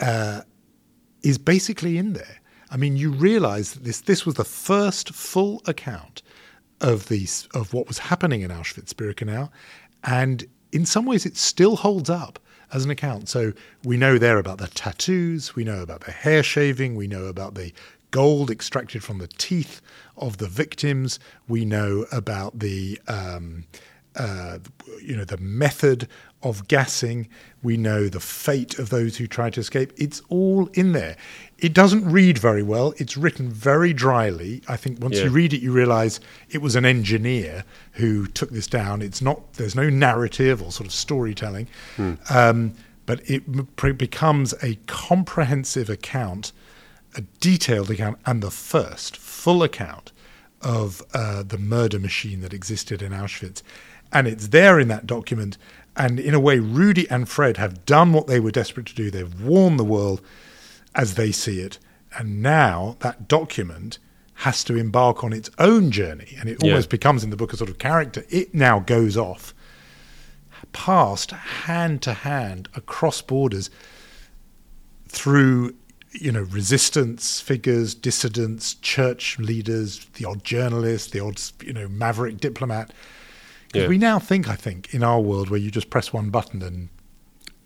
uh, 0.00 0.42
is 1.22 1.38
basically 1.38 1.98
in 1.98 2.12
there. 2.12 2.40
I 2.70 2.76
mean, 2.76 2.96
you 2.96 3.10
realize 3.10 3.72
that 3.72 3.84
this, 3.84 4.00
this 4.02 4.26
was 4.26 4.34
the 4.34 4.44
first 4.44 5.10
full 5.10 5.62
account 5.66 6.22
of, 6.80 7.08
these, 7.08 7.48
of 7.54 7.72
what 7.72 7.88
was 7.88 7.98
happening 7.98 8.42
in 8.42 8.50
Auschwitz 8.50 8.92
Birkenau. 8.94 9.50
And 10.04 10.46
in 10.72 10.84
some 10.86 11.06
ways, 11.06 11.26
it 11.26 11.36
still 11.36 11.76
holds 11.76 12.10
up 12.10 12.38
as 12.72 12.84
an 12.84 12.90
account. 12.90 13.28
So 13.28 13.52
we 13.84 13.96
know 13.96 14.18
there 14.18 14.38
about 14.38 14.58
the 14.58 14.68
tattoos, 14.68 15.56
we 15.56 15.64
know 15.64 15.82
about 15.82 16.02
the 16.02 16.12
hair 16.12 16.42
shaving, 16.42 16.94
we 16.94 17.06
know 17.06 17.24
about 17.24 17.54
the 17.54 17.72
gold 18.10 18.50
extracted 18.50 19.02
from 19.02 19.18
the 19.18 19.28
teeth 19.28 19.80
of 20.16 20.38
the 20.38 20.48
victims. 20.48 21.18
We 21.46 21.64
know 21.64 22.06
about 22.12 22.58
the 22.58 23.00
um, 23.08 23.64
uh, 24.16 24.58
you 25.02 25.16
know 25.16 25.24
the 25.24 25.36
method 25.38 26.08
of 26.42 26.68
gassing. 26.68 27.28
We 27.62 27.76
know 27.76 28.08
the 28.08 28.20
fate 28.20 28.78
of 28.78 28.90
those 28.90 29.16
who 29.16 29.26
tried 29.26 29.54
to 29.54 29.60
escape. 29.60 29.92
It's 29.96 30.22
all 30.28 30.66
in 30.74 30.92
there. 30.92 31.16
It 31.58 31.72
doesn't 31.74 32.08
read 32.08 32.38
very 32.38 32.62
well. 32.62 32.94
It's 32.98 33.16
written 33.16 33.50
very 33.50 33.92
dryly. 33.92 34.62
I 34.68 34.76
think 34.76 35.00
once 35.00 35.16
Yeah. 35.16 35.24
you 35.24 35.30
read 35.30 35.52
it, 35.52 35.60
you 35.60 35.72
realise 35.72 36.20
it 36.50 36.58
was 36.58 36.76
an 36.76 36.84
engineer 36.84 37.64
who 37.92 38.26
took 38.28 38.50
this 38.50 38.68
down. 38.68 39.02
It's 39.02 39.20
not. 39.20 39.54
There's 39.54 39.74
no 39.74 39.90
narrative 39.90 40.62
or 40.62 40.70
sort 40.70 40.86
of 40.86 40.92
storytelling, 40.94 41.66
um, 42.30 42.74
but 43.06 43.20
it 43.28 43.42
becomes 43.98 44.54
a 44.62 44.76
comprehensive 44.86 45.90
account 45.90 46.52
a 47.14 47.22
detailed 47.40 47.90
account 47.90 48.18
and 48.26 48.42
the 48.42 48.50
first 48.50 49.16
full 49.16 49.62
account 49.62 50.12
of 50.60 51.02
uh, 51.14 51.42
the 51.42 51.58
murder 51.58 51.98
machine 51.98 52.42
that 52.42 52.52
existed 52.52 53.00
in 53.02 53.12
Auschwitz. 53.12 53.62
And 54.12 54.26
it's 54.28 54.48
there 54.48 54.78
in 54.78 54.88
that 54.88 55.06
document. 55.06 55.56
And 55.98 56.20
in 56.20 56.32
a 56.32 56.40
way, 56.40 56.60
Rudy 56.60 57.10
and 57.10 57.28
Fred 57.28 57.56
have 57.56 57.84
done 57.84 58.12
what 58.12 58.28
they 58.28 58.38
were 58.40 58.52
desperate 58.52 58.86
to 58.86 58.94
do. 58.94 59.10
They've 59.10 59.40
warned 59.42 59.78
the 59.80 59.84
world 59.84 60.20
as 60.94 61.14
they 61.14 61.32
see 61.32 61.60
it. 61.60 61.78
And 62.16 62.40
now 62.40 62.96
that 63.00 63.28
document 63.28 63.98
has 64.34 64.62
to 64.64 64.76
embark 64.76 65.24
on 65.24 65.32
its 65.32 65.50
own 65.58 65.90
journey. 65.90 66.36
And 66.38 66.48
it 66.48 66.58
Yeah. 66.62 66.70
almost 66.70 66.88
becomes 66.88 67.24
in 67.24 67.30
the 67.30 67.36
book 67.36 67.52
a 67.52 67.56
sort 67.56 67.68
of 67.68 67.78
character. 67.78 68.24
It 68.30 68.54
now 68.54 68.78
goes 68.78 69.16
off 69.16 69.52
past 70.72 71.30
hand 71.30 72.02
to 72.02 72.12
hand 72.12 72.68
across 72.74 73.22
borders 73.22 73.70
through 75.08 75.74
you 76.12 76.32
know 76.32 76.42
resistance 76.42 77.40
figures 77.40 77.94
dissidents 77.94 78.74
church 78.74 79.38
leaders 79.38 80.06
the 80.14 80.24
odd 80.24 80.42
journalist 80.44 81.12
the 81.12 81.20
odd 81.20 81.40
you 81.64 81.72
know 81.72 81.88
maverick 81.88 82.38
diplomat 82.38 82.92
Yeah. 83.74 83.88
we 83.88 83.98
now 83.98 84.18
think 84.18 84.48
i 84.48 84.54
think 84.56 84.94
in 84.94 85.02
our 85.02 85.20
world 85.20 85.50
where 85.50 85.60
you 85.60 85.70
just 85.70 85.90
press 85.90 86.12
one 86.12 86.30
button 86.30 86.62
and 86.62 86.88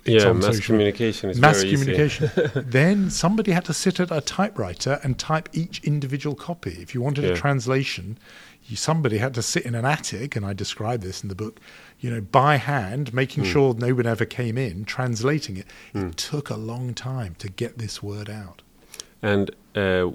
it's 0.04 0.24
yeah, 0.24 0.30
on 0.30 0.38
mass 0.40 0.46
social- 0.56 0.66
communication 0.74 1.30
is 1.30 1.38
mass 1.38 1.58
very 1.62 1.70
easy. 1.74 1.84
communication 1.84 2.30
then 2.70 3.08
somebody 3.10 3.52
had 3.52 3.64
to 3.66 3.72
sit 3.72 4.00
at 4.00 4.10
a 4.10 4.20
typewriter 4.20 4.98
and 5.04 5.16
type 5.18 5.48
each 5.52 5.82
individual 5.84 6.34
copy 6.34 6.70
if 6.82 6.92
you 6.94 7.00
wanted 7.00 7.24
a 7.24 7.36
translation 7.36 8.18
you, 8.64 8.76
somebody 8.76 9.18
had 9.18 9.32
to 9.34 9.42
sit 9.42 9.64
in 9.64 9.74
an 9.76 9.84
attic 9.84 10.34
and 10.36 10.44
i 10.44 10.52
describe 10.52 11.00
this 11.02 11.22
in 11.22 11.28
the 11.28 11.34
book 11.36 11.60
you 12.00 12.10
know 12.10 12.20
by 12.20 12.56
hand 12.56 13.08
Hmm. 13.10 13.16
making 13.16 13.44
sure 13.44 13.74
no 13.74 13.94
one 13.94 14.06
ever 14.06 14.24
came 14.24 14.58
in 14.58 14.84
translating 14.84 15.56
it 15.56 15.66
it 15.94 16.16
took 16.16 16.50
a 16.50 16.56
long 16.56 16.94
time 16.94 17.36
to 17.38 17.48
get 17.48 17.78
this 17.78 18.02
word 18.02 18.28
out 18.28 18.62
And 19.22 19.50
uh, 19.76 20.10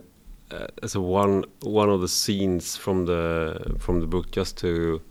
uh, 0.51 0.67
as 0.83 0.95
a 0.95 1.01
one 1.01 1.45
one 1.61 1.89
of 1.89 2.01
the 2.01 2.09
scenes 2.09 2.75
from 2.75 3.05
the 3.05 3.21
from 3.79 4.01
the 4.01 4.07
book, 4.07 4.31
just 4.31 4.57
to 4.57 5.01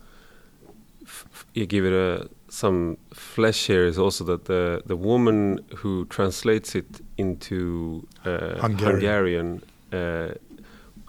you 1.53 1.65
give 1.65 1.85
it 1.85 1.93
a 1.93 2.29
some 2.49 2.97
flesh 3.13 3.67
here, 3.67 3.85
is 3.85 3.97
also 3.97 4.23
that 4.25 4.45
the 4.45 4.81
the 4.85 4.95
woman 4.95 5.59
who 5.77 6.05
translates 6.05 6.75
it 6.75 7.01
into 7.17 8.07
uh, 8.25 8.59
Hungarian. 8.59 8.71
Hungarian, 8.71 9.63
uh, 9.91 10.33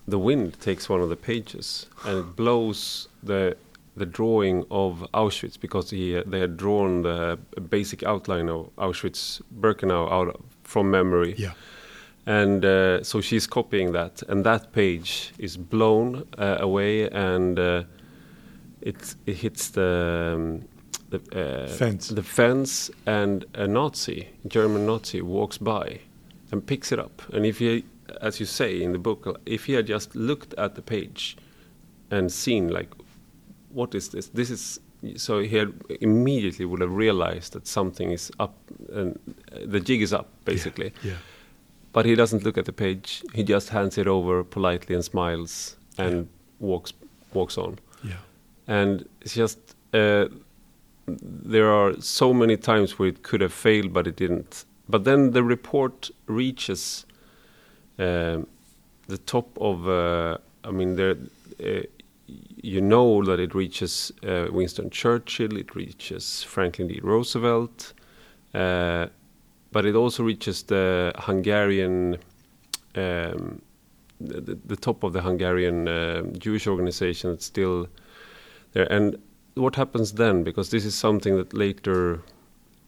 the 0.07 0.19
wind 0.19 0.59
takes 0.61 0.89
one 0.89 1.01
of 1.01 1.09
the 1.11 1.17
pages 1.17 1.87
and 2.05 2.19
it 2.19 2.37
blows 2.37 3.09
the 3.23 3.57
the 3.97 4.07
drawing 4.07 4.65
of 4.71 5.07
Auschwitz 5.13 5.61
because 5.61 5.91
he 5.91 6.23
they 6.27 6.41
had 6.41 6.57
drawn 6.57 7.03
the 7.03 7.39
basic 7.69 8.03
outline 8.03 8.49
of 8.49 8.71
Auschwitz 8.77 9.43
Birkenau 9.61 10.11
out 10.11 10.29
of, 10.29 10.41
from 10.63 10.91
memory. 10.91 11.35
Yeah. 11.37 11.53
And 12.27 12.65
uh, 12.65 13.03
so 13.03 13.23
she's 13.23 13.47
copying 13.47 13.93
that, 13.93 14.23
and 14.29 14.45
that 14.45 14.73
page 14.73 15.33
is 15.39 15.57
blown 15.57 16.29
uh, 16.37 16.59
away, 16.61 17.09
and 17.09 17.59
uh, 17.59 17.85
it 18.89 19.14
it 19.26 19.36
hits 19.36 19.70
the. 19.70 19.91
Um, 20.34 20.68
the 21.11 21.20
uh, 21.32 21.66
Fence. 21.68 22.09
the 22.09 22.22
fence, 22.22 22.91
and 23.07 23.47
a 23.55 23.66
Nazi, 23.66 24.28
German 24.47 24.84
Nazi, 24.84 25.22
walks 25.22 25.57
by 25.57 26.01
and 26.53 26.66
picks 26.66 26.93
it 26.93 26.99
up. 26.99 27.22
And 27.32 27.47
if 27.47 27.59
he, 27.59 27.84
as 28.20 28.41
you 28.41 28.47
say 28.47 28.82
in 28.82 28.93
the 28.93 28.99
book, 28.99 29.41
if 29.47 29.64
he 29.64 29.72
had 29.72 29.86
just 29.86 30.14
looked 30.14 30.53
at 30.59 30.74
the 30.74 30.82
page 30.82 31.39
and 32.11 32.30
seen 32.30 32.68
like, 32.68 32.91
what 33.70 33.95
is 33.95 34.11
this? 34.11 34.28
This 34.28 34.51
is 34.51 34.80
so 35.16 35.39
he 35.41 35.57
had 35.57 35.72
immediately 36.01 36.64
would 36.64 36.80
have 36.80 36.95
realized 36.95 37.53
that 37.53 37.66
something 37.66 38.11
is 38.11 38.32
up 38.41 38.55
and 38.93 39.18
uh, 39.53 39.59
the 39.64 39.80
jig 39.80 40.03
is 40.03 40.12
up 40.12 40.28
basically. 40.45 40.93
Yeah. 41.03 41.14
But 41.93 42.05
he 42.05 42.14
doesn't 42.14 42.45
look 42.45 42.59
at 42.59 42.64
the 42.64 42.72
page. 42.72 43.22
He 43.34 43.43
just 43.43 43.70
hands 43.70 43.97
it 43.97 44.07
over 44.07 44.45
politely 44.45 44.95
and 44.95 45.05
smiles 45.05 45.76
and 45.97 46.28
walks 46.59 46.93
walks 47.32 47.57
on. 47.57 47.78
And 48.69 49.09
it's 49.23 49.35
just 49.35 49.59
uh, 49.93 50.27
there 51.07 51.73
are 51.73 52.01
so 52.01 52.33
many 52.33 52.57
times 52.57 52.99
where 52.99 53.09
it 53.09 53.23
could 53.23 53.41
have 53.41 53.53
failed, 53.53 53.93
but 53.93 54.07
it 54.07 54.16
didn't. 54.16 54.64
But 54.89 55.05
then 55.05 55.33
the 55.33 55.43
report 55.43 56.11
reaches 56.27 57.07
um, 57.99 58.47
the 59.07 59.19
top 59.19 59.59
of. 59.61 59.89
Uh, 59.89 60.39
I 60.64 60.71
mean, 60.71 60.97
there. 60.97 61.16
Uh, 61.62 61.83
you 62.62 62.81
know 62.81 63.25
that 63.25 63.41
it 63.41 63.55
reaches 63.55 64.12
uh, 64.27 64.47
Winston 64.51 64.91
Churchill, 64.91 65.57
it 65.57 65.75
reaches 65.75 66.43
Franklin 66.43 66.89
D. 66.89 67.01
Roosevelt, 67.03 67.95
uh, 68.55 69.07
but 69.73 69.87
it 69.87 69.95
also 69.95 70.23
reaches 70.23 70.62
the 70.64 71.12
Hungarian, 71.16 72.19
um, 72.95 73.62
the, 74.21 74.59
the, 74.64 74.77
top 74.77 75.05
of 75.05 75.12
the 75.12 75.23
Hungarian 75.23 75.89
uh, 75.89 76.23
Jewish 76.39 76.66
organization 76.66 77.31
that's 77.31 77.47
still 77.47 77.87
there. 78.79 78.93
And 78.93 79.18
what 79.55 79.76
happens 79.76 80.12
then? 80.12 80.43
Because 80.45 80.70
this 80.70 80.85
is 80.85 80.95
something 80.95 81.37
that 81.37 81.53
later 81.53 82.22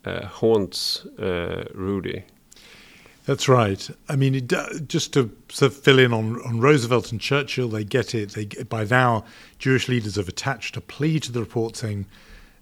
uh, 0.05 0.27
haunts 0.27 1.05
uh, 1.19 1.69
Rudy. 1.75 2.25
That's 3.27 3.49
right. 3.49 3.89
I 4.09 4.17
mean, 4.17 4.35
it, 4.35 4.53
uh, 4.53 4.79
just 4.89 5.13
to 5.13 5.31
sort 5.51 5.73
of 5.73 5.79
fill 5.79 5.99
in 5.99 6.13
on, 6.13 6.41
on 6.43 6.61
Roosevelt 6.61 7.13
and 7.13 7.21
Churchill, 7.21 7.69
they 7.69 7.85
get 7.85 8.15
it. 8.15 8.31
They 8.31 8.47
by 8.47 8.85
now, 8.85 9.25
Jewish 9.59 9.89
leaders 9.89 10.17
have 10.17 10.29
attached 10.29 10.77
a 10.77 10.81
plea 10.81 11.21
to 11.21 11.31
the 11.31 11.41
report 11.41 11.77
saying, 11.77 12.07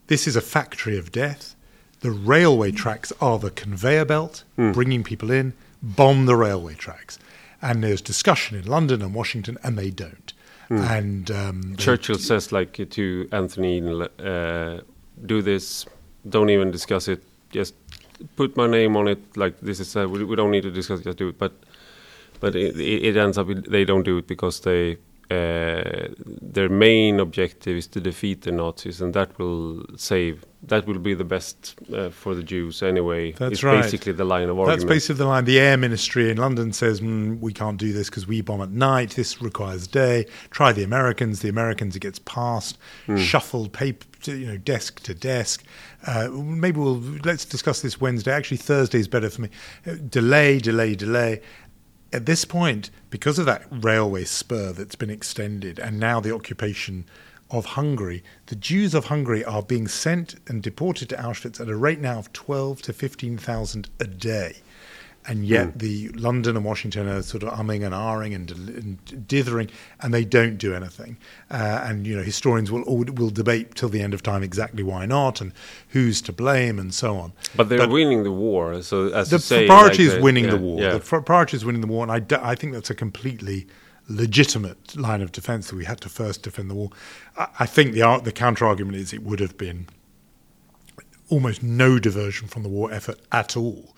"This 0.08 0.26
is 0.26 0.36
a 0.36 0.40
factory 0.40 0.98
of 0.98 1.12
death. 1.12 1.54
The 2.00 2.10
railway 2.10 2.72
tracks 2.72 3.12
are 3.20 3.38
the 3.38 3.50
conveyor 3.50 4.04
belt, 4.04 4.44
Mm. 4.58 4.74
bringing 4.74 5.04
people 5.04 5.30
in. 5.30 5.52
Bomb 5.82 6.26
the 6.26 6.36
railway 6.36 6.74
tracks." 6.74 7.18
And 7.62 7.82
there's 7.82 8.02
discussion 8.02 8.56
in 8.58 8.66
London 8.66 9.00
and 9.00 9.14
Washington, 9.14 9.58
and 9.62 9.78
they 9.78 9.90
don't. 9.90 10.32
And 10.70 11.30
um, 11.30 11.62
they- 11.74 11.82
Churchill 11.82 12.18
says 12.18 12.52
like 12.52 12.72
to 12.90 13.28
Anthony, 13.32 13.80
uh, 14.18 14.80
"Do 15.24 15.42
this. 15.42 15.86
Don't 16.28 16.50
even 16.50 16.70
discuss 16.70 17.08
it. 17.08 17.22
Just 17.50 17.74
put 18.36 18.56
my 18.56 18.66
name 18.66 18.96
on 18.96 19.08
it. 19.08 19.18
Like 19.36 19.58
this 19.60 19.80
is. 19.80 19.96
Uh, 19.96 20.06
we, 20.08 20.24
we 20.24 20.36
don't 20.36 20.50
need 20.50 20.62
to 20.64 20.70
discuss. 20.70 21.00
it, 21.00 21.04
Just 21.04 21.18
do 21.18 21.28
it." 21.28 21.38
But 21.38 21.52
but 22.40 22.54
it, 22.54 22.76
it 22.78 23.04
it 23.04 23.16
ends 23.16 23.38
up 23.38 23.48
they 23.48 23.84
don't 23.84 24.02
do 24.04 24.18
it 24.18 24.26
because 24.26 24.60
they. 24.60 24.98
Uh, 25.30 26.08
their 26.40 26.70
main 26.70 27.20
objective 27.20 27.76
is 27.76 27.86
to 27.86 28.00
defeat 28.00 28.42
the 28.42 28.52
Nazis, 28.52 29.02
and 29.02 29.12
that 29.12 29.38
will 29.38 29.84
save. 29.96 30.42
That 30.62 30.86
will 30.86 30.98
be 30.98 31.12
the 31.12 31.24
best 31.24 31.76
uh, 31.92 32.08
for 32.08 32.34
the 32.34 32.42
Jews 32.42 32.82
anyway. 32.82 33.32
That's 33.32 33.52
it's 33.52 33.62
right. 33.62 33.82
basically 33.82 34.12
the 34.12 34.24
line 34.24 34.48
of 34.48 34.56
That's 34.56 34.68
argument. 34.68 34.88
basically 34.88 35.18
the 35.18 35.26
line. 35.26 35.44
The 35.44 35.60
air 35.60 35.76
ministry 35.76 36.30
in 36.30 36.38
London 36.38 36.72
says 36.72 37.02
mm, 37.02 37.38
we 37.40 37.52
can't 37.52 37.76
do 37.76 37.92
this 37.92 38.08
because 38.08 38.26
we 38.26 38.40
bomb 38.40 38.62
at 38.62 38.70
night. 38.70 39.10
This 39.10 39.42
requires 39.42 39.86
day. 39.86 40.26
Try 40.50 40.72
the 40.72 40.82
Americans. 40.82 41.40
The 41.40 41.50
Americans 41.50 41.94
it 41.94 42.00
gets 42.00 42.18
passed, 42.20 42.78
shuffled 43.18 43.74
paper, 43.74 44.06
to, 44.22 44.34
you 44.34 44.46
know, 44.46 44.56
desk 44.56 45.00
to 45.00 45.14
desk. 45.14 45.62
Uh, 46.06 46.28
maybe 46.28 46.80
we'll 46.80 47.02
let's 47.24 47.44
discuss 47.44 47.82
this 47.82 48.00
Wednesday. 48.00 48.32
Actually, 48.32 48.56
Thursday 48.56 48.98
is 48.98 49.08
better 49.08 49.28
for 49.28 49.42
me. 49.42 49.50
Uh, 49.86 49.94
delay, 50.08 50.58
delay, 50.58 50.94
delay. 50.94 51.42
At 52.10 52.24
this 52.24 52.46
point, 52.46 52.90
because 53.10 53.38
of 53.38 53.44
that 53.46 53.66
railway 53.70 54.24
spur 54.24 54.72
that's 54.72 54.94
been 54.94 55.10
extended, 55.10 55.78
and 55.78 56.00
now 56.00 56.20
the 56.20 56.34
occupation 56.34 57.04
of 57.50 57.66
Hungary, 57.66 58.24
the 58.46 58.56
Jews 58.56 58.94
of 58.94 59.06
Hungary 59.06 59.44
are 59.44 59.62
being 59.62 59.88
sent 59.88 60.36
and 60.46 60.62
deported 60.62 61.10
to 61.10 61.16
Auschwitz 61.16 61.60
at 61.60 61.68
a 61.68 61.76
rate 61.76 62.00
now 62.00 62.18
of 62.18 62.32
12 62.32 62.80
to 62.82 62.92
15,000 62.94 63.90
a 64.00 64.06
day. 64.06 64.56
And 65.28 65.44
yet 65.44 65.78
the 65.78 66.08
London 66.10 66.56
and 66.56 66.64
Washington 66.64 67.06
are 67.06 67.20
sort 67.22 67.42
of 67.42 67.50
umming 67.50 67.84
and 67.84 67.94
ahhing 67.94 68.34
and, 68.34 68.50
and 68.50 69.28
dithering, 69.28 69.68
and 70.00 70.14
they 70.14 70.24
don't 70.24 70.56
do 70.56 70.74
anything. 70.74 71.18
Uh, 71.50 71.84
and 71.86 72.06
you 72.06 72.16
know, 72.16 72.22
historians 72.22 72.72
will 72.72 72.82
will 72.84 73.28
debate 73.30 73.74
till 73.74 73.90
the 73.90 74.00
end 74.00 74.14
of 74.14 74.22
time 74.22 74.42
exactly 74.42 74.82
why 74.82 75.04
not 75.06 75.40
and 75.42 75.52
who's 75.88 76.22
to 76.22 76.32
blame 76.32 76.78
and 76.78 76.94
so 76.94 77.16
on. 77.18 77.32
but 77.56 77.68
they're 77.68 77.86
winning 77.88 78.22
the 78.24 78.32
war, 78.32 78.82
so 78.82 79.08
as 79.12 79.28
The 79.28 79.38
say, 79.38 79.66
priority 79.66 80.04
like, 80.04 80.14
is 80.14 80.18
uh, 80.18 80.24
winning 80.24 80.44
yeah, 80.46 80.50
the 80.50 80.56
war. 80.56 80.80
Yeah. 80.80 80.98
The 80.98 81.22
priority 81.22 81.56
is 81.58 81.64
winning 81.64 81.82
the 81.82 81.88
war, 81.88 82.02
and 82.02 82.10
I, 82.12 82.20
d- 82.20 82.36
I 82.40 82.54
think 82.54 82.72
that's 82.72 82.90
a 82.90 82.94
completely 82.94 83.66
legitimate 84.08 84.96
line 84.96 85.20
of 85.20 85.30
defence 85.32 85.68
that 85.68 85.76
we 85.76 85.84
had 85.84 86.00
to 86.00 86.08
first 86.08 86.42
defend 86.42 86.70
the 86.70 86.74
war. 86.74 86.90
I, 87.36 87.48
I 87.60 87.66
think 87.66 87.92
the 87.92 88.20
the 88.24 88.32
counter 88.32 88.64
argument 88.66 88.96
is 88.96 89.12
it 89.12 89.22
would 89.22 89.40
have 89.40 89.58
been 89.58 89.88
almost 91.30 91.62
no 91.62 91.98
diversion 91.98 92.48
from 92.48 92.62
the 92.62 92.68
war 92.70 92.90
effort 92.92 93.18
at 93.30 93.56
all. 93.56 93.94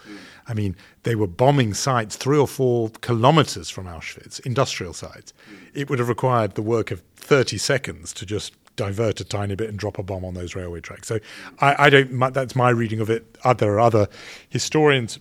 I 0.50 0.54
mean, 0.54 0.74
they 1.04 1.14
were 1.14 1.28
bombing 1.28 1.74
sites 1.74 2.16
three 2.16 2.36
or 2.36 2.48
four 2.48 2.90
kilometres 3.02 3.70
from 3.70 3.86
Auschwitz, 3.86 4.44
industrial 4.44 4.92
sites. 4.92 5.32
It 5.74 5.88
would 5.88 6.00
have 6.00 6.08
required 6.08 6.56
the 6.56 6.62
work 6.62 6.90
of 6.90 7.02
30 7.14 7.56
seconds 7.56 8.12
to 8.14 8.26
just 8.26 8.52
divert 8.74 9.20
a 9.20 9.24
tiny 9.24 9.54
bit 9.54 9.68
and 9.68 9.78
drop 9.78 9.96
a 9.96 10.02
bomb 10.02 10.24
on 10.24 10.34
those 10.34 10.56
railway 10.56 10.80
tracks. 10.80 11.06
So 11.06 11.20
I, 11.60 11.86
I 11.86 11.90
don't, 11.90 12.10
my, 12.10 12.30
that's 12.30 12.56
my 12.56 12.70
reading 12.70 12.98
of 12.98 13.08
it. 13.08 13.38
There 13.58 13.74
are 13.74 13.80
other 13.80 14.08
historians 14.48 15.20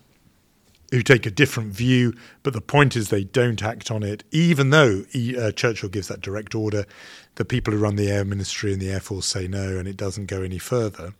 who 0.91 1.03
take 1.03 1.27
a 1.27 1.31
different 1.31 1.73
view, 1.73 2.15
but 2.41 2.53
the 2.53 2.61
point 2.61 2.95
is 2.95 3.09
they 3.09 3.23
don't 3.23 3.61
act 3.61 3.91
on 3.91 4.01
it, 4.01 4.23
even 4.31 4.71
though 4.71 5.03
uh, 5.37 5.51
Churchill 5.51 5.89
gives 5.89 6.07
that 6.07 6.21
direct 6.21 6.55
order. 6.55 6.85
The 7.35 7.45
people 7.45 7.71
who 7.71 7.79
run 7.79 7.95
the 7.95 8.09
Air 8.09 8.25
Ministry 8.25 8.73
and 8.73 8.81
the 8.81 8.91
Air 8.91 8.99
Force 8.99 9.27
say 9.27 9.47
no, 9.47 9.77
and 9.77 9.87
it 9.87 9.95
doesn't 9.95 10.25
go 10.25 10.41
any 10.41 10.57
further. 10.57 11.13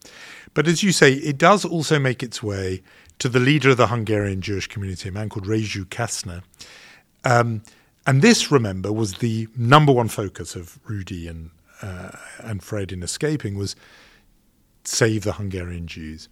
But 0.55 0.67
as 0.67 0.81
you 0.81 0.91
say, 0.91 1.13
it 1.13 1.37
does 1.37 1.63
also 1.63 1.99
make 1.99 2.23
its 2.23 2.41
way 2.41 2.81
to 3.19 3.29
the 3.29 3.39
leader 3.39 3.71
of 3.71 3.77
the 3.77 3.87
Hungarian 3.87 4.41
Jewish 4.41 4.67
community, 4.67 5.09
a 5.09 5.11
man 5.11 5.29
called 5.29 5.45
Rezső 5.45 5.85
Kastner. 5.85 6.41
Um, 7.23 7.63
and 8.07 8.21
this, 8.21 8.51
remember, 8.51 8.91
was 8.91 9.15
the 9.15 9.47
number 9.55 9.91
one 9.91 10.07
focus 10.07 10.55
of 10.55 10.79
Rudy 10.85 11.27
and 11.27 11.51
uh, 11.81 12.11
and 12.39 12.61
Fred 12.61 12.91
in 12.91 13.03
escaping 13.03 13.57
was 13.57 13.75
save 14.83 15.23
the 15.23 15.33
Hungarian 15.33 15.87
Jews. 15.87 16.27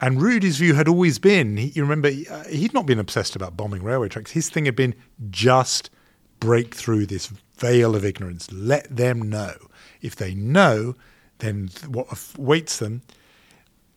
And 0.00 0.20
Rudy's 0.20 0.58
view 0.58 0.74
had 0.74 0.88
always 0.88 1.20
been, 1.20 1.56
he, 1.56 1.66
you 1.68 1.82
remember, 1.82 2.08
uh, 2.08 2.44
he'd 2.44 2.74
not 2.74 2.86
been 2.86 2.98
obsessed 2.98 3.36
about 3.36 3.56
bombing 3.56 3.84
railway 3.84 4.08
tracks. 4.08 4.32
His 4.32 4.50
thing 4.50 4.64
had 4.64 4.74
been 4.74 4.94
just 5.30 5.90
break 6.40 6.74
through 6.74 7.06
this 7.06 7.32
veil 7.56 7.94
of 7.94 8.04
ignorance. 8.04 8.50
Let 8.50 8.94
them 8.94 9.30
know. 9.30 9.54
If 10.00 10.16
they 10.16 10.34
know, 10.34 10.96
then 11.38 11.70
what 11.86 12.08
awaits 12.36 12.78
them. 12.78 13.02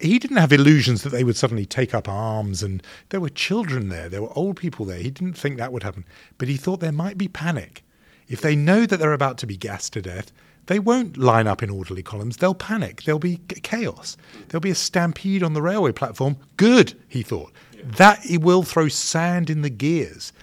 He 0.05 0.19
didn't 0.19 0.37
have 0.37 0.53
illusions 0.53 1.03
that 1.03 1.09
they 1.09 1.23
would 1.23 1.35
suddenly 1.35 1.65
take 1.65 1.93
up 1.93 2.07
arms, 2.07 2.63
and 2.63 2.81
there 3.09 3.19
were 3.19 3.29
children 3.29 3.89
there, 3.89 4.09
there 4.09 4.21
were 4.21 4.37
old 4.37 4.57
people 4.57 4.85
there. 4.85 4.99
He 4.99 5.11
didn't 5.11 5.37
think 5.37 5.57
that 5.57 5.71
would 5.71 5.83
happen, 5.83 6.05
but 6.37 6.47
he 6.47 6.57
thought 6.57 6.79
there 6.79 6.91
might 6.91 7.17
be 7.17 7.27
panic. 7.27 7.83
If 8.27 8.41
they 8.41 8.55
know 8.55 8.85
that 8.85 8.97
they're 8.97 9.13
about 9.13 9.37
to 9.39 9.47
be 9.47 9.57
gassed 9.57 9.93
to 9.93 10.01
death, 10.01 10.31
they 10.67 10.79
won't 10.79 11.17
line 11.17 11.47
up 11.47 11.61
in 11.61 11.69
orderly 11.69 12.01
columns. 12.01 12.37
They'll 12.37 12.55
panic. 12.55 13.03
There'll 13.03 13.19
be 13.19 13.37
chaos. 13.47 14.17
There'll 14.47 14.61
be 14.61 14.71
a 14.71 14.75
stampede 14.75 15.43
on 15.43 15.53
the 15.53 15.61
railway 15.61 15.91
platform. 15.91 16.37
Good, 16.57 16.99
he 17.07 17.21
thought. 17.21 17.51
That 17.83 18.25
it 18.25 18.41
will 18.41 18.63
throw 18.63 18.87
sand 18.87 19.49
in 19.49 19.61
the 19.61 19.69
gears 19.69 20.33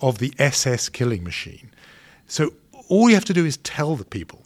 of 0.00 0.18
the 0.18 0.32
SS 0.38 0.88
killing 0.88 1.24
machine. 1.24 1.70
So 2.26 2.54
all 2.88 3.08
you 3.08 3.14
have 3.14 3.24
to 3.26 3.34
do 3.34 3.44
is 3.44 3.58
tell 3.58 3.96
the 3.96 4.04
people. 4.04 4.44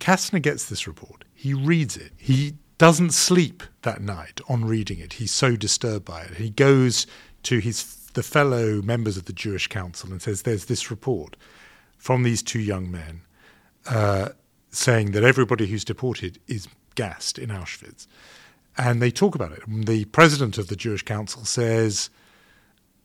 Kastner 0.00 0.42
gets 0.42 0.68
this 0.68 0.86
report. 0.86 1.24
He 1.34 1.54
reads 1.54 1.96
it. 1.96 2.12
He 2.16 2.54
doesn't 2.78 3.12
sleep 3.12 3.62
that 3.82 4.00
night 4.00 4.40
on 4.48 4.64
reading 4.64 4.98
it. 4.98 5.14
He's 5.14 5.32
so 5.32 5.56
disturbed 5.56 6.04
by 6.04 6.22
it. 6.22 6.34
He 6.34 6.50
goes 6.50 7.06
to 7.44 7.58
his 7.58 7.96
the 8.14 8.22
fellow 8.22 8.80
members 8.82 9.16
of 9.16 9.26
the 9.26 9.32
Jewish 9.32 9.66
Council 9.66 10.10
and 10.10 10.22
says, 10.22 10.42
"There's 10.42 10.64
this 10.64 10.90
report 10.90 11.36
from 11.98 12.22
these 12.22 12.42
two 12.42 12.60
young 12.60 12.90
men 12.90 13.22
uh, 13.86 14.30
saying 14.70 15.12
that 15.12 15.24
everybody 15.24 15.66
who's 15.66 15.84
deported 15.84 16.38
is 16.46 16.68
gassed 16.94 17.38
in 17.38 17.50
Auschwitz." 17.50 18.06
And 18.76 19.02
they 19.02 19.10
talk 19.10 19.34
about 19.34 19.52
it. 19.52 19.62
The 19.66 20.04
president 20.06 20.56
of 20.56 20.68
the 20.68 20.76
Jewish 20.76 21.02
Council 21.02 21.44
says, 21.44 22.10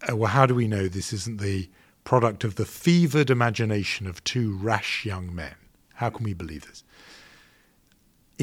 uh, 0.07 0.15
well, 0.15 0.30
how 0.30 0.45
do 0.45 0.53
we 0.53 0.67
know 0.67 0.88
this 0.88 1.11
isn't 1.11 1.41
the 1.41 1.69
product 2.03 2.43
of 2.43 2.55
the 2.55 2.65
fevered 2.65 3.30
imagination 3.30 4.05
of 4.05 4.24
two 4.24 4.55
rash 4.57 5.05
young 5.05 5.34
men? 5.34 5.55
How 5.95 6.09
can 6.09 6.24
we 6.24 6.34
believe 6.34 6.67
this? 6.67 6.84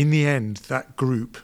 In 0.00 0.08
the 0.08 0.26
end, 0.26 0.56
that 0.68 0.96
group 0.96 1.36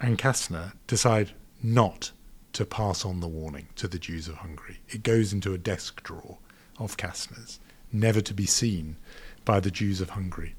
and 0.00 0.18
Kastner 0.18 0.72
decide 0.88 1.30
not 1.62 2.10
to 2.54 2.64
pass 2.64 3.04
on 3.04 3.20
the 3.20 3.28
warning 3.28 3.68
to 3.76 3.86
the 3.86 4.00
Jews 4.00 4.26
of 4.26 4.34
Hungary. 4.34 4.80
It 4.88 5.04
goes 5.04 5.32
into 5.32 5.54
a 5.54 5.58
desk 5.58 6.02
drawer 6.02 6.38
of 6.76 6.96
Kastner's, 6.96 7.60
never 7.92 8.20
to 8.20 8.34
be 8.34 8.46
seen 8.46 8.96
by 9.44 9.60
the 9.60 9.70
Jews 9.70 10.00
of 10.00 10.10
Hungary. 10.10 10.56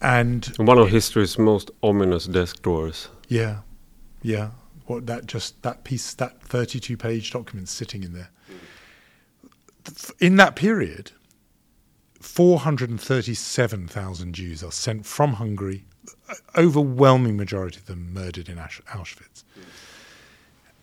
And 0.00 0.46
one 0.58 0.78
of 0.78 0.90
history's 0.90 1.36
most 1.40 1.72
ominous 1.82 2.26
desk 2.26 2.62
drawers. 2.62 3.08
Yeah, 3.26 3.62
yeah. 4.22 4.50
What 4.86 5.08
that 5.08 5.26
just 5.26 5.60
that 5.62 5.82
piece, 5.82 6.14
that 6.14 6.40
thirty-two 6.40 6.98
page 6.98 7.32
document 7.32 7.68
sitting 7.68 8.04
in 8.04 8.12
there. 8.12 8.30
In 10.20 10.36
that 10.36 10.54
period, 10.54 11.10
four 12.20 12.60
hundred 12.60 12.90
and 12.90 13.00
thirty-seven 13.00 13.88
thousand 13.88 14.34
Jews 14.34 14.62
are 14.62 14.72
sent 14.72 15.06
from 15.06 15.34
Hungary. 15.34 15.84
Overwhelming 16.56 17.36
majority 17.36 17.78
of 17.78 17.86
them 17.86 18.12
murdered 18.12 18.48
in 18.48 18.56
Auschwitz. 18.56 19.42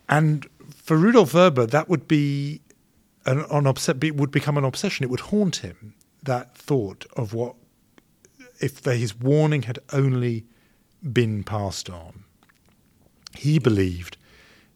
And 0.08 0.46
for 0.74 0.96
Rudolf 0.96 1.32
Vrba, 1.32 1.70
that 1.70 1.88
would 1.88 2.06
be 2.06 2.60
an, 3.24 3.44
an 3.50 3.66
obs- 3.66 3.88
would 3.88 4.30
become 4.30 4.58
an 4.58 4.64
obsession. 4.64 5.04
It 5.04 5.10
would 5.10 5.20
haunt 5.20 5.56
him. 5.56 5.94
That 6.22 6.56
thought 6.56 7.06
of 7.16 7.32
what 7.32 7.54
if 8.60 8.82
the, 8.82 8.96
his 8.96 9.18
warning 9.18 9.62
had 9.62 9.78
only 9.92 10.44
been 11.12 11.44
passed 11.44 11.88
on. 11.88 12.24
He 13.36 13.58
believed 13.58 14.16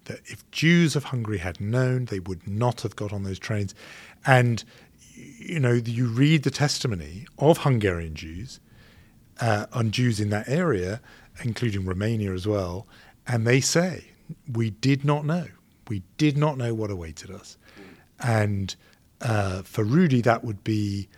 that 0.04 0.20
if 0.26 0.48
Jews 0.50 0.96
of 0.96 1.04
Hungary 1.04 1.38
had 1.38 1.60
known, 1.60 2.06
they 2.06 2.20
would 2.20 2.46
not 2.46 2.82
have 2.82 2.96
got 2.96 3.12
on 3.12 3.24
those 3.24 3.38
trains. 3.38 3.74
And, 4.24 4.64
you 5.38 5.60
know, 5.60 5.72
you 5.72 6.06
read 6.06 6.42
the 6.42 6.50
testimony 6.50 7.26
of 7.38 7.58
Hungarian 7.58 8.14
Jews 8.14 8.60
uh, 9.40 9.66
on 9.72 9.90
Jews 9.90 10.20
in 10.20 10.30
that 10.30 10.48
area, 10.48 11.00
including 11.42 11.84
Romania 11.84 12.32
as 12.32 12.46
well, 12.46 12.86
and 13.26 13.46
they 13.46 13.60
say, 13.60 14.04
we 14.50 14.70
did 14.70 15.04
not 15.04 15.24
know. 15.24 15.46
We 15.88 16.02
did 16.16 16.36
not 16.36 16.58
know 16.58 16.74
what 16.74 16.90
awaited 16.90 17.30
us. 17.30 17.56
And 18.20 18.74
uh, 19.20 19.62
for 19.62 19.84
Rudy, 19.84 20.20
that 20.22 20.44
would 20.44 20.64
be 20.64 21.08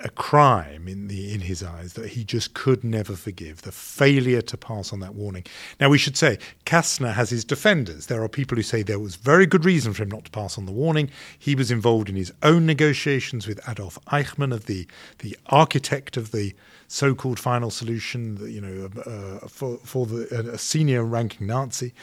a 0.00 0.10
crime 0.10 0.86
in 0.88 1.08
the 1.08 1.32
in 1.32 1.40
his 1.40 1.62
eyes 1.62 1.94
that 1.94 2.10
he 2.10 2.22
just 2.24 2.52
could 2.52 2.84
never 2.84 3.16
forgive 3.16 3.62
the 3.62 3.72
failure 3.72 4.42
to 4.42 4.56
pass 4.56 4.92
on 4.92 5.00
that 5.00 5.14
warning. 5.14 5.44
Now 5.80 5.88
we 5.88 5.98
should 5.98 6.16
say 6.16 6.38
Kastner 6.66 7.14
has 7.14 7.30
his 7.30 7.44
defenders. 7.44 8.06
There 8.06 8.22
are 8.22 8.28
people 8.28 8.56
who 8.56 8.62
say 8.62 8.82
there 8.82 8.98
was 8.98 9.16
very 9.16 9.46
good 9.46 9.64
reason 9.64 9.94
for 9.94 10.02
him 10.02 10.10
not 10.10 10.26
to 10.26 10.30
pass 10.30 10.58
on 10.58 10.66
the 10.66 10.72
warning. 10.72 11.10
He 11.38 11.54
was 11.54 11.70
involved 11.70 12.08
in 12.08 12.16
his 12.16 12.32
own 12.42 12.66
negotiations 12.66 13.46
with 13.46 13.66
Adolf 13.68 13.98
Eichmann, 14.06 14.52
of 14.52 14.66
the 14.66 14.86
the 15.18 15.36
architect 15.46 16.16
of 16.16 16.30
the 16.30 16.54
so-called 16.88 17.40
final 17.40 17.70
solution. 17.70 18.38
You 18.50 18.60
know, 18.60 18.90
uh, 19.06 19.48
for 19.48 19.78
for 19.78 20.04
the, 20.06 20.52
a 20.52 20.58
senior 20.58 21.04
ranking 21.04 21.46
Nazi. 21.46 21.94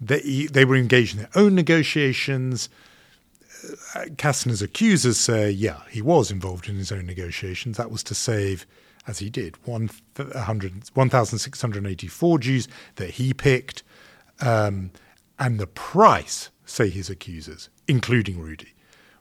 They 0.00 0.46
they 0.50 0.64
were 0.64 0.76
engaged 0.76 1.14
in 1.14 1.20
their 1.20 1.30
own 1.34 1.54
negotiations. 1.54 2.68
Kastner's 4.16 4.62
accusers 4.62 5.18
say, 5.18 5.50
yeah, 5.50 5.80
he 5.90 6.00
was 6.02 6.30
involved 6.30 6.68
in 6.68 6.76
his 6.76 6.92
own 6.92 7.06
negotiations. 7.06 7.76
That 7.76 7.90
was 7.90 8.04
to 8.04 8.14
save, 8.14 8.64
as 9.06 9.18
he 9.18 9.28
did, 9.30 9.56
1,684 9.66 12.38
Jews 12.38 12.68
that 12.96 13.10
he 13.10 13.34
picked. 13.34 13.82
Um, 14.40 14.90
and 15.38 15.60
the 15.60 15.66
price, 15.66 16.48
say 16.64 16.88
his 16.88 17.10
accusers, 17.10 17.68
including 17.88 18.40
Rudy, 18.40 18.72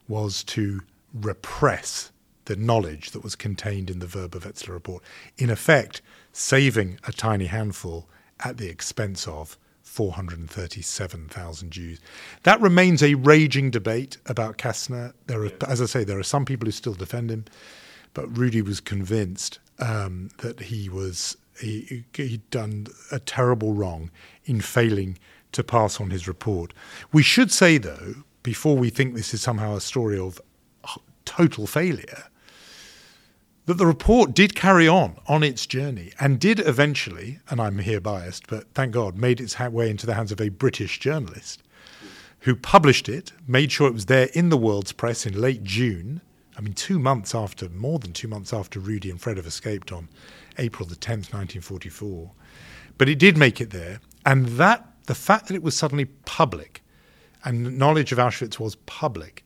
was 0.08 0.46
to 0.46 0.80
repress 1.14 2.14
the 2.46 2.56
knowledge 2.56 3.12
that 3.12 3.22
was 3.24 3.36
contained 3.36 3.90
in 3.90 4.00
the 4.00 4.06
Vrba 4.06 4.40
Wetzler 4.40 4.70
report. 4.70 5.04
In 5.38 5.50
effect, 5.50 6.02
saving 6.32 6.98
a 7.08 7.12
tiny 7.12 7.48
handful 7.48 8.08
at 8.44 8.58
the 8.58 8.68
expense 8.68 9.28
of 9.28 9.58
437,000 9.96 11.72
Jews. 11.72 12.02
That 12.44 12.60
remains 12.60 13.02
a 13.02 13.14
raging 13.14 13.72
debate 13.72 14.18
about 14.26 14.58
Kastner. 14.58 15.14
There 15.28 15.46
are, 15.46 15.52
as 15.70 15.82
I 15.82 15.86
say, 15.86 16.04
there 16.04 16.20
are 16.20 16.24
some 16.24 16.44
people 16.44 16.66
who 16.66 16.74
still 16.74 16.96
defend 16.96 17.32
him, 17.32 17.46
but 18.14 18.38
Rudy 18.38 18.62
was 18.62 18.82
convinced 18.82 19.60
um, 19.80 20.32
that 20.40 20.60
he 20.60 20.90
was 20.90 21.38
he, 21.62 22.04
he'd 22.14 22.50
done 22.50 22.88
a 23.10 23.20
terrible 23.20 23.74
wrong 23.74 24.12
in 24.44 24.60
failing 24.60 25.18
to 25.54 25.64
pass 25.64 26.02
on 26.02 26.10
his 26.10 26.28
report. 26.28 26.74
We 27.14 27.24
should 27.24 27.50
say, 27.50 27.78
though, 27.78 28.16
before 28.44 28.76
we 28.76 28.90
think 28.90 29.16
this 29.16 29.34
is 29.34 29.42
somehow 29.42 29.78
a 29.78 29.82
story 29.82 30.20
of 30.20 30.42
total 31.24 31.68
failure, 31.68 32.26
that 33.66 33.76
the 33.76 33.86
report 33.86 34.34
did 34.34 34.56
carry 34.56 34.88
on 34.88 35.18
on 35.28 35.44
its 35.44 35.66
journey 35.66 36.12
and 36.20 36.40
did 36.40 36.60
eventually, 36.60 37.40
and 37.50 37.60
I'm 37.60 37.80
here 37.80 38.00
biased, 38.00 38.48
but 38.48 38.72
thank 38.74 38.94
God, 38.94 39.18
made 39.18 39.42
its 39.42 39.60
way 39.60 39.90
into 39.90 40.06
the 40.06 40.14
hands 40.14 40.32
of 40.32 40.40
a 40.40 40.50
British 40.50 41.00
journalist 41.00 41.64
who 42.42 42.56
published 42.56 43.10
it, 43.10 43.32
made 43.48 43.72
sure 43.72 43.88
it 43.88 43.94
was 43.94 44.06
there 44.06 44.30
in 44.34 44.50
the 44.50 44.58
world's 44.58 44.92
press 44.92 45.26
in 45.26 45.40
late 45.40 45.64
June. 45.64 46.22
I 46.56 46.62
mean, 46.62 46.74
two 46.74 47.00
months 47.00 47.34
after, 47.34 47.68
more 47.70 47.98
than 47.98 48.14
two 48.14 48.28
months 48.28 48.54
after 48.54 48.80
Rudy 48.80 49.10
and 49.10 49.20
Fred 49.20 49.38
have 49.38 49.48
escaped 49.48 49.92
on 49.92 50.10
April 50.60 50.88
the 50.88 50.96
10th, 50.96 51.34
1944. 51.34 52.32
But 53.00 53.10
it 53.10 53.18
did 53.18 53.36
make 53.36 53.60
it 53.60 53.72
there. 53.72 54.00
And 54.28 54.46
that, 54.60 54.88
the 55.08 55.16
fact 55.16 55.48
that 55.48 55.56
it 55.56 55.64
was 55.64 55.76
suddenly 55.76 56.06
public 56.06 56.84
and 57.44 57.78
knowledge 57.80 58.12
of 58.12 58.20
Auschwitz 58.20 58.60
was 58.60 58.76
public, 58.86 59.44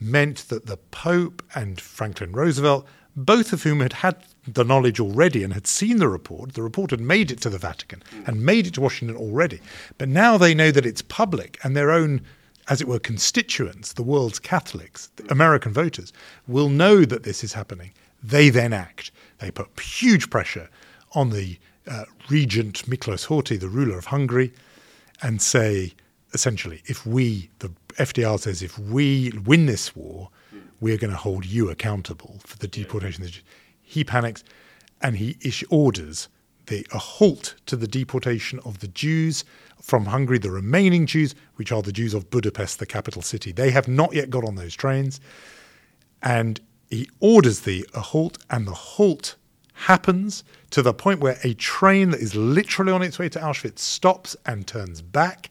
meant 0.00 0.48
that 0.48 0.66
the 0.66 0.76
Pope 0.76 1.42
and 1.54 1.80
Franklin 1.80 2.32
Roosevelt 2.32 2.86
both 3.16 3.52
of 3.52 3.62
whom 3.62 3.80
had 3.80 3.94
had 3.94 4.16
the 4.46 4.64
knowledge 4.64 5.00
already 5.00 5.42
and 5.42 5.54
had 5.54 5.66
seen 5.66 5.96
the 5.96 6.08
report. 6.08 6.52
The 6.52 6.62
report 6.62 6.90
had 6.90 7.00
made 7.00 7.30
it 7.30 7.40
to 7.40 7.50
the 7.50 7.58
Vatican 7.58 8.02
and 8.26 8.44
made 8.44 8.66
it 8.66 8.74
to 8.74 8.82
Washington 8.82 9.16
already. 9.16 9.60
But 9.96 10.08
now 10.08 10.36
they 10.36 10.54
know 10.54 10.70
that 10.70 10.86
it's 10.86 11.02
public 11.02 11.58
and 11.64 11.74
their 11.74 11.90
own, 11.90 12.20
as 12.68 12.80
it 12.80 12.88
were, 12.88 12.98
constituents, 12.98 13.94
the 13.94 14.02
world's 14.02 14.38
Catholics, 14.38 15.10
the 15.16 15.30
American 15.32 15.72
voters, 15.72 16.12
will 16.46 16.68
know 16.68 17.04
that 17.06 17.22
this 17.22 17.42
is 17.42 17.54
happening. 17.54 17.90
They 18.22 18.50
then 18.50 18.72
act. 18.72 19.10
They 19.38 19.50
put 19.50 19.80
huge 19.80 20.28
pressure 20.28 20.68
on 21.12 21.30
the 21.30 21.58
uh, 21.88 22.04
regent 22.28 22.84
Miklos 22.86 23.26
Horthy, 23.26 23.58
the 23.58 23.68
ruler 23.68 23.96
of 23.96 24.06
Hungary, 24.06 24.52
and 25.22 25.40
say, 25.40 25.94
essentially, 26.34 26.82
if 26.86 27.06
we, 27.06 27.48
the 27.60 27.70
FDR 27.94 28.38
says, 28.38 28.62
if 28.62 28.78
we 28.78 29.32
win 29.44 29.66
this 29.66 29.96
war, 29.96 30.28
we're 30.80 30.98
going 30.98 31.10
to 31.10 31.16
hold 31.16 31.46
you 31.46 31.70
accountable 31.70 32.40
for 32.44 32.58
the 32.58 32.68
deportation. 32.68 33.28
He 33.82 34.04
panics 34.04 34.44
and 35.00 35.16
he 35.16 35.36
orders 35.70 36.28
the, 36.66 36.86
a 36.92 36.98
halt 36.98 37.54
to 37.66 37.76
the 37.76 37.86
deportation 37.86 38.60
of 38.64 38.80
the 38.80 38.88
Jews 38.88 39.44
from 39.80 40.06
Hungary, 40.06 40.38
the 40.38 40.50
remaining 40.50 41.06
Jews, 41.06 41.34
which 41.56 41.70
are 41.70 41.82
the 41.82 41.92
Jews 41.92 42.14
of 42.14 42.30
Budapest, 42.30 42.78
the 42.78 42.86
capital 42.86 43.22
city. 43.22 43.52
They 43.52 43.70
have 43.70 43.88
not 43.88 44.14
yet 44.14 44.30
got 44.30 44.44
on 44.44 44.56
those 44.56 44.74
trains. 44.74 45.20
And 46.22 46.60
he 46.90 47.08
orders 47.20 47.60
the 47.60 47.88
a 47.94 48.00
halt, 48.00 48.38
and 48.50 48.66
the 48.66 48.72
halt 48.72 49.36
happens 49.74 50.42
to 50.70 50.82
the 50.82 50.94
point 50.94 51.20
where 51.20 51.38
a 51.44 51.54
train 51.54 52.10
that 52.10 52.20
is 52.20 52.34
literally 52.34 52.92
on 52.92 53.02
its 53.02 53.18
way 53.18 53.28
to 53.28 53.38
Auschwitz 53.38 53.80
stops 53.80 54.34
and 54.46 54.66
turns 54.66 55.02
back 55.02 55.50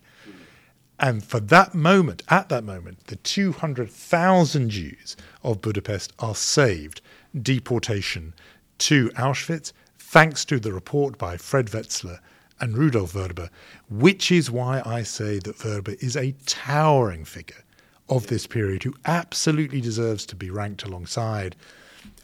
and 1.00 1.24
for 1.24 1.39
that 1.41 1.74
moment, 1.76 2.24
at 2.30 2.50
that 2.50 2.64
moment, 2.64 3.08
the 3.08 3.18
200,000 3.18 4.70
Jews 4.70 5.18
of 5.43 5.62
Budapest 5.62 6.14
are 6.20 6.36
saved 6.36 7.02
deportation 7.41 8.34
to 8.78 9.10
Auschwitz, 9.12 9.74
thanks 10.00 10.46
to 10.46 10.60
the 10.60 10.72
report 10.72 11.18
by 11.18 11.38
Fred 11.38 11.68
Wetzler 11.68 12.20
and 12.60 12.78
Rudolf 12.78 13.14
Vrba, 13.14 13.50
which 13.89 14.32
is 14.32 14.50
why 14.50 14.82
I 14.86 15.04
say 15.04 15.39
that 15.39 15.58
Vrba 15.58 16.02
is 16.02 16.16
a 16.16 16.36
towering 16.46 17.26
figure 17.26 17.64
of 18.08 18.28
this 18.28 18.48
period 18.48 18.84
who 18.84 18.93
absolutely 19.06 19.82
deserves 19.82 20.26
to 20.28 20.36
be 20.36 20.50
ranked 20.50 20.84
alongside 20.84 21.56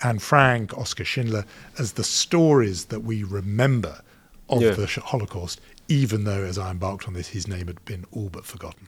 Anne 0.04 0.20
Frank, 0.20 0.78
Oskar 0.78 1.04
Schindler, 1.04 1.46
as 1.78 1.94
the 1.94 2.04
stories 2.04 2.86
that 2.86 3.02
we 3.02 3.24
remember 3.24 4.02
of 4.48 4.62
yeah. 4.62 4.72
the 4.72 4.86
Holocaust 4.86 5.60
even 5.88 6.24
though 6.24 6.44
as 6.44 6.58
I 6.58 6.72
embarked 6.72 7.08
on 7.08 7.14
this, 7.14 7.30
his 7.30 7.48
name 7.48 7.68
had 7.68 7.84
been 7.86 8.06
all 8.12 8.30
but 8.30 8.46
forgotten. 8.46 8.88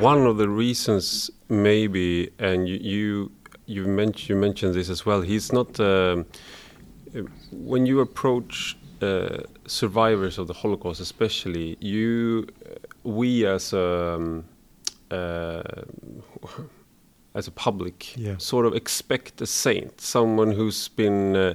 One 0.00 0.26
of 0.26 0.36
the 0.36 0.48
reasons, 0.48 1.30
maybe, 1.48 2.30
and 2.38 2.68
you 2.68 2.76
you, 2.76 3.32
you, 3.66 3.84
mentioned, 3.86 4.28
you 4.28 4.36
mentioned 4.36 4.74
this 4.74 4.90
as 4.90 5.04
well. 5.06 5.22
He's 5.22 5.52
not 5.52 5.80
um, 5.80 6.26
when 7.52 7.86
you 7.86 8.00
approach 8.00 8.76
uh, 9.02 9.38
survivors 9.66 10.38
of 10.38 10.46
the 10.46 10.52
Holocaust, 10.52 11.00
especially 11.00 11.76
you, 11.80 12.46
we 13.04 13.46
as 13.46 13.72
um, 13.72 14.44
uh, 15.10 15.62
as 17.38 17.46
a 17.46 17.52
public 17.52 18.16
yeah. 18.16 18.36
sort 18.38 18.66
of 18.66 18.74
expect 18.74 19.40
a 19.40 19.46
saint, 19.46 20.00
someone 20.00 20.50
who's 20.52 20.88
been 20.88 21.36
uh, 21.36 21.54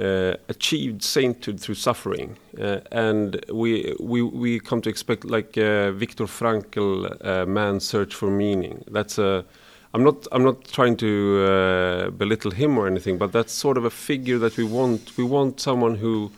uh, 0.00 0.34
achieved 0.48 1.02
sainthood 1.02 1.58
through 1.60 1.74
suffering, 1.74 2.36
uh, 2.60 2.80
and 2.92 3.44
we 3.52 3.94
we 3.98 4.22
we 4.22 4.60
come 4.60 4.80
to 4.80 4.90
expect 4.90 5.24
like 5.24 5.58
uh, 5.58 5.90
Viktor 5.92 6.26
Frankl, 6.26 6.90
uh, 7.24 7.46
man's 7.46 7.84
search 7.84 8.14
for 8.14 8.30
meaning. 8.30 8.84
That's 8.96 9.18
a 9.18 9.44
I'm 9.92 10.04
not 10.04 10.26
I'm 10.32 10.44
not 10.44 10.64
trying 10.78 10.96
to 10.98 11.10
uh, 11.50 12.10
belittle 12.10 12.52
him 12.52 12.78
or 12.78 12.86
anything, 12.86 13.18
but 13.18 13.32
that's 13.32 13.52
sort 13.52 13.76
of 13.78 13.84
a 13.84 13.90
figure 13.90 14.38
that 14.38 14.56
we 14.56 14.64
want. 14.64 15.16
We 15.16 15.24
want 15.24 15.60
someone 15.60 15.96
who 15.96 16.30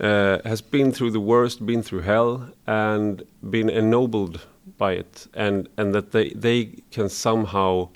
uh, 0.00 0.38
has 0.44 0.62
been 0.62 0.92
through 0.92 1.10
the 1.10 1.24
worst, 1.32 1.66
been 1.66 1.82
through 1.82 2.02
hell, 2.02 2.48
and 2.66 3.22
been 3.50 3.68
ennobled 3.68 4.40
by 4.78 4.92
it, 4.92 5.26
and 5.34 5.68
and 5.76 5.94
that 5.94 6.12
they 6.12 6.30
they 6.30 6.70
can 6.90 7.08
somehow 7.08 7.88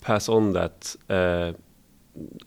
pass 0.00 0.28
on 0.28 0.52
that. 0.52 0.96
Uh, 1.08 1.52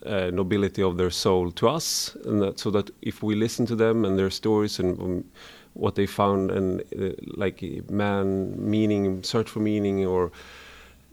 uh, 0.06 0.30
nobility 0.32 0.84
of 0.84 0.96
their 0.96 1.10
soul 1.10 1.52
to 1.52 1.68
us, 1.68 2.16
and 2.26 2.40
that, 2.40 2.60
so 2.60 2.70
that 2.70 2.92
if 3.02 3.24
we 3.24 3.34
listen 3.34 3.66
to 3.66 3.76
them 3.76 4.06
and 4.06 4.16
their 4.16 4.30
stories 4.30 4.80
and 4.80 5.00
um, 5.00 5.26
what 5.74 5.96
they 5.96 6.06
found 6.06 6.52
and 6.52 6.82
uh, 7.00 7.10
like 7.36 7.62
man 7.90 8.54
meaning, 8.58 9.24
search 9.24 9.50
for 9.50 9.60
meaning, 9.60 10.06
or 10.06 10.32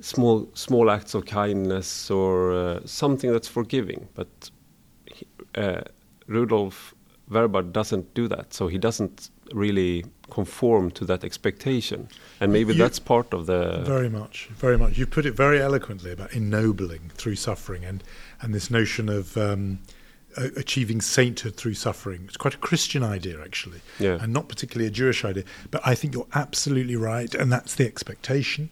small 0.00 0.48
small 0.54 0.90
acts 0.90 1.14
of 1.14 1.24
kindness 1.26 2.10
or 2.10 2.52
uh, 2.52 2.80
something 2.84 3.32
that's 3.32 3.48
forgiving. 3.48 4.08
But 4.14 4.50
uh, 5.54 5.82
Rudolf 6.26 6.94
Vrba 7.30 7.72
doesn't 7.72 8.14
do 8.14 8.28
that, 8.28 8.52
so 8.54 8.68
he 8.68 8.78
doesn't 8.78 9.30
really 9.53 10.05
conform 10.30 10.90
to 10.93 11.05
that 11.05 11.24
expectation, 11.24 12.09
and 12.40 12.53
maybe 12.53 12.72
You- 12.72 12.78
that's 12.78 12.99
part 12.99 13.34
of 13.34 13.47
the 13.47 13.82
Very 13.84 14.09
much, 14.09 14.49
very 14.57 14.78
much. 14.78 14.97
You 14.99 15.07
put 15.07 15.26
it 15.26 15.34
very 15.34 15.61
eloquently 15.61 16.11
about 16.12 16.32
ennobling 16.32 17.11
through 17.16 17.36
suffering, 17.36 17.84
and 17.84 18.03
and 18.40 18.55
this 18.55 18.70
notion 18.70 19.09
of 19.09 19.36
um, 19.36 19.78
achieving 20.57 21.01
sainthood 21.01 21.57
through 21.57 21.74
suffering. 21.74 22.22
It's 22.26 22.36
quite 22.38 22.55
a 22.55 22.59
Christian 22.59 23.03
idea, 23.05 23.40
actually, 23.43 23.80
Yeah. 23.99 24.18
and 24.20 24.32
not 24.32 24.49
particularly 24.49 24.88
a 24.88 24.90
Jewish 24.90 25.24
idea. 25.24 25.45
But 25.70 25.82
I 25.84 25.95
think 25.95 26.14
you're 26.14 26.26
absolutely 26.34 26.97
right, 26.97 27.32
and 27.34 27.53
that's 27.53 27.74
the 27.74 27.86
expectation. 27.86 28.70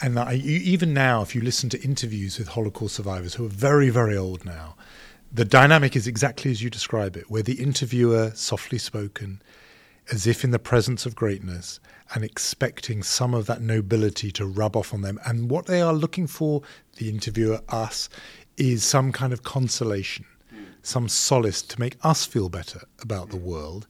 And 0.00 0.18
I, 0.18 0.32
you, 0.32 0.58
even 0.58 0.92
now, 0.92 1.22
if 1.22 1.34
you 1.34 1.40
listen 1.40 1.68
to 1.70 1.80
interviews 1.82 2.38
with 2.38 2.48
Holocaust 2.48 2.96
survivors 2.96 3.34
who 3.34 3.46
are 3.46 3.48
very, 3.48 3.90
very 3.90 4.16
old 4.16 4.44
now, 4.44 4.76
the 5.32 5.44
dynamic 5.44 5.94
is 5.96 6.06
exactly 6.06 6.50
as 6.50 6.62
you 6.62 6.70
describe 6.70 7.16
it, 7.16 7.30
where 7.30 7.42
the 7.42 7.54
interviewer, 7.54 8.32
softly 8.34 8.78
spoken, 8.78 9.40
as 10.10 10.26
if 10.26 10.44
in 10.44 10.50
the 10.50 10.58
presence 10.58 11.06
of 11.06 11.14
greatness 11.14 11.80
and 12.14 12.24
expecting 12.24 13.02
some 13.02 13.34
of 13.34 13.46
that 13.46 13.60
nobility 13.60 14.30
to 14.32 14.46
rub 14.46 14.76
off 14.76 14.94
on 14.94 15.02
them. 15.02 15.20
And 15.26 15.50
what 15.50 15.66
they 15.66 15.82
are 15.82 15.92
looking 15.92 16.26
for, 16.26 16.62
the 16.96 17.08
interviewer, 17.08 17.60
us, 17.68 18.08
is 18.56 18.82
some 18.82 19.12
kind 19.12 19.32
of 19.32 19.42
consolation, 19.42 20.24
hmm. 20.50 20.64
some 20.82 21.08
solace 21.08 21.62
to 21.62 21.78
make 21.78 21.96
us 22.02 22.24
feel 22.24 22.48
better 22.48 22.80
about 23.00 23.30
the 23.30 23.36
hmm. 23.36 23.44
world. 23.44 23.86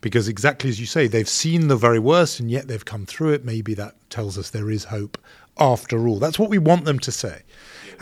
Because 0.00 0.28
exactly 0.28 0.68
as 0.68 0.80
you 0.80 0.86
say, 0.86 1.06
they've 1.06 1.28
seen 1.28 1.68
the 1.68 1.76
very 1.76 2.00
worst 2.00 2.40
and 2.40 2.50
yet 2.50 2.66
they've 2.66 2.84
come 2.84 3.06
through 3.06 3.30
it. 3.30 3.44
Maybe 3.44 3.72
that 3.74 3.94
tells 4.10 4.36
us 4.36 4.50
there 4.50 4.70
is 4.70 4.84
hope 4.84 5.16
after 5.58 6.08
all. 6.08 6.18
That's 6.18 6.38
what 6.38 6.50
we 6.50 6.58
want 6.58 6.84
them 6.84 6.98
to 7.00 7.12
say. 7.12 7.42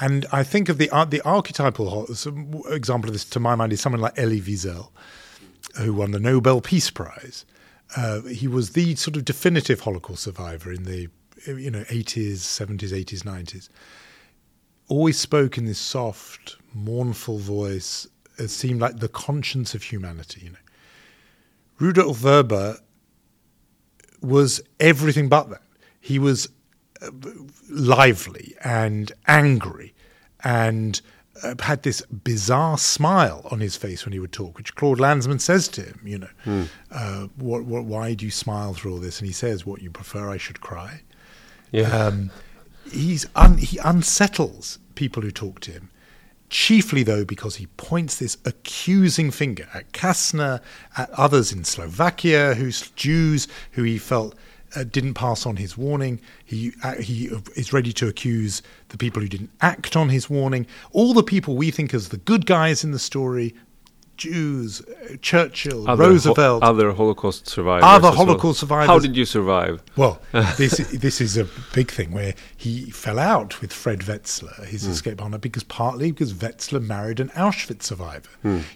And 0.00 0.24
I 0.32 0.42
think 0.42 0.70
of 0.70 0.78
the 0.78 0.88
the 1.10 1.20
archetypal 1.26 2.06
some 2.14 2.62
example 2.70 3.10
of 3.10 3.12
this, 3.12 3.24
to 3.26 3.40
my 3.40 3.54
mind, 3.54 3.72
is 3.72 3.82
someone 3.82 4.00
like 4.00 4.18
Elie 4.18 4.40
Wiesel 4.40 4.88
hmm. 5.76 5.82
who 5.82 5.92
won 5.92 6.12
the 6.12 6.18
Nobel 6.20 6.60
Peace 6.60 6.90
Prize. 6.90 7.44
Uh, 7.96 8.22
he 8.22 8.46
was 8.46 8.70
the 8.70 8.94
sort 8.94 9.16
of 9.16 9.24
definitive 9.24 9.80
Holocaust 9.80 10.22
survivor 10.22 10.72
in 10.72 10.84
the 10.84 11.08
you 11.46 11.70
know 11.70 11.82
80s, 11.84 12.38
70s, 12.38 12.92
80s, 12.92 13.22
90s. 13.22 13.68
Always 14.88 15.18
spoke 15.18 15.58
in 15.58 15.66
this 15.66 15.78
soft, 15.78 16.56
mournful 16.74 17.38
voice. 17.38 18.06
It 18.38 18.48
seemed 18.48 18.80
like 18.80 18.98
the 18.98 19.08
conscience 19.08 19.74
of 19.74 19.82
humanity. 19.82 20.42
You 20.44 20.50
know, 20.50 20.56
Rudolf 21.78 22.18
Vrba 22.18 22.78
was 24.20 24.60
everything 24.78 25.28
but 25.28 25.50
that. 25.50 25.62
He 26.00 26.18
was 26.18 26.48
uh, 27.02 27.10
lively 27.68 28.54
and 28.62 29.12
angry 29.26 29.94
and 30.42 31.00
had 31.60 31.82
this 31.82 32.02
bizarre 32.02 32.78
smile 32.78 33.46
on 33.50 33.60
his 33.60 33.76
face 33.76 34.04
when 34.04 34.12
he 34.12 34.18
would 34.18 34.32
talk, 34.32 34.56
which 34.56 34.74
Claude 34.74 34.98
Lanzmann 34.98 35.40
says 35.40 35.68
to 35.68 35.82
him, 35.82 36.00
you 36.04 36.18
know, 36.18 36.66
uh, 36.90 37.26
what, 37.36 37.64
what, 37.64 37.84
why 37.84 38.14
do 38.14 38.24
you 38.24 38.30
smile 38.30 38.74
through 38.74 38.92
all 38.92 38.98
this? 38.98 39.18
And 39.18 39.26
he 39.26 39.32
says, 39.32 39.64
what, 39.64 39.82
you 39.82 39.90
prefer 39.90 40.30
I 40.30 40.36
should 40.36 40.60
cry? 40.60 41.02
yeah. 41.72 41.88
Um, 41.88 42.30
he's 42.90 43.26
un, 43.34 43.58
he 43.58 43.78
unsettles 43.84 44.78
people 44.94 45.22
who 45.22 45.30
talk 45.30 45.60
to 45.60 45.72
him. 45.72 45.90
Chiefly, 46.48 47.04
though, 47.04 47.24
because 47.24 47.56
he 47.56 47.66
points 47.76 48.18
this 48.18 48.36
accusing 48.44 49.30
finger 49.30 49.68
at 49.72 49.92
Kastner, 49.92 50.60
at 50.96 51.08
others 51.10 51.52
in 51.52 51.62
Slovakia, 51.62 52.54
who's 52.54 52.90
Jews, 52.92 53.46
who 53.72 53.84
he 53.84 53.98
felt 53.98 54.34
uh, 54.76 54.84
didn't 54.84 55.14
pass 55.14 55.46
on 55.46 55.56
his 55.56 55.76
warning. 55.76 56.20
He 56.44 56.72
uh, 56.82 56.94
he 56.96 57.30
is 57.56 57.72
ready 57.72 57.92
to 57.94 58.08
accuse 58.08 58.62
the 58.88 58.96
people 58.98 59.20
who 59.22 59.28
didn't 59.28 59.50
act 59.60 59.96
on 59.96 60.08
his 60.08 60.28
warning. 60.30 60.66
All 60.92 61.14
the 61.14 61.22
people 61.22 61.56
we 61.56 61.70
think 61.70 61.92
as 61.94 62.08
the 62.10 62.16
good 62.18 62.46
guys 62.46 62.84
in 62.84 62.90
the 62.92 62.98
story, 62.98 63.54
Jews, 64.16 64.82
uh, 64.82 65.16
Churchill, 65.22 65.88
other 65.88 66.04
ho- 66.04 66.10
Roosevelt, 66.10 66.62
other 66.62 66.92
Holocaust 66.92 67.48
survivors, 67.48 67.84
Other 67.84 68.08
as 68.08 68.16
well. 68.16 68.26
Holocaust 68.26 68.60
survivors. 68.60 68.86
How 68.86 68.98
did 68.98 69.16
you 69.16 69.24
survive? 69.24 69.82
Well, 69.96 70.20
this 70.58 70.76
this 70.92 71.22
is 71.22 71.38
a 71.38 71.46
big 71.72 71.90
thing 71.90 72.10
where 72.12 72.34
he 72.54 72.90
fell 72.90 73.18
out 73.18 73.62
with 73.62 73.72
Fred 73.72 74.00
Wetzler, 74.00 74.66
his 74.66 74.84
escape 74.84 75.16
partner, 75.18 75.38
because 75.38 75.62
partly 75.64 76.10
because 76.12 76.34
Wetzler 76.34 76.86
married 76.86 77.18
an 77.18 77.30
Auschwitz 77.30 77.84
survivor. 77.84 78.28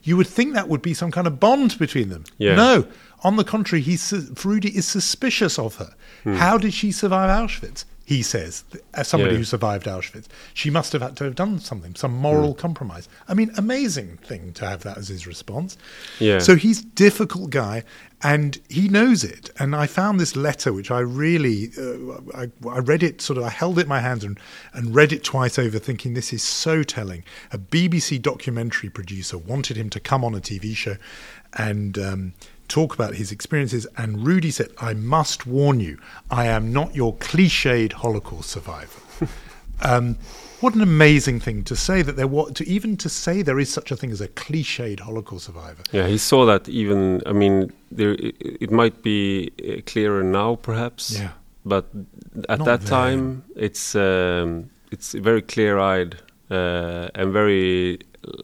You 0.02 0.16
would 0.16 0.26
think 0.28 0.54
that 0.54 0.68
would 0.68 0.80
be 0.82 0.94
some 0.94 1.10
kind 1.10 1.26
of 1.26 1.38
bond 1.38 1.78
between 1.78 2.08
them. 2.08 2.24
Yeah. 2.38 2.54
No, 2.54 2.86
on 3.24 3.36
the 3.36 3.44
contrary, 3.44 3.82
he's 3.82 4.02
su- 4.02 4.34
Rudy 4.44 4.76
is 4.76 4.86
suspicious 4.86 5.58
of 5.58 5.76
her. 5.76 5.94
How 6.24 6.58
did 6.58 6.72
she 6.74 6.92
survive 6.92 7.30
Auschwitz? 7.30 7.84
He 8.06 8.22
says, 8.22 8.64
as 8.92 9.08
somebody 9.08 9.32
Yeah. 9.32 9.38
who 9.38 9.44
survived 9.44 9.86
Auschwitz, 9.86 10.26
she 10.52 10.68
must 10.68 10.92
have 10.92 11.00
had 11.00 11.16
to 11.16 11.24
have 11.24 11.34
done 11.34 11.58
something, 11.58 11.94
some 11.94 12.12
moral 12.12 12.52
compromise. 12.52 13.08
I 13.28 13.32
mean, 13.32 13.50
amazing 13.56 14.18
thing 14.18 14.52
to 14.54 14.66
have 14.68 14.82
that 14.82 14.98
as 14.98 15.08
his 15.08 15.26
response. 15.26 15.78
Yeah. 16.20 16.38
So 16.38 16.54
he's 16.54 16.82
difficult 16.82 17.48
guy, 17.48 17.82
and 18.22 18.58
he 18.68 18.88
knows 18.88 19.24
it. 19.24 19.48
And 19.58 19.74
I 19.74 19.86
found 19.86 20.20
this 20.20 20.36
letter, 20.36 20.70
which 20.70 20.90
I 20.90 20.98
really, 20.98 21.70
uh, 21.78 22.20
I, 22.42 22.50
I 22.68 22.80
read 22.80 23.02
it 23.02 23.22
sort 23.22 23.38
of, 23.38 23.44
I 23.44 23.48
held 23.48 23.78
it 23.78 23.82
in 23.82 23.88
my 23.88 24.00
hands 24.00 24.22
and, 24.22 24.38
and 24.74 24.94
read 24.94 25.10
it 25.10 25.24
twice 25.24 25.58
over, 25.58 25.78
thinking 25.78 26.12
this 26.12 26.30
is 26.30 26.42
so 26.42 26.82
telling. 26.82 27.24
A 27.52 27.58
BBC 27.58 28.20
documentary 28.20 28.90
producer 28.90 29.38
wanted 29.38 29.78
him 29.78 29.88
to 29.88 29.98
come 29.98 30.24
on 30.26 30.34
a 30.34 30.40
TV 30.40 30.76
show 30.76 30.96
and 31.54 31.96
um, 31.98 32.32
talk 32.68 32.94
about 32.94 33.14
his 33.14 33.32
experiences. 33.32 33.86
And 33.96 34.26
Rudy 34.26 34.50
said, 34.50 34.70
"I 34.78 34.94
must 34.94 35.46
warn 35.46 35.80
you, 35.80 35.98
I 36.30 36.46
am 36.46 36.72
not 36.72 36.94
your 36.94 37.14
cliched 37.16 37.92
Holocaust 37.92 38.50
survivor." 38.50 39.00
um, 39.82 40.16
what 40.60 40.74
an 40.74 40.80
amazing 40.80 41.40
thing 41.40 41.62
to 41.64 41.76
say 41.76 42.00
that 42.02 42.16
there 42.16 42.26
was 42.26 42.52
to 42.52 42.66
even 42.66 42.96
to 42.96 43.08
say 43.08 43.42
there 43.42 43.58
is 43.58 43.70
such 43.70 43.90
a 43.90 43.96
thing 43.96 44.10
as 44.10 44.20
a 44.20 44.28
cliched 44.28 45.00
Holocaust 45.00 45.46
survivor. 45.46 45.82
Yeah, 45.92 46.06
he 46.06 46.18
saw 46.18 46.46
that 46.46 46.68
even. 46.68 47.22
I 47.26 47.32
mean, 47.32 47.72
there 47.90 48.12
it, 48.12 48.34
it 48.40 48.70
might 48.70 49.02
be 49.02 49.52
uh, 49.62 49.82
clearer 49.84 50.22
now, 50.22 50.56
perhaps. 50.56 51.18
Yeah. 51.18 51.32
But 51.66 51.86
at 52.48 52.58
Not 52.58 52.64
that 52.66 52.80
then. 52.80 52.88
time, 52.88 53.44
it's 53.56 53.94
um, 53.94 54.70
it's 54.90 55.12
very 55.12 55.42
clear-eyed 55.42 56.16
uh, 56.50 57.08
and 57.14 57.32
very. 57.32 57.98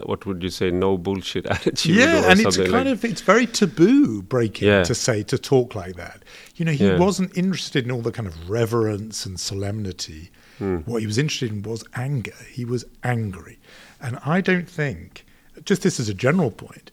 What 0.04 0.26
would 0.26 0.42
you 0.42 0.50
say? 0.50 0.70
No 0.70 0.98
bullshit 0.98 1.46
attitude. 1.56 1.96
Yeah, 1.96 2.30
and 2.30 2.38
it's 2.38 2.56
kind 2.58 2.70
like- 2.70 2.86
of 2.86 3.04
it's 3.04 3.22
very 3.22 3.46
taboo 3.46 4.20
breaking 4.22 4.68
Yeah. 4.68 4.84
to 4.84 4.94
say 4.94 5.22
to 5.24 5.38
talk 5.38 5.74
like 5.74 5.96
that. 5.96 6.22
You 6.56 6.66
know, 6.66 6.72
he 6.72 6.86
Yeah. 6.86 6.98
wasn't 6.98 7.34
interested 7.36 7.84
in 7.86 7.90
all 7.90 8.02
the 8.02 8.12
kind 8.12 8.28
of 8.28 8.50
reverence 8.50 9.24
and 9.24 9.40
solemnity. 9.40 10.30
Hmm. 10.58 10.78
What 10.84 11.00
he 11.00 11.06
was 11.06 11.16
interested 11.16 11.50
in 11.50 11.62
was 11.62 11.82
anger. 11.94 12.34
He 12.52 12.66
was 12.66 12.84
angry, 13.02 13.58
and 14.02 14.18
I 14.26 14.42
don't 14.42 14.68
think 14.68 15.24
just 15.64 15.80
this 15.82 15.98
as 15.98 16.10
a 16.10 16.14
general 16.14 16.50
point, 16.50 16.90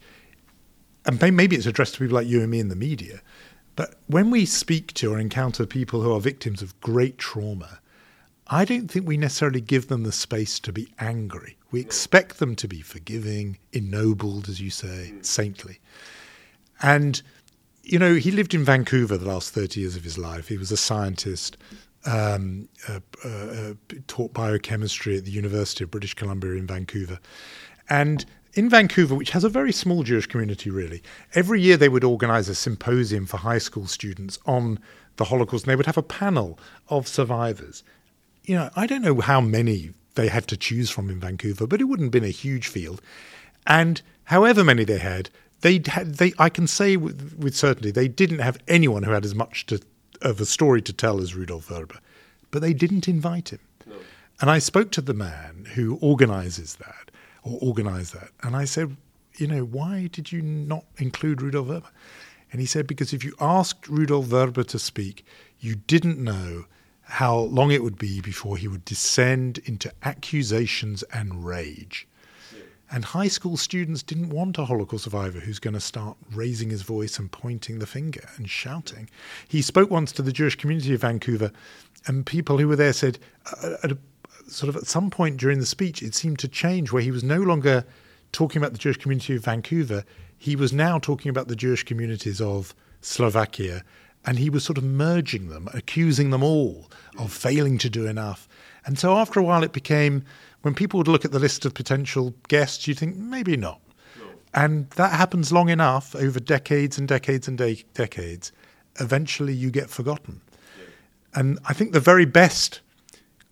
and 1.05 1.19
maybe 1.35 1.55
it's 1.57 1.65
addressed 1.65 1.95
to 1.95 1.99
people 1.99 2.15
like 2.15 2.27
you 2.27 2.39
and 2.41 2.49
me 2.49 2.59
in 2.59 2.69
the 2.69 2.75
media, 2.75 3.21
but 3.75 3.95
when 4.07 4.31
we 4.31 4.45
speak 4.45 4.93
to 4.93 5.11
or 5.13 5.19
encounter 5.19 5.65
people 5.65 6.01
who 6.01 6.11
are 6.13 6.21
victims 6.21 6.61
of 6.61 6.79
great 6.81 7.17
trauma, 7.17 7.79
I 8.49 8.63
don't 8.65 8.89
think 8.89 9.05
we 9.07 9.17
necessarily 9.17 9.61
give 9.61 9.87
them 9.87 10.03
the 10.03 10.11
space 10.11 10.59
to 10.61 10.71
be 10.71 10.87
angry. 10.99 11.57
We 11.71 11.81
expect 11.81 12.39
them 12.39 12.55
to 12.55 12.67
be 12.67 12.81
forgiving, 12.81 13.57
ennobled, 13.73 14.47
as 14.47 14.61
you 14.61 14.69
say, 14.69 15.13
saintly. 15.21 15.79
And, 16.81 17.21
you 17.83 17.99
know, 17.99 18.15
he 18.15 18.31
lived 18.31 18.53
in 18.53 18.63
Vancouver 18.63 19.17
the 19.17 19.27
last 19.27 19.53
30 19.53 19.81
years 19.81 19.95
of 19.97 20.03
his 20.03 20.17
life. 20.17 20.47
He 20.47 20.57
was 20.57 20.71
a 20.71 20.77
scientist, 20.77 21.57
um, 22.05 22.69
uh, 22.87 23.01
uh, 23.25 23.27
uh, 23.27 23.73
taught 24.07 24.33
biochemistry 24.33 25.17
at 25.17 25.25
the 25.25 25.31
University 25.31 25.83
of 25.83 25.91
British 25.91 26.13
Columbia 26.13 26.53
in 26.53 26.67
Vancouver. 26.67 27.19
And 27.89 28.25
in 28.53 28.69
Vancouver, 28.69 29.13
which 29.13 29.31
has 29.31 29.43
a 29.43 29.49
very 29.49 29.73
small 29.73 30.03
Jewish 30.03 30.25
community, 30.25 30.69
really, 30.69 31.03
every 31.35 31.61
year 31.61 31.75
they 31.75 31.89
would 31.89 32.05
organize 32.05 32.47
a 32.47 32.55
symposium 32.55 33.25
for 33.25 33.37
high 33.37 33.57
school 33.57 33.87
students 33.87 34.39
on 34.45 34.79
the 35.17 35.25
Holocaust, 35.25 35.65
and 35.65 35.71
they 35.71 35.75
would 35.75 35.85
have 35.85 35.97
a 35.97 36.03
panel 36.03 36.57
of 36.87 37.07
survivors. 37.07 37.83
You 38.47 38.55
know, 38.55 38.69
I 38.77 38.87
don't 38.87 39.01
know 39.01 39.19
how 39.19 39.41
many 39.41 39.91
they 40.15 40.29
had 40.29 40.47
to 40.47 40.57
choose 40.57 40.89
from 40.89 41.09
in 41.09 41.19
Vancouver, 41.19 41.67
but 41.67 41.81
it 41.81 41.83
wouldn't 41.83 42.07
have 42.07 42.11
been 42.11 42.23
a 42.23 42.29
huge 42.29 42.67
field. 42.69 43.01
And 43.67 44.01
however 44.23 44.63
many 44.63 44.85
they 44.85 44.99
had, 44.99 45.29
they 45.61 45.81
had 45.85 46.15
they 46.15 46.33
I 46.39 46.49
can 46.49 46.65
say 46.65 46.95
with, 46.95 47.35
with 47.37 47.55
certainty 47.55 47.91
they 47.91 48.07
didn't 48.07 48.39
have 48.39 48.57
anyone 48.67 49.03
who 49.03 49.11
had 49.11 49.25
as 49.25 49.35
much 49.35 49.65
to, 49.67 49.81
of 50.21 50.39
a 50.39 50.45
story 50.45 50.81
to 50.83 50.93
tell 50.93 51.19
as 51.19 51.35
Rudolf 51.35 51.67
Vrba, 51.67 51.97
but 52.49 52.61
they 52.61 52.73
didn't 52.73 53.07
invite 53.07 53.49
him. 53.49 53.59
And 54.39 54.49
I 54.49 54.59
spoke 54.59 54.91
to 54.91 55.01
the 55.01 55.13
man 55.13 55.67
who 55.73 55.97
organizes 55.99 56.75
that 56.75 57.11
or 57.43 57.57
organized 57.61 58.13
that. 58.13 58.29
And 58.43 58.55
I 58.55 58.65
said, 58.65 58.95
you 59.37 59.47
know, 59.47 59.63
why 59.63 60.07
did 60.11 60.31
you 60.31 60.41
not 60.41 60.85
include 60.97 61.41
Rudolf 61.41 61.67
Vrba? 61.67 61.89
And 62.51 62.61
he 62.61 62.67
said, 62.67 62.87
because 62.87 63.13
if 63.13 63.25
you 63.25 63.33
asked 63.41 63.89
Rudolf 63.89 64.27
Vrba 64.27 64.65
to 64.67 64.79
speak, 64.79 65.25
you 65.59 65.75
didn't 65.75 66.17
know 66.17 66.65
how 67.07 67.37
long 67.37 67.71
it 67.71 67.83
would 67.83 67.97
be 67.97 68.19
before 68.19 68.57
he 68.57 68.67
would 68.67 68.83
descend 68.83 69.59
into 69.59 69.91
accusations 70.03 71.03
and 71.13 71.45
rage. 71.45 72.07
And 72.89 73.03
high 73.03 73.27
school 73.27 73.57
students 73.57 74.03
didn't 74.03 74.29
want 74.29 74.57
a 74.57 74.65
Holocaust 74.65 75.05
survivor 75.05 75.39
who's 75.39 75.59
going 75.59 75.73
to 75.73 75.79
start 75.79 76.17
raising 76.33 76.69
his 76.69 76.83
voice 76.83 77.19
and 77.19 77.31
pointing 77.31 77.79
the 77.79 77.87
finger 77.87 78.29
and 78.37 78.49
shouting. 78.49 79.09
He 79.47 79.61
spoke 79.61 79.89
once 79.89 80.11
to 80.13 80.21
the 80.21 80.31
Jewish 80.31 80.55
community 80.55 80.93
of 80.93 81.01
Vancouver, 81.01 81.51
and 82.05 82.25
people 82.25 82.57
who 82.57 82.67
were 82.67 82.77
there 82.77 82.93
said, 82.93 83.19
uh, 83.61 83.75
at 83.83 83.91
a, 83.91 83.97
sort 84.47 84.69
of 84.69 84.77
at 84.77 84.87
some 84.87 85.09
point 85.09 85.37
during 85.37 85.59
the 85.59 85.65
speech, 85.65 86.01
it 86.01 86.15
seemed 86.15 86.39
to 86.39 86.47
change 86.47 86.91
where 86.91 87.01
he 87.01 87.11
was 87.11 87.23
no 87.23 87.39
longer 87.39 87.83
talking 88.31 88.61
about 88.61 88.71
the 88.71 88.79
Jewish 88.79 88.97
community 88.97 89.35
of 89.35 89.43
Vancouver. 89.43 90.05
He 90.37 90.55
was 90.55 90.71
now 90.71 90.99
talking 90.99 91.29
about 91.29 91.47
the 91.47 91.55
Jewish 91.55 91.83
communities 91.83 92.39
of 92.39 92.73
Slovakia, 93.01 93.83
and 94.27 94.37
he 94.37 94.49
was 94.49 94.63
sort 94.63 94.77
of 94.77 94.83
merging 94.83 95.47
them, 95.47 95.69
accusing 95.73 96.29
them 96.31 96.43
all 96.43 96.91
of 97.17 97.31
failing 97.31 97.77
to 97.79 97.89
do 97.89 98.05
enough. 98.05 98.47
And 98.85 98.99
so 98.99 99.15
after 99.15 99.39
a 99.39 99.43
while, 99.43 99.63
it 99.63 99.71
became 99.71 100.23
when 100.61 100.75
people 100.75 100.97
would 100.97 101.07
look 101.07 101.23
at 101.23 101.31
the 101.31 101.39
list 101.39 101.65
of 101.65 101.73
potential 101.73 102.35
guests, 102.49 102.87
you'd 102.87 102.99
think 102.99 103.15
maybe 103.15 103.55
not. 103.55 103.79
No. 104.19 104.25
And 104.53 104.89
that 104.91 105.13
happens 105.13 105.53
long 105.53 105.69
enough 105.69 106.13
over 106.13 106.41
decades 106.41 106.97
and 106.97 107.07
decades 107.07 107.47
and 107.47 107.57
de- 107.57 107.85
decades. 107.93 108.51
Eventually, 108.99 109.53
you 109.53 109.71
get 109.71 109.89
forgotten. 109.89 110.41
Yeah. 110.77 111.39
And 111.39 111.59
I 111.65 111.73
think 111.73 111.93
the 111.93 112.01
very 112.01 112.25
best 112.25 112.81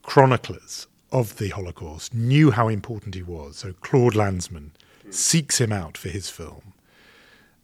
chroniclers 0.01 0.87
of 1.11 1.37
the 1.37 1.49
Holocaust 1.49 2.13
knew 2.13 2.51
how 2.51 2.67
important 2.67 3.15
he 3.15 3.23
was. 3.23 3.57
So 3.57 3.73
Claude 3.79 4.13
Lanzmann 4.13 4.71
mm. 5.07 5.13
seeks 5.13 5.61
him 5.61 5.71
out 5.71 5.97
for 5.97 6.09
his 6.09 6.29
film. 6.29 6.73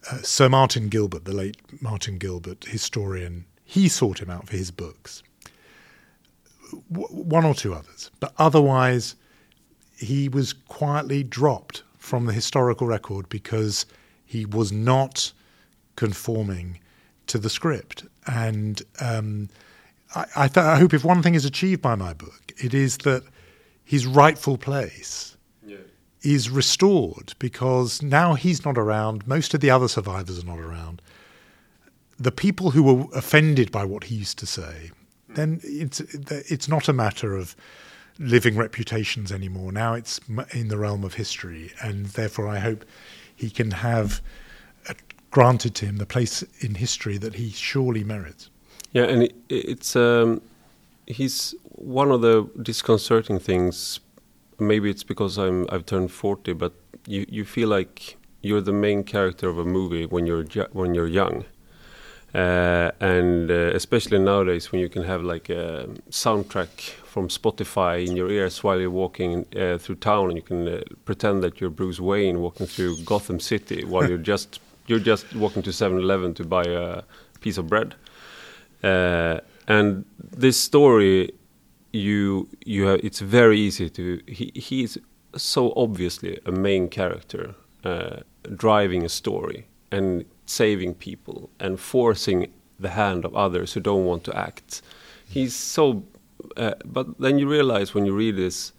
Uh, 0.10 0.18
Sir 0.22 0.50
Martin 0.50 0.90
Gilbert, 0.90 1.26
the 1.26 1.34
late 1.34 1.58
Martin 1.82 2.18
Gilbert, 2.18 2.66
historian, 2.66 3.46
he 3.64 3.88
sought 3.88 4.20
him 4.20 4.30
out 4.30 4.48
for 4.48 4.58
his 4.58 4.72
books. 4.72 5.22
W- 6.92 7.08
one 7.08 7.46
or 7.46 7.54
two 7.54 7.74
others. 7.74 8.10
But 8.20 8.34
otherwise, 8.38 9.16
he 9.96 10.28
was 10.28 10.54
quietly 10.54 11.24
dropped 11.24 11.84
from 11.98 12.26
the 12.26 12.34
historical 12.34 12.88
record 12.88 13.30
because 13.30 13.86
he 14.26 14.46
was 14.46 14.72
not 14.72 15.32
conforming 15.96 16.80
to 17.28 17.38
the 17.38 17.50
script. 17.50 18.06
And 18.26 18.82
um, 19.00 19.50
I, 20.16 20.26
I, 20.36 20.48
th- 20.48 20.66
I, 20.66 20.78
hope 20.78 20.94
if 20.94 21.06
one 21.06 21.22
thing 21.22 21.36
is 21.36 21.46
achieved 21.46 21.82
by 21.82 21.96
my 21.96 22.14
book, 22.14 22.52
it 22.58 22.74
is 22.74 22.98
that 23.00 23.24
his 23.84 24.06
rightful 24.08 24.58
place. 24.58 25.31
Is 26.22 26.50
restored 26.50 27.34
because 27.40 28.02
now 28.02 28.34
he's 28.34 28.64
not 28.64 28.78
around. 28.78 29.28
Most 29.28 29.54
of 29.54 29.60
the 29.60 29.70
other 29.70 29.88
survivors 29.88 30.44
are 30.44 30.46
not 30.46 30.60
around. 30.60 31.02
The 32.20 32.32
people 32.32 32.72
who 32.72 32.84
were 32.84 33.06
offended 33.18 33.72
by 33.72 33.84
what 33.86 34.06
he 34.06 34.16
used 34.16 34.38
to 34.40 34.46
say, 34.46 34.92
then 35.30 35.60
it's 35.64 36.00
it's 36.00 36.68
not 36.68 36.88
a 36.88 36.94
matter 36.94 37.36
of 37.36 37.56
living 38.20 38.56
reputations 38.56 39.32
anymore. 39.32 39.72
Now 39.72 39.94
it's 39.94 40.20
in 40.54 40.68
the 40.68 40.78
realm 40.78 41.04
of 41.04 41.16
history, 41.16 41.72
and 41.82 42.06
therefore 42.08 42.48
I 42.48 42.60
hope 42.60 42.86
he 43.36 43.50
can 43.50 43.72
have 43.72 44.22
uh, 44.88 44.94
granted 45.32 45.74
to 45.76 45.86
him 45.86 45.98
the 45.98 46.06
place 46.06 46.44
in 46.60 46.76
history 46.76 47.18
that 47.18 47.36
he 47.36 47.50
surely 47.50 48.04
merits. 48.04 48.50
Yeah, 48.92 49.06
and 49.06 49.24
it, 49.24 49.36
it's 49.50 49.96
um, 49.96 50.42
he's 51.08 51.56
one 51.64 52.12
of 52.12 52.22
the 52.22 52.48
disconcerting 52.62 53.40
things. 53.40 54.00
Maybe 54.62 54.90
it's 54.90 55.04
because 55.04 55.38
I'm 55.38 55.66
I've 55.70 55.86
turned 55.86 56.12
forty, 56.12 56.54
but 56.54 56.74
you 57.08 57.26
you 57.28 57.46
feel 57.46 57.70
like 57.70 58.18
you're 58.42 58.62
the 58.62 58.74
main 58.74 59.04
character 59.04 59.50
of 59.50 59.58
a 59.58 59.66
movie 59.66 60.06
when 60.06 60.26
you're 60.28 60.46
when 60.72 60.94
you're 60.96 61.08
young. 61.08 61.46
Uh, 62.34 62.92
and 63.02 63.52
uh, 63.52 63.72
especially 63.76 64.18
nowadays 64.18 64.72
when 64.72 64.80
you 64.80 64.88
can 64.88 65.04
have 65.04 65.22
like 65.22 65.50
a 65.50 65.90
soundtrack 66.10 66.92
from 67.04 67.28
Spotify 67.28 68.08
in 68.08 68.16
your 68.16 68.30
ears 68.30 68.64
while 68.64 68.80
you're 68.80 68.90
walking 68.90 69.46
uh, 69.58 69.78
through 69.78 69.96
town, 69.96 70.30
and 70.30 70.38
you 70.38 70.42
can 70.42 70.68
uh, 70.68 70.82
pretend 71.04 71.44
that 71.44 71.60
you're 71.60 71.70
Bruce 71.70 72.00
Wayne 72.00 72.40
walking 72.40 72.68
through 72.68 72.96
Gotham 73.04 73.40
City 73.40 73.84
while 73.84 74.08
you're 74.08 74.18
just 74.18 74.62
you're 74.88 75.00
just 75.00 75.36
walking 75.36 75.62
to 75.62 75.70
7-Eleven 75.72 76.34
to 76.36 76.44
buy 76.46 76.64
a 76.64 77.04
piece 77.42 77.58
of 77.58 77.68
bread. 77.68 77.96
Uh, 78.84 79.40
and 79.68 80.06
this 80.20 80.60
story, 80.60 81.32
you 81.92 82.48
you 82.66 82.86
have 82.88 83.00
it's 83.04 83.20
very 83.20 83.60
easy 83.60 83.90
to 83.90 84.22
he 84.28 84.52
he's 84.56 84.98
so 85.36 85.74
obviously 85.76 86.40
a 86.46 86.52
main 86.52 86.88
character 86.88 87.56
uh, 87.84 88.18
driving 88.56 89.04
a 89.06 89.10
story 89.10 89.68
and 89.92 90.26
saving 90.46 90.94
people 90.94 91.50
and 91.60 91.80
forcing 91.80 92.52
the 92.80 92.90
hand 92.90 93.26
of 93.26 93.36
others 93.36 93.74
who 93.74 93.80
don't 93.80 94.06
want 94.06 94.24
to 94.24 94.38
act. 94.38 94.82
He's 95.28 95.56
so 95.56 96.04
uh, 96.58 96.74
but 96.86 97.20
then 97.20 97.40
you 97.40 97.48
realize 97.48 97.94
when 97.94 98.06
you 98.06 98.14
read 98.14 98.36
this, 98.36 98.74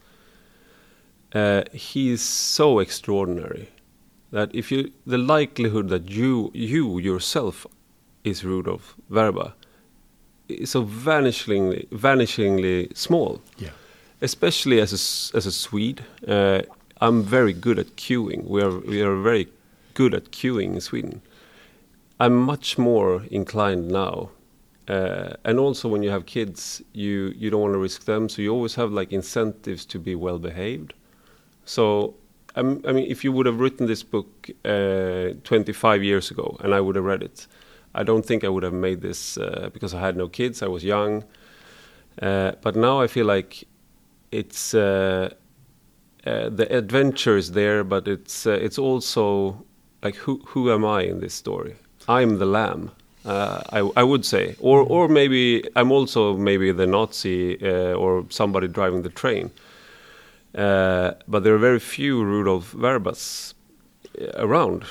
uh, 1.32 1.62
he 1.72 2.10
is 2.10 2.20
so 2.20 2.78
extraordinary 2.80 3.68
that 4.30 4.50
if 4.54 4.70
you 4.72 4.92
the 5.06 5.18
likelihood 5.18 5.88
that 5.88 6.10
you 6.10 6.50
you 6.54 6.98
yourself 6.98 7.66
is 8.24 8.44
Rudolf 8.44 8.96
Vrba 9.10 9.46
is 9.48 9.61
so 10.64 10.84
vanishingly 10.84 11.88
vanishingly 11.88 12.96
small. 12.96 13.40
Yeah. 13.58 13.70
Especially 14.20 14.80
as 14.80 14.92
a 14.92 15.36
as 15.36 15.46
a 15.46 15.52
Swede, 15.52 16.04
uh, 16.28 16.62
I'm 17.00 17.22
very 17.22 17.52
good 17.52 17.78
at 17.78 17.96
queuing. 17.96 18.46
We 18.48 18.62
are 18.62 18.78
we 18.78 19.02
are 19.02 19.16
very 19.16 19.48
good 19.94 20.14
at 20.14 20.30
queuing 20.30 20.74
in 20.74 20.80
Sweden. 20.80 21.22
I'm 22.20 22.36
much 22.36 22.78
more 22.78 23.24
inclined 23.30 23.88
now 23.88 24.30
uh, 24.88 25.34
and 25.44 25.58
also 25.58 25.88
when 25.88 26.02
you 26.02 26.10
have 26.10 26.26
kids, 26.26 26.82
you 26.92 27.32
you 27.36 27.50
don't 27.50 27.60
want 27.60 27.74
to 27.74 27.78
risk 27.78 28.04
them, 28.04 28.28
so 28.28 28.42
you 28.42 28.52
always 28.52 28.74
have 28.74 28.90
like 28.90 29.12
incentives 29.12 29.84
to 29.86 29.98
be 29.98 30.14
well 30.14 30.38
behaved. 30.38 30.92
So 31.64 32.14
I 32.56 32.62
mean, 32.62 33.06
if 33.08 33.24
you 33.24 33.32
would 33.32 33.46
have 33.46 33.60
written 33.60 33.86
this 33.86 34.02
book 34.02 34.50
uh, 34.64 35.30
25 35.44 36.02
years 36.02 36.30
ago 36.30 36.58
and 36.60 36.74
I 36.74 36.80
would 36.80 36.96
have 36.96 37.04
read 37.04 37.22
it, 37.22 37.46
I 37.94 38.02
don't 38.02 38.24
think 38.24 38.44
I 38.44 38.48
would 38.48 38.62
have 38.62 38.72
made 38.72 39.00
this 39.00 39.36
uh, 39.36 39.70
because 39.72 39.94
I 39.94 40.00
had 40.00 40.16
no 40.16 40.28
kids. 40.28 40.62
I 40.62 40.68
was 40.68 40.84
young, 40.84 41.24
uh, 42.20 42.52
but 42.62 42.76
now 42.76 43.00
I 43.00 43.06
feel 43.06 43.26
like 43.26 43.64
it's 44.30 44.74
uh, 44.74 45.34
uh, 46.26 46.48
the 46.48 46.66
adventure 46.70 47.36
is 47.36 47.52
there, 47.52 47.84
but 47.84 48.08
it's 48.08 48.46
it's 48.46 48.78
also 48.78 49.64
like 50.02 50.16
who 50.16 50.40
who 50.46 50.72
am 50.72 50.84
I 50.84 51.02
in 51.02 51.20
this 51.20 51.34
story? 51.34 51.76
I'm 52.08 52.38
the 52.38 52.46
lamb 52.46 52.90
uh, 53.24 53.62
I, 53.70 53.78
I 53.96 54.02
would 54.02 54.24
say, 54.24 54.56
or 54.58 54.80
or 54.82 55.08
maybe 55.08 55.64
I'm 55.76 55.92
also 55.92 56.36
maybe 56.36 56.72
the 56.72 56.86
Nazi 56.86 57.58
uh, 57.62 57.94
or 57.94 58.26
somebody 58.30 58.68
driving 58.68 59.02
the 59.02 59.10
train. 59.10 59.50
Uh, 60.54 61.12
but 61.28 61.44
there 61.44 61.54
are 61.54 61.58
very 61.58 61.78
few 61.78 62.22
Rudolf 62.22 62.72
Vrbas 62.72 63.54
uh, 64.20 64.26
around. 64.36 64.84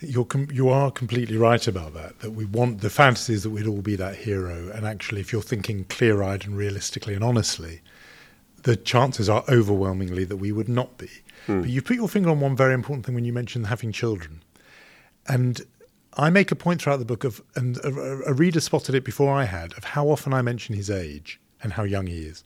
You're 0.00 0.26
you 0.50 0.70
are 0.70 0.90
completely 0.90 1.36
right 1.36 1.66
about 1.66 1.94
that. 1.94 2.20
That 2.20 2.30
we 2.30 2.44
want 2.44 2.80
the 2.80 2.90
fantasies 2.90 3.42
that 3.42 3.50
we'd 3.50 3.66
all 3.66 3.82
be 3.82 3.96
that 3.96 4.16
hero, 4.16 4.70
and 4.74 4.86
actually, 4.86 5.20
if 5.20 5.32
you're 5.32 5.42
thinking 5.42 5.84
clear-eyed 5.84 6.44
and 6.44 6.56
realistically 6.56 7.14
and 7.14 7.22
honestly, 7.22 7.82
the 8.62 8.76
chances 8.76 9.28
are 9.28 9.44
overwhelmingly 9.48 10.24
that 10.24 10.36
we 10.36 10.52
would 10.52 10.68
not 10.68 10.96
be. 10.98 11.10
Hmm. 11.46 11.62
But 11.62 11.70
you 11.70 11.82
put 11.82 11.96
your 11.96 12.08
finger 12.08 12.30
on 12.30 12.40
one 12.40 12.56
very 12.56 12.74
important 12.74 13.06
thing 13.06 13.14
when 13.14 13.24
you 13.24 13.32
mentioned 13.32 13.66
having 13.66 13.92
children, 13.92 14.42
and 15.26 15.60
I 16.14 16.30
make 16.30 16.50
a 16.50 16.56
point 16.56 16.82
throughout 16.82 16.98
the 16.98 17.04
book 17.04 17.24
of, 17.24 17.42
and 17.54 17.76
a, 17.78 18.22
a, 18.26 18.32
reader 18.32 18.60
spotted 18.60 18.94
it 18.94 19.04
before 19.04 19.32
I 19.32 19.44
had, 19.44 19.72
of 19.74 19.84
how 19.84 20.08
often 20.08 20.32
I 20.34 20.42
mention 20.42 20.74
his 20.74 20.90
age 20.90 21.40
and 21.62 21.74
how 21.74 21.84
young 21.84 22.06
he 22.06 22.22
is, 22.22 22.42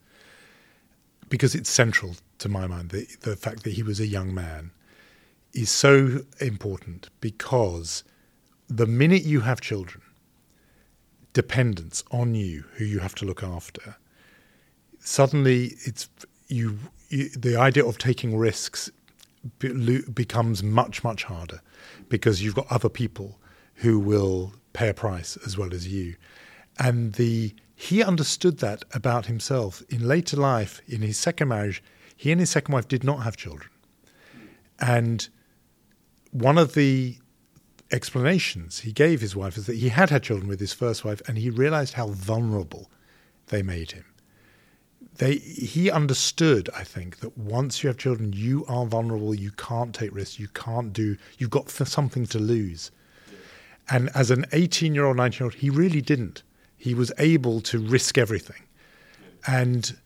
because 1.28 1.54
it's 1.54 1.70
central 1.70 2.16
to 2.38 2.48
my 2.48 2.66
mind. 2.66 2.90
The, 2.90 3.06
the 3.20 3.36
fact 3.36 3.62
that 3.64 3.72
he 3.72 3.82
was 3.82 4.00
a 4.00 4.06
young 4.06 4.34
man 4.34 4.70
is 5.54 5.70
so 5.70 6.20
important 6.40 7.08
because 7.20 8.04
the 8.68 8.86
minute 8.86 9.22
you 9.22 9.40
have 9.40 9.60
children, 9.60 10.02
dependents 11.32 12.02
on 12.10 12.34
you 12.34 12.64
who 12.74 12.84
you 12.84 12.98
have 12.98 13.14
to 13.16 13.24
look 13.24 13.42
after, 13.42 13.96
suddenly 14.98 15.74
it's 15.84 16.08
you, 16.48 16.78
you 17.08 17.28
the 17.30 17.56
idea 17.56 17.84
of 17.84 17.98
taking 17.98 18.36
risks 18.36 18.90
becomes 19.58 20.62
much 20.62 21.04
much 21.04 21.24
harder 21.24 21.60
because 22.08 22.42
you've 22.42 22.54
got 22.54 22.66
other 22.70 22.88
people 22.88 23.38
who 23.74 23.98
will 23.98 24.54
pay 24.72 24.88
a 24.88 24.94
price 24.94 25.36
as 25.44 25.58
well 25.58 25.74
as 25.74 25.86
you. 25.86 26.16
And 26.78 27.12
the 27.14 27.54
he 27.74 28.02
understood 28.02 28.58
that 28.58 28.84
about 28.92 29.26
himself. 29.26 29.82
In 29.88 30.06
later 30.06 30.36
life, 30.36 30.80
in 30.86 31.02
his 31.02 31.18
second 31.18 31.48
marriage, 31.48 31.82
he 32.16 32.30
and 32.30 32.40
his 32.40 32.50
second 32.50 32.72
wife 32.72 32.88
did 32.88 33.04
not 33.04 33.22
have 33.22 33.36
children. 33.36 33.70
And 34.80 35.28
one 36.34 36.58
of 36.58 36.74
the 36.74 37.16
explanations 37.92 38.80
he 38.80 38.90
gave 38.90 39.20
his 39.20 39.36
wife 39.36 39.56
is 39.56 39.66
that 39.66 39.76
he 39.76 39.88
had 39.88 40.10
had 40.10 40.24
children 40.24 40.48
with 40.48 40.58
his 40.58 40.72
first 40.72 41.04
wife 41.04 41.22
and 41.28 41.38
he 41.38 41.48
realized 41.48 41.94
how 41.94 42.08
vulnerable 42.08 42.90
they 43.48 43.62
made 43.62 43.92
him. 43.92 44.04
they 45.18 45.36
he 45.36 45.92
understood, 45.92 46.68
I 46.76 46.82
think, 46.82 47.20
that 47.20 47.38
once 47.38 47.82
you 47.82 47.88
have 47.88 47.98
children, 47.98 48.32
you 48.32 48.64
are 48.66 48.84
vulnerable. 48.84 49.32
You 49.32 49.52
can't 49.52 49.94
take 49.94 50.12
risks. 50.12 50.40
You 50.40 50.48
can't 50.48 50.92
do. 50.92 51.16
You've 51.38 51.50
got 51.50 51.70
something 51.70 52.26
to 52.26 52.40
lose. 52.40 52.90
And 53.88 54.10
as 54.14 54.32
an 54.32 54.44
18 54.52 54.92
year 54.92 55.04
old, 55.04 55.16
19 55.16 55.38
year 55.38 55.44
old, 55.44 55.54
he 55.54 55.70
really 55.70 56.00
didn't. 56.00 56.42
He 56.76 56.94
was 56.94 57.12
able 57.18 57.60
to 57.60 57.78
risk 57.78 58.18
everything. 58.18 58.62
And 59.46 59.96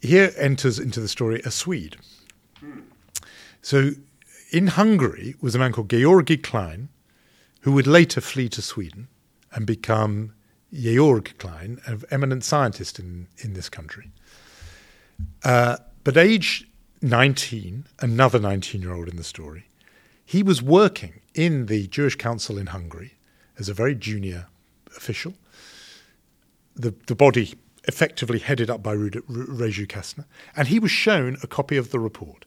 here 0.00 0.30
enters 0.36 0.78
into 0.78 1.00
the 1.00 1.08
story 1.08 1.40
a 1.44 1.50
Swede. 1.50 1.96
Hmm. 2.60 2.80
So 3.60 3.90
in 4.50 4.68
Hungary 4.68 5.34
was 5.40 5.54
a 5.54 5.58
man 5.58 5.72
called 5.72 5.88
György 5.88 6.42
Klein, 6.42 6.88
who 7.62 7.72
would 7.72 7.86
later 7.86 8.20
flee 8.20 8.48
to 8.50 8.62
Sweden 8.62 9.08
and 9.52 9.66
become 9.66 10.32
Georg 10.72 11.34
Klein, 11.38 11.80
an 11.86 12.02
eminent 12.10 12.44
scientist 12.44 12.98
in, 12.98 13.28
in 13.38 13.54
this 13.54 13.68
country. 13.68 14.10
Uh, 15.44 15.76
but 16.04 16.16
age 16.16 16.68
19, 17.02 17.86
another 18.00 18.38
19 18.38 18.82
year 18.82 18.94
old 18.94 19.08
in 19.08 19.16
the 19.16 19.24
story, 19.24 19.66
he 20.24 20.42
was 20.42 20.62
working 20.62 21.20
in 21.34 21.66
the 21.66 21.86
Jewish 21.88 22.16
Council 22.16 22.58
in 22.58 22.66
Hungary 22.66 23.14
as 23.58 23.68
a 23.68 23.74
very 23.74 23.94
junior 23.94 24.46
official. 24.96 25.34
The, 26.74 26.94
the 27.06 27.14
body 27.14 27.54
effectively 27.84 28.38
headed 28.38 28.70
up 28.70 28.82
by 28.82 28.94
Rezső 28.94 29.86
Kastner, 29.86 30.26
and 30.54 30.68
he 30.68 30.78
was 30.78 30.90
shown 30.90 31.38
a 31.42 31.46
copy 31.46 31.76
of 31.76 31.90
the 31.90 31.98
report 31.98 32.44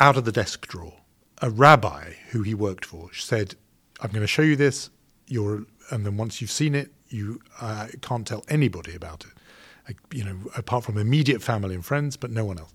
out 0.00 0.16
of 0.16 0.24
the 0.24 0.32
desk 0.32 0.66
drawer. 0.66 0.94
A 1.42 1.50
rabbi 1.50 2.14
who 2.30 2.42
he 2.42 2.54
worked 2.54 2.84
for 2.84 3.12
said, 3.12 3.54
I'm 4.00 4.10
going 4.10 4.22
to 4.22 4.26
show 4.26 4.42
you 4.42 4.56
this. 4.56 4.90
You're, 5.26 5.64
and 5.90 6.04
then 6.04 6.16
once 6.16 6.40
you've 6.40 6.50
seen 6.50 6.74
it, 6.74 6.92
you 7.08 7.40
uh, 7.60 7.88
can't 8.00 8.26
tell 8.26 8.44
anybody 8.48 8.94
about 8.94 9.24
it 9.24 9.32
you 10.12 10.24
know, 10.24 10.36
apart 10.56 10.84
from 10.84 10.98
immediate 10.98 11.42
family 11.42 11.74
and 11.74 11.84
friends, 11.84 12.16
but 12.16 12.30
no 12.30 12.44
one 12.44 12.58
else. 12.58 12.72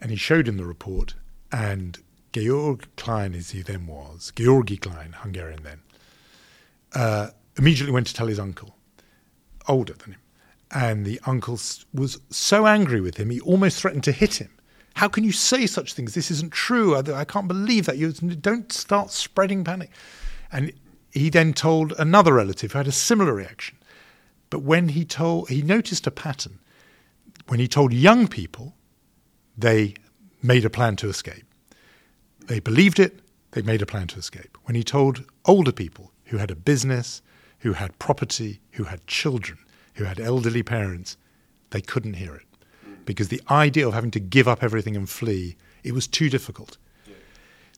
And 0.00 0.10
he 0.10 0.16
showed 0.16 0.48
him 0.48 0.56
the 0.56 0.64
report, 0.64 1.14
and 1.50 1.98
Georg 2.32 2.84
Klein, 2.96 3.34
as 3.34 3.50
he 3.50 3.62
then 3.62 3.86
was, 3.86 4.32
György 4.34 4.80
Klein, 4.80 5.14
Hungarian 5.18 5.62
then, 5.62 5.80
uh, 6.94 7.28
immediately 7.56 7.92
went 7.92 8.06
to 8.08 8.14
tell 8.14 8.26
his 8.26 8.38
uncle, 8.38 8.76
older 9.68 9.94
than 9.94 10.12
him. 10.12 10.20
And 10.70 11.04
the 11.04 11.20
uncle 11.26 11.58
was 11.92 12.18
so 12.30 12.66
angry 12.66 13.00
with 13.00 13.16
him, 13.16 13.30
he 13.30 13.40
almost 13.40 13.80
threatened 13.80 14.04
to 14.04 14.12
hit 14.12 14.34
him. 14.34 14.50
How 14.94 15.08
can 15.08 15.24
you 15.24 15.32
say 15.32 15.66
such 15.66 15.94
things? 15.94 16.14
This 16.14 16.30
isn't 16.30 16.52
true. 16.52 16.94
I, 16.96 17.20
I 17.20 17.24
can't 17.24 17.48
believe 17.48 17.86
that. 17.86 17.96
You 17.96 18.12
don't 18.12 18.72
start 18.72 19.10
spreading 19.10 19.64
panic. 19.64 19.90
And 20.50 20.72
he 21.10 21.30
then 21.30 21.52
told 21.54 21.92
another 21.98 22.34
relative 22.34 22.72
who 22.72 22.78
had 22.78 22.88
a 22.88 22.92
similar 22.92 23.34
reaction. 23.34 23.76
But 24.50 24.60
when 24.60 24.88
he 24.88 25.04
told, 25.04 25.48
he 25.48 25.62
noticed 25.62 26.06
a 26.06 26.10
pattern. 26.10 26.58
When 27.48 27.58
he 27.58 27.68
told 27.68 27.92
young 27.92 28.28
people, 28.28 28.74
they 29.56 29.94
made 30.42 30.64
a 30.64 30.70
plan 30.70 30.96
to 30.96 31.08
escape. 31.08 31.44
They 32.46 32.60
believed 32.60 32.98
it, 32.98 33.20
they 33.52 33.62
made 33.62 33.82
a 33.82 33.86
plan 33.86 34.08
to 34.08 34.18
escape. 34.18 34.58
When 34.64 34.74
he 34.74 34.82
told 34.82 35.24
older 35.44 35.72
people 35.72 36.12
who 36.26 36.38
had 36.38 36.50
a 36.50 36.56
business, 36.56 37.22
who 37.60 37.74
had 37.74 37.98
property, 37.98 38.60
who 38.72 38.84
had 38.84 39.06
children, 39.06 39.58
who 39.94 40.04
had 40.04 40.18
elderly 40.18 40.62
parents, 40.62 41.16
they 41.70 41.80
couldn't 41.80 42.14
hear 42.14 42.34
it. 42.34 42.46
Because 43.04 43.28
the 43.28 43.42
idea 43.50 43.86
of 43.86 43.94
having 43.94 44.10
to 44.12 44.20
give 44.20 44.48
up 44.48 44.62
everything 44.62 44.96
and 44.96 45.08
flee, 45.08 45.56
it 45.82 45.92
was 45.92 46.06
too 46.06 46.30
difficult. 46.30 46.76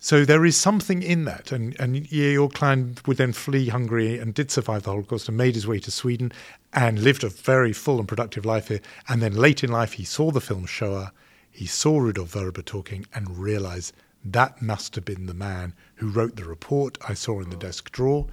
So 0.04 0.26
there 0.26 0.44
is 0.44 0.54
something 0.54 1.02
in 1.02 1.24
that. 1.24 1.50
And, 1.50 1.74
and 1.80 2.06
Georg 2.08 2.52
Klein 2.52 2.96
would 3.06 3.16
then 3.16 3.32
flee 3.32 3.68
Hungary 3.68 4.18
and 4.18 4.34
did 4.34 4.50
survive 4.50 4.82
the 4.82 4.90
Holocaust 4.90 5.28
and 5.28 5.36
made 5.38 5.54
his 5.54 5.66
way 5.66 5.78
to 5.78 5.90
Sweden 5.90 6.30
and 6.74 6.98
lived 6.98 7.24
a 7.24 7.30
very 7.30 7.72
full 7.72 7.98
and 7.98 8.06
productive 8.06 8.44
life 8.44 8.68
here. 8.68 8.82
And 9.08 9.22
then 9.22 9.34
late 9.34 9.64
in 9.64 9.72
life, 9.72 9.94
he 9.94 10.04
saw 10.04 10.30
the 10.30 10.42
film 10.42 10.66
Shoah, 10.66 11.10
he 11.50 11.64
saw 11.64 11.98
Rudolf 11.98 12.32
Vrba 12.32 12.62
talking 12.66 13.06
and 13.14 13.38
realized 13.38 13.94
that 14.26 14.60
must 14.60 14.94
have 14.94 15.06
been 15.06 15.24
the 15.24 15.32
man 15.32 15.72
who 15.94 16.10
wrote 16.10 16.36
the 16.36 16.44
report 16.44 16.98
I 17.08 17.14
saw 17.14 17.40
in 17.40 17.48
the 17.48 17.56
desk 17.56 17.90
drawer. 17.90 18.26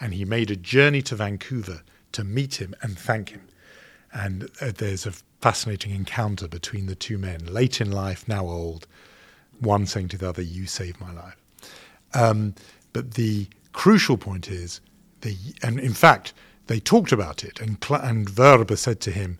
And 0.00 0.14
he 0.14 0.24
made 0.24 0.50
a 0.50 0.56
journey 0.56 1.02
to 1.02 1.16
Vancouver 1.16 1.82
to 2.12 2.24
meet 2.24 2.54
him 2.54 2.74
and 2.80 2.98
thank 2.98 3.28
him. 3.28 3.48
And 4.14 4.48
uh, 4.62 4.72
there's 4.74 5.04
a 5.06 5.12
fascinating 5.40 5.94
encounter 5.94 6.48
between 6.48 6.86
the 6.86 6.94
two 6.94 7.18
men, 7.18 7.46
late 7.46 7.80
in 7.80 7.90
life, 7.90 8.26
now 8.26 8.46
old, 8.46 8.86
one 9.60 9.86
saying 9.86 10.08
to 10.08 10.18
the 10.18 10.28
other, 10.28 10.42
"You 10.42 10.66
saved 10.66 11.00
my 11.00 11.12
life." 11.12 11.36
Um, 12.14 12.54
but 12.92 13.14
the 13.14 13.48
crucial 13.72 14.16
point 14.16 14.50
is, 14.50 14.80
the 15.20 15.36
and 15.62 15.78
in 15.78 15.94
fact, 15.94 16.32
they 16.66 16.80
talked 16.80 17.12
about 17.12 17.44
it, 17.44 17.60
and 17.60 17.78
and 17.90 18.28
Vrba 18.28 18.76
said 18.76 19.00
to 19.00 19.10
him, 19.10 19.38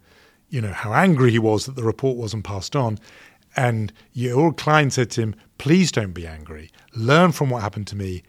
you 0.51 0.61
know, 0.61 0.73
how 0.73 0.95
angry 0.95 1.31
he 1.31 1.39
was 1.39 1.67
that 1.67 1.77
the 1.77 1.85
report 1.85 2.17
wasn't 2.17 2.45
passed 2.45 2.75
on, 2.75 2.99
and 3.57 3.93
Georg 4.17 4.57
Klein 4.57 4.91
said 4.91 5.11
to 5.11 5.21
him, 5.23 5.35
"Please 5.59 5.93
don't 5.93 6.13
be 6.13 6.27
angry. 6.27 6.71
Learn 6.95 7.33
from 7.33 7.51
what 7.51 7.63
happened 7.63 7.87
to 7.89 7.97
me. 7.97 8.23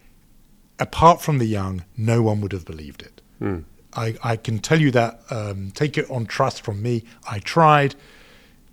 Apart 0.80 1.22
from 1.22 1.38
the 1.38 1.46
young, 1.46 1.84
no 1.96 2.22
one 2.22 2.42
would 2.42 2.52
have 2.52 2.66
believed 2.66 3.02
it." 3.02 3.22
Mm. 3.42 3.64
I, 3.96 4.16
I, 4.24 4.36
can 4.36 4.60
tell 4.60 4.80
you 4.80 4.92
that. 4.92 5.22
Um, 5.30 5.72
take 5.72 5.98
it 5.98 6.10
on 6.10 6.26
trust 6.26 6.62
from 6.62 6.82
me. 6.82 7.04
I 7.30 7.40
tried. 7.40 7.96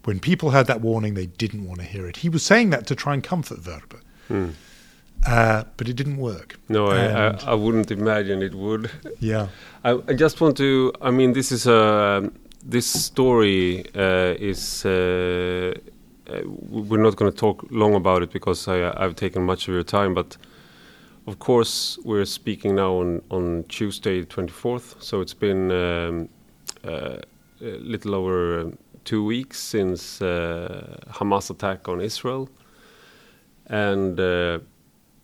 When 0.05 0.21
people 0.21 0.51
heard 0.51 0.67
that 0.67 0.81
warning, 0.81 1.15
they 1.15 1.27
didn't 1.27 1.67
want 1.67 1.81
to 1.81 1.87
hear 1.87 2.07
it. 2.07 2.19
He 2.19 2.29
was 2.29 2.45
saying 2.45 2.71
that 2.71 2.87
to 2.87 2.95
try 2.95 3.15
and 3.15 3.25
comfort 3.25 3.59
Vrba. 3.59 4.01
Hmm. 4.29 4.51
Uh, 5.27 5.65
but 5.77 5.89
it 5.89 5.95
didn't 5.95 6.19
work. 6.19 6.59
No, 6.69 6.89
I, 6.89 7.07
I, 7.07 7.39
I, 7.47 7.55
wouldn't 7.55 7.91
imagine 7.91 8.43
it 8.43 8.55
would. 8.55 8.91
Yeah. 9.19 9.49
I, 9.83 9.99
I, 10.07 10.13
just 10.13 10.41
want 10.41 10.57
to. 10.59 10.93
I 11.01 11.11
mean, 11.11 11.33
this 11.33 11.51
is 11.51 11.67
a. 11.67 12.31
This 12.63 12.87
story 12.87 13.85
uh, 13.95 14.35
is. 14.39 14.85
Uh, 14.85 15.75
uh 16.29 16.41
we're 16.45 17.03
not 17.03 17.17
going 17.17 17.33
to 17.33 17.37
talk 17.37 17.67
long 17.71 17.95
about 17.95 18.23
it 18.23 18.31
because 18.33 18.69
I, 18.69 18.77
have 19.03 19.17
taken 19.17 19.43
much 19.45 19.69
of 19.69 19.75
your 19.75 19.85
time, 19.85 20.15
but 20.15 20.37
of 21.27 21.39
course 21.39 21.99
we're 22.05 22.25
speaking 22.25 22.77
now 22.77 23.01
on 23.01 23.23
on 23.31 23.65
Tuesday, 23.69 24.25
twenty 24.25 24.53
fourth. 24.53 24.97
So 25.01 25.21
it's 25.21 25.35
been 25.35 25.71
um, 25.71 26.29
uh, 26.85 27.19
a 27.61 27.79
little 27.81 28.15
over 28.15 28.73
two 29.05 29.25
weeks 29.25 29.59
since 29.59 30.23
uh, 30.23 30.97
Hamas 31.11 31.51
attack 31.51 31.89
on 31.89 32.01
Israel, 32.01 32.49
and 33.67 34.19
uh, 34.21 34.59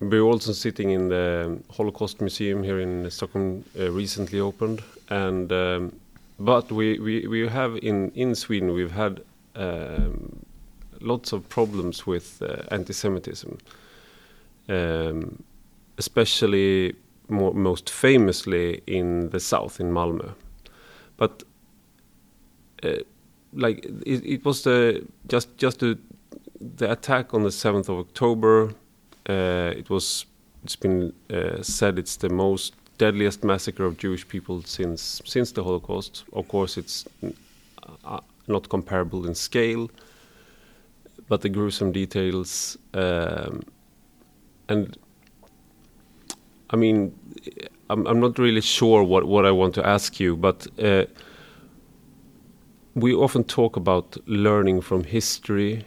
we're 0.00 0.22
also 0.22 0.53
sitting 0.53 0.90
in 0.90 1.09
the 1.09 1.59
Holocaust 1.70 2.20
Museum 2.20 2.62
here 2.62 2.80
in 2.80 3.11
Stockholm, 3.11 3.64
uh, 3.78 3.90
recently 3.90 4.40
opened, 4.40 4.82
and 5.11 5.53
um, 5.53 5.92
but 6.38 6.72
we, 6.72 6.98
we 6.98 7.26
we 7.28 7.48
have 7.48 7.76
in 7.76 8.11
in 8.14 8.34
Sweden 8.34 8.72
we've 8.72 8.90
had 8.90 9.20
um, 9.55 10.44
lots 11.00 11.32
of 11.32 11.48
problems 11.48 12.07
with 12.07 12.42
uh, 12.42 12.62
anti-Semitism, 12.70 13.59
um, 14.68 15.42
especially 15.99 16.95
more, 17.28 17.55
most 17.55 17.90
famously 17.90 18.82
in 18.86 19.30
the 19.30 19.40
south 19.40 19.80
in 19.80 19.90
Malmö, 19.93 20.34
but. 21.16 21.43
Uh, 22.82 22.97
like 23.55 23.84
it, 24.07 24.24
it 24.24 24.45
was 24.45 24.62
the 24.62 25.07
just 25.28 25.57
just 25.57 25.80
the 25.80 25.99
the 26.76 26.90
attack 26.90 27.34
on 27.34 27.43
the 27.43 27.49
7th 27.49 27.88
of 27.88 27.99
October. 27.99 28.72
Uh, 29.28 29.72
it 29.76 29.90
was 29.90 30.26
it's 30.64 30.76
been 30.76 31.12
uh, 31.30 31.62
said 31.62 31.99
it's 31.99 32.16
the 32.16 32.28
most 32.28 32.74
deadliest 32.99 33.45
massacre 33.45 33.84
of 33.84 33.97
Jewish 33.99 34.26
people 34.26 34.62
since 34.62 35.20
since 35.24 35.53
the 35.53 35.62
Holocaust. 35.62 36.24
Of 36.32 36.49
course, 36.49 36.76
it's 36.76 37.05
uh, 38.05 38.20
not 38.47 38.68
comparable 38.68 39.26
in 39.26 39.34
scale, 39.34 39.90
but 41.28 41.40
the 41.40 41.49
gruesome 41.49 41.93
details 41.93 42.78
um, 42.95 43.62
and 44.68 44.97
I 46.73 46.77
mean, 46.77 47.14
I'm, 47.91 48.07
I'm 48.07 48.20
not 48.20 48.39
really 48.39 48.62
sure 48.62 49.03
what 49.03 49.25
what 49.25 49.45
I 49.45 49.51
want 49.51 49.75
to 49.75 49.87
ask 49.87 50.18
you, 50.18 50.37
but 50.37 50.66
uh, 50.83 51.05
we 52.95 53.14
often 53.14 53.45
talk 53.45 53.77
about 53.77 54.16
learning 54.27 54.81
from 54.81 55.05
history 55.05 55.85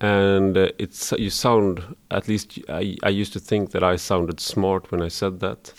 and 0.00 0.56
uh, 0.56 0.68
it's 0.78 1.12
you 1.12 1.30
sound 1.30 1.82
at 2.10 2.26
least 2.26 2.58
I, 2.68 2.96
I 3.02 3.08
used 3.08 3.32
to 3.34 3.40
think 3.40 3.70
that 3.70 3.84
I 3.84 3.96
sounded 3.96 4.40
smart 4.40 4.90
when 4.90 5.00
I 5.00 5.08
said 5.08 5.38
that 5.40 5.72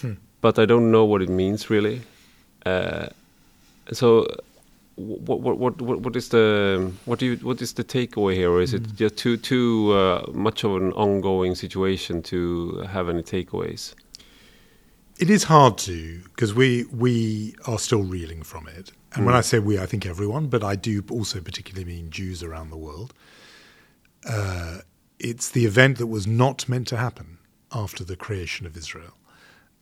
hmm. 0.00 0.14
but 0.40 0.58
I 0.58 0.66
don't 0.66 0.90
know 0.90 1.04
what 1.04 1.22
it 1.22 1.28
means 1.28 1.70
really 1.70 2.02
uh, 2.66 3.06
so 3.92 4.26
what, 4.98 5.40
what 5.40 5.58
what 5.58 6.00
what 6.00 6.16
is 6.16 6.28
the 6.30 6.92
what 7.04 7.18
do 7.18 7.26
you 7.26 7.36
what 7.36 7.62
is 7.62 7.72
the 7.74 7.84
takeaway 7.84 8.34
here 8.34 8.50
or 8.50 8.60
is 8.60 8.74
it 8.74 8.84
hmm. 8.84 8.96
just 8.96 9.16
too 9.16 9.36
too 9.36 9.92
uh, 9.92 10.26
much 10.32 10.64
of 10.64 10.76
an 10.76 10.92
ongoing 10.92 11.54
situation 11.54 12.22
to 12.22 12.78
have 12.90 13.08
any 13.08 13.22
takeaways 13.22 13.94
it 15.18 15.30
is 15.30 15.44
hard 15.44 15.78
to 15.78 16.20
because 16.30 16.52
we 16.52 16.84
we 16.92 17.54
are 17.66 17.78
still 17.78 18.02
reeling 18.02 18.42
from 18.42 18.66
it 18.66 18.92
and 19.14 19.22
mm. 19.22 19.26
when 19.26 19.34
I 19.34 19.40
say 19.40 19.58
we, 19.58 19.78
I 19.78 19.86
think 19.86 20.06
everyone, 20.06 20.48
but 20.48 20.62
I 20.62 20.76
do 20.76 21.02
also 21.10 21.40
particularly 21.40 21.84
mean 21.84 22.10
Jews 22.10 22.42
around 22.42 22.70
the 22.70 22.76
world. 22.76 23.14
Uh, 24.28 24.78
it's 25.18 25.50
the 25.50 25.64
event 25.64 25.98
that 25.98 26.06
was 26.06 26.26
not 26.26 26.68
meant 26.68 26.86
to 26.88 26.96
happen 26.96 27.38
after 27.72 28.04
the 28.04 28.16
creation 28.16 28.66
of 28.66 28.76
Israel. 28.76 29.14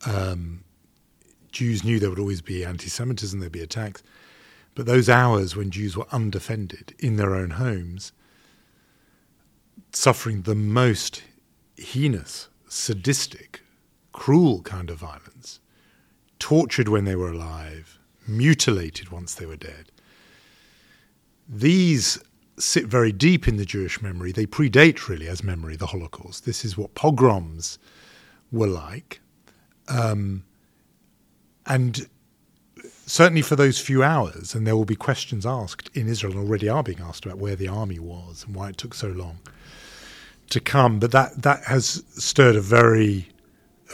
Um, 0.04 0.64
Jews 1.50 1.84
knew 1.84 1.98
there 1.98 2.10
would 2.10 2.18
always 2.18 2.42
be 2.42 2.64
anti 2.64 2.88
Semitism, 2.88 3.40
there'd 3.40 3.52
be 3.52 3.62
attacks. 3.62 4.02
But 4.77 4.85
those 4.85 5.09
hours 5.09 5.57
when 5.57 5.70
Jews 5.70 5.97
were 5.97 6.07
undefended 6.12 6.95
in 6.99 7.16
their 7.16 7.35
own 7.35 7.51
homes, 7.51 8.12
suffering 9.91 10.43
the 10.43 10.55
most 10.55 11.22
heinous, 11.79 12.49
sadistic, 12.68 13.62
cruel 14.12 14.61
kind 14.61 14.91
of 14.91 14.99
violence, 14.99 15.61
tortured 16.39 16.89
when 16.89 17.07
they 17.07 17.16
were 17.16 17.33
alive, 17.33 17.99
mutilated 18.29 19.09
once 19.09 19.35
they 19.35 19.47
were 19.47 19.57
dead. 19.57 19.91
These 21.49 22.22
sit 22.59 22.85
very 22.85 23.12
deep 23.12 23.49
in 23.49 23.57
the 23.57 23.64
Jewish 23.64 24.03
memory. 24.03 24.31
They 24.31 24.47
predate, 24.47 25.09
really, 25.09 25.27
as 25.27 25.43
memory, 25.43 25.77
the 25.77 25.87
Holocaust. 25.87 26.45
This 26.45 26.66
is 26.66 26.77
what 26.77 26.95
pogroms 26.95 27.79
were 28.53 28.66
like. 28.66 29.20
Um, 29.89 30.45
and 31.64 32.09
certainly 33.07 33.42
for 33.42 33.57
those 33.57 33.78
few 33.78 34.02
hours, 34.02 34.54
and 34.54 34.66
there 34.66 34.76
will 34.76 34.84
be 34.84 34.96
questions 34.96 35.46
asked 35.46 35.90
in 35.94 36.09
Israel, 36.09 36.34
and 36.34 36.42
already 36.46 36.68
are 36.68 36.82
being 36.82 37.00
asked 37.00 37.24
about 37.24 37.38
where 37.38 37.57
the 37.57 37.68
army 37.68 37.98
was 37.98 38.44
and 38.44 38.54
why 38.54 38.68
it 38.68 38.76
took 38.76 38.94
so 38.94 39.09
long 39.09 39.38
to 40.50 40.61
come. 40.61 40.98
But 40.98 41.12
that, 41.12 41.42
that 41.42 41.64
has 41.64 42.04
stirred 42.11 42.57
a 42.57 42.61
very 42.61 43.28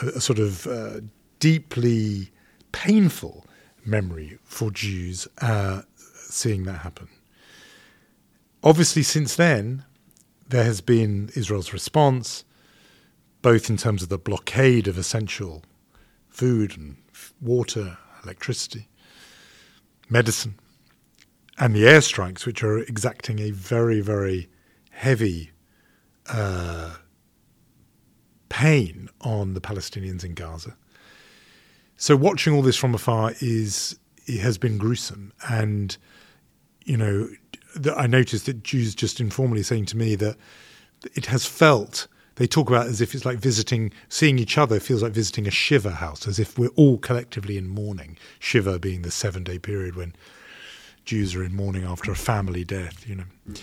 a 0.01 0.21
sort 0.21 0.39
of 0.39 0.67
uh, 0.67 1.01
deeply 1.39 2.31
painful 2.73 3.45
memory 3.85 4.39
for 4.43 4.71
Jews 4.71 5.29
uh, 5.41 5.83
seeing 6.15 6.65
that 6.65 6.79
happen. 6.79 7.09
Obviously, 8.65 9.03
since 9.03 9.37
then, 9.37 9.85
there 10.49 10.65
has 10.65 10.81
been 10.81 11.31
Israel's 11.35 11.73
response, 11.73 12.45
both 13.43 13.69
in 13.69 13.77
terms 13.77 14.03
of 14.03 14.09
the 14.09 14.19
blockade 14.19 14.87
of 14.89 14.97
essential 14.97 15.63
food 16.29 16.77
and 16.77 16.97
water, 17.41 17.99
electricity, 18.23 18.89
medicine, 20.13 20.59
and 21.59 21.75
the 21.75 21.83
airstrikes, 21.85 22.47
which 22.47 22.63
are 22.63 22.79
exacting 22.79 23.39
a 23.41 23.51
very, 23.51 24.01
very 24.01 24.49
heavy 24.91 25.51
uh, 26.29 26.95
pain 28.49 29.09
on 29.23 29.55
the 29.55 29.61
Palestinians 29.61 30.25
in 30.25 30.35
Gaza. 30.35 30.77
So 31.97 32.17
watching 32.17 32.53
all 32.53 32.63
this 32.63 32.77
from 32.77 32.95
afar 32.95 33.33
is 33.41 33.99
it 34.27 34.41
has 34.41 34.59
been 34.59 34.79
gruesome, 34.79 35.33
and 35.49 35.97
you 36.85 36.97
know 36.97 37.29
I 37.97 38.07
noticed 38.07 38.47
that 38.47 38.63
Jews 38.63 38.95
just 38.95 39.21
informally 39.21 39.63
saying 39.63 39.87
to 39.87 39.97
me 39.97 40.15
that 40.17 40.37
it 41.15 41.27
has 41.27 41.47
felt. 41.47 42.07
They 42.37 42.47
talk 42.47 42.69
about 42.69 42.87
as 42.87 43.01
if 43.01 43.15
it's 43.15 43.25
like 43.25 43.39
visiting, 43.39 43.93
seeing 44.09 44.39
each 44.39 44.57
other 44.57 44.81
feels 44.81 45.03
like 45.03 45.13
visiting 45.13 45.47
a 45.47 45.51
shiva 45.51 45.93
house, 45.93 46.27
as 46.27 46.39
if 46.39 46.59
we're 46.59 46.69
all 46.77 46.99
collectively 46.99 47.59
in 47.59 47.69
mourning. 47.69 48.17
Shiva 48.39 48.79
being 48.79 49.03
the 49.03 49.11
seven 49.11 49.45
day 49.45 49.59
period 49.59 49.97
when 49.97 50.15
Jews 51.05 51.35
are 51.35 51.45
in 51.45 51.55
mourning 51.55 51.85
after 51.85 52.11
a 52.11 52.17
family 52.17 52.65
death, 52.65 53.07
you 53.09 53.17
know. 53.17 53.55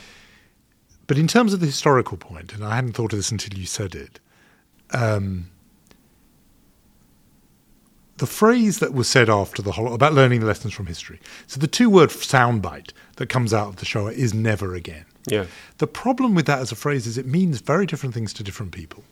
But 1.07 1.17
in 1.17 1.27
terms 1.27 1.53
of 1.53 1.59
the 1.59 1.65
historical 1.65 2.17
point, 2.17 2.53
and 2.53 2.63
I 2.63 2.75
hadn't 2.75 2.93
thought 2.93 3.13
of 3.13 3.19
this 3.19 3.31
until 3.31 3.57
you 3.57 3.65
said 3.65 3.95
it, 3.95 4.19
um, 4.91 5.49
the 8.17 8.27
phrase 8.27 8.79
that 8.79 8.93
was 8.93 9.07
said 9.07 9.29
after 9.29 9.61
the 9.61 9.71
Holocaust 9.71 9.95
about 9.95 10.13
learning 10.13 10.41
the 10.41 10.45
lessons 10.45 10.73
from 10.73 10.85
history. 10.85 11.19
So 11.47 11.59
the 11.59 11.67
two-word 11.67 12.09
soundbite 12.09 12.91
that 13.15 13.27
comes 13.29 13.53
out 13.53 13.69
of 13.69 13.77
the 13.77 13.85
Shoah 13.85 14.11
is 14.11 14.33
"never 14.33 14.75
again." 14.75 15.05
Yeah. 15.31 15.45
The 15.77 15.87
problem 15.87 16.35
with 16.35 16.45
that 16.45 16.59
as 16.59 16.71
a 16.71 16.75
phrase 16.75 17.07
is 17.07 17.17
it 17.17 17.25
means 17.25 17.61
very 17.61 17.85
different 17.85 18.13
things 18.13 18.33
to 18.33 18.43
different 18.43 18.71
people. 18.71 19.03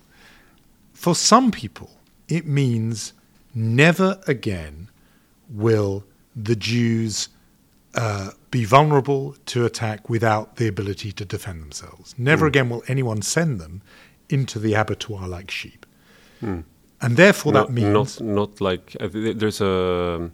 For 0.93 1.15
some 1.15 1.51
people, 1.51 1.91
it 2.27 2.45
means 2.45 3.13
never 3.53 4.19
again 4.27 4.89
will 5.49 6.03
the 6.35 6.55
Jews 6.55 7.29
uh, 7.95 8.31
be 8.51 8.63
vulnerable 8.63 9.35
to 9.47 9.65
attack 9.65 10.09
without 10.09 10.57
the 10.57 10.67
ability 10.67 11.11
to 11.13 11.25
defend 11.25 11.61
themselves. 11.61 12.13
Never 12.17 12.45
mm. 12.45 12.49
again 12.49 12.69
will 12.69 12.83
anyone 12.87 13.21
send 13.21 13.59
them 13.59 13.81
into 14.29 14.59
the 14.59 14.73
abattoir 14.73 15.27
like 15.27 15.49
sheep. 15.49 15.85
Mm. 16.41 16.63
And 17.01 17.17
therefore, 17.17 17.53
not, 17.53 17.67
that 17.67 17.73
means 17.73 18.19
not 18.19 18.21
not 18.21 18.61
like 18.61 18.95
uh, 18.99 19.07
there's 19.11 19.61
a 19.61 20.31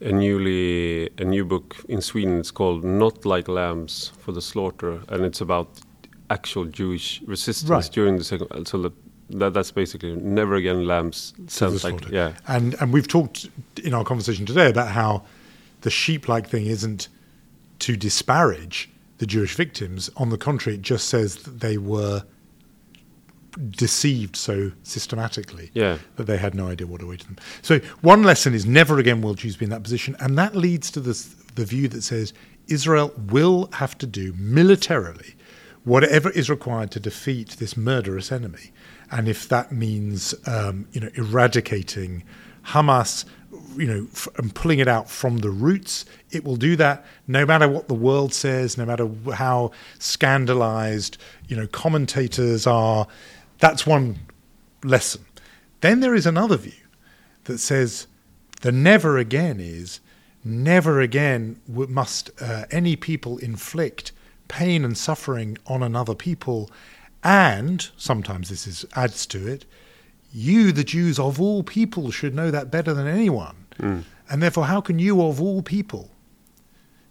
a 0.00 0.12
newly 0.12 1.10
a 1.18 1.24
new 1.24 1.44
book 1.44 1.76
in 1.88 2.00
Sweden. 2.00 2.38
It's 2.38 2.50
called 2.50 2.84
"Not 2.84 3.24
Like 3.24 3.48
Lambs 3.48 4.12
for 4.18 4.32
the 4.32 4.42
Slaughter," 4.42 5.00
and 5.08 5.24
it's 5.24 5.40
about 5.40 5.68
actual 6.30 6.64
Jewish 6.64 7.22
resistance 7.26 7.70
right. 7.70 7.90
during 7.92 8.18
the 8.18 8.24
second. 8.24 8.66
So 8.66 8.78
that, 8.82 8.92
that 9.30 9.54
that's 9.54 9.70
basically 9.70 10.14
never 10.16 10.54
again 10.56 10.86
lambs 10.86 11.34
sounds 11.46 11.84
like 11.84 12.08
yeah. 12.10 12.34
And 12.46 12.74
and 12.80 12.92
we've 12.92 13.08
talked 13.08 13.48
in 13.82 13.94
our 13.94 14.04
conversation 14.04 14.46
today 14.46 14.70
about 14.70 14.88
how 14.88 15.24
the 15.82 15.90
sheep-like 15.90 16.48
thing 16.48 16.66
isn't 16.66 17.08
to 17.80 17.96
disparage 17.96 18.90
the 19.18 19.26
Jewish 19.26 19.54
victims. 19.54 20.10
On 20.16 20.30
the 20.30 20.38
contrary, 20.38 20.76
it 20.76 20.82
just 20.82 21.08
says 21.08 21.36
that 21.42 21.60
they 21.60 21.78
were 21.78 22.24
deceived 23.70 24.36
so 24.36 24.70
systematically 24.82 25.70
yeah. 25.74 25.98
that 26.16 26.24
they 26.24 26.36
had 26.36 26.54
no 26.54 26.68
idea 26.68 26.86
what 26.86 27.02
awaited 27.02 27.26
them. 27.26 27.36
So 27.62 27.78
one 28.00 28.22
lesson 28.22 28.54
is 28.54 28.66
never 28.66 28.98
again 28.98 29.20
will 29.20 29.34
Jews 29.34 29.56
be 29.56 29.64
in 29.64 29.70
that 29.70 29.82
position, 29.82 30.16
and 30.20 30.38
that 30.38 30.54
leads 30.54 30.90
to 30.92 31.00
this, 31.00 31.24
the 31.54 31.64
view 31.64 31.88
that 31.88 32.02
says 32.02 32.32
Israel 32.68 33.12
will 33.16 33.68
have 33.72 33.96
to 33.98 34.06
do 34.06 34.32
militarily 34.34 35.34
whatever 35.84 36.30
is 36.30 36.50
required 36.50 36.90
to 36.92 37.00
defeat 37.00 37.50
this 37.58 37.76
murderous 37.76 38.30
enemy, 38.30 38.72
and 39.10 39.28
if 39.28 39.48
that 39.48 39.72
means 39.72 40.34
um, 40.46 40.86
you 40.92 41.00
know 41.00 41.10
eradicating 41.14 42.22
Hamas. 42.66 43.24
You 43.76 43.86
know, 43.86 44.06
f- 44.12 44.28
and 44.36 44.54
pulling 44.54 44.78
it 44.78 44.88
out 44.88 45.08
from 45.08 45.38
the 45.38 45.50
roots, 45.50 46.04
it 46.30 46.44
will 46.44 46.56
do 46.56 46.76
that 46.76 47.04
no 47.26 47.46
matter 47.46 47.66
what 47.66 47.88
the 47.88 47.94
world 47.94 48.34
says, 48.34 48.76
no 48.76 48.84
matter 48.84 49.08
how 49.34 49.70
scandalized, 49.98 51.16
you 51.48 51.56
know, 51.56 51.66
commentators 51.68 52.66
are 52.66 53.06
that's 53.58 53.86
one 53.86 54.18
lesson. 54.82 55.24
Then 55.80 56.00
there 56.00 56.14
is 56.14 56.26
another 56.26 56.56
view 56.56 56.72
that 57.44 57.58
says 57.58 58.06
the 58.60 58.72
never 58.72 59.18
again 59.18 59.60
is 59.60 60.00
never 60.44 61.00
again 61.00 61.60
must 61.66 62.30
uh, 62.40 62.64
any 62.70 62.96
people 62.96 63.38
inflict 63.38 64.12
pain 64.48 64.84
and 64.84 64.96
suffering 64.96 65.58
on 65.66 65.82
another 65.82 66.14
people, 66.14 66.70
and 67.22 67.90
sometimes 67.96 68.48
this 68.48 68.66
is 68.66 68.84
adds 68.94 69.26
to 69.26 69.46
it. 69.46 69.64
You, 70.32 70.72
the 70.72 70.84
Jews 70.84 71.18
of 71.18 71.40
all 71.40 71.62
people, 71.62 72.10
should 72.10 72.34
know 72.34 72.50
that 72.50 72.70
better 72.70 72.92
than 72.94 73.06
anyone. 73.06 73.66
Mm. 73.78 74.04
And 74.30 74.42
therefore, 74.42 74.66
how 74.66 74.80
can 74.80 74.98
you, 74.98 75.22
of 75.22 75.40
all 75.40 75.62
people, 75.62 76.10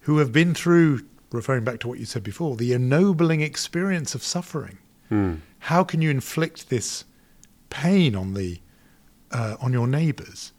who 0.01 0.19
have 0.19 0.31
been 0.31 0.53
through, 0.53 1.05
referring 1.31 1.63
back 1.63 1.79
to 1.79 1.87
what 1.87 1.99
you 1.99 2.05
said 2.05 2.23
before, 2.23 2.55
the 2.55 2.73
ennobling 2.73 3.41
experience 3.41 4.13
of 4.13 4.23
suffering, 4.23 4.77
mm 5.11 5.39
how 5.59 5.83
can 5.83 6.01
you 6.01 6.09
inflict 6.09 6.69
this 6.69 7.03
pain 7.69 8.15
on 8.15 8.33
the 8.33 8.59
uh, 9.31 9.57
on 9.59 9.73
your 9.73 9.87
neighbours? 9.87 10.53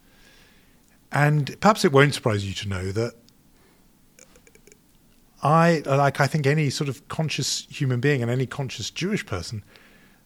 And 1.11 1.59
perhaps 1.59 1.83
it 1.83 1.91
won't 1.91 2.13
surprise 2.13 2.47
you 2.47 2.53
to 2.53 2.67
know 2.67 2.91
that 2.91 3.13
I, 5.41 5.81
like 5.85 6.19
I 6.19 6.27
think 6.27 6.45
any 6.45 6.69
sort 6.69 6.89
of 6.89 7.07
conscious 7.07 7.65
human 7.71 7.99
being 7.99 8.21
and 8.21 8.29
any 8.29 8.45
conscious 8.45 8.91
Jewish 8.91 9.25
person, 9.25 9.63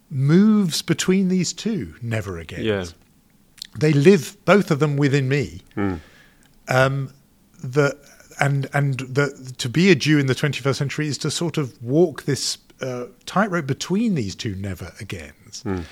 moves 0.09 0.81
between 0.81 1.29
these 1.29 1.53
two 1.53 1.95
never 2.01 2.37
again. 2.37 2.65
Yeah. 2.65 2.85
They 3.79 3.93
live 3.93 4.35
both 4.43 4.69
of 4.69 4.79
them 4.79 4.97
within 4.97 5.29
me. 5.29 5.61
Mm. 5.77 5.99
Um, 6.67 7.13
the 7.63 7.97
and 8.39 8.67
and 8.73 8.99
the, 8.99 9.53
to 9.59 9.69
be 9.69 9.91
a 9.91 9.95
Jew 9.95 10.19
in 10.19 10.25
the 10.25 10.35
21st 10.35 10.75
century 10.75 11.07
is 11.07 11.17
to 11.19 11.31
sort 11.31 11.57
of 11.57 11.81
walk 11.81 12.23
this 12.23 12.57
uh, 12.84 13.07
tightrope 13.26 13.65
between 13.65 14.15
these 14.15 14.35
two 14.35 14.55
never 14.55 14.93
agains, 14.99 15.64
mm. 15.64 15.84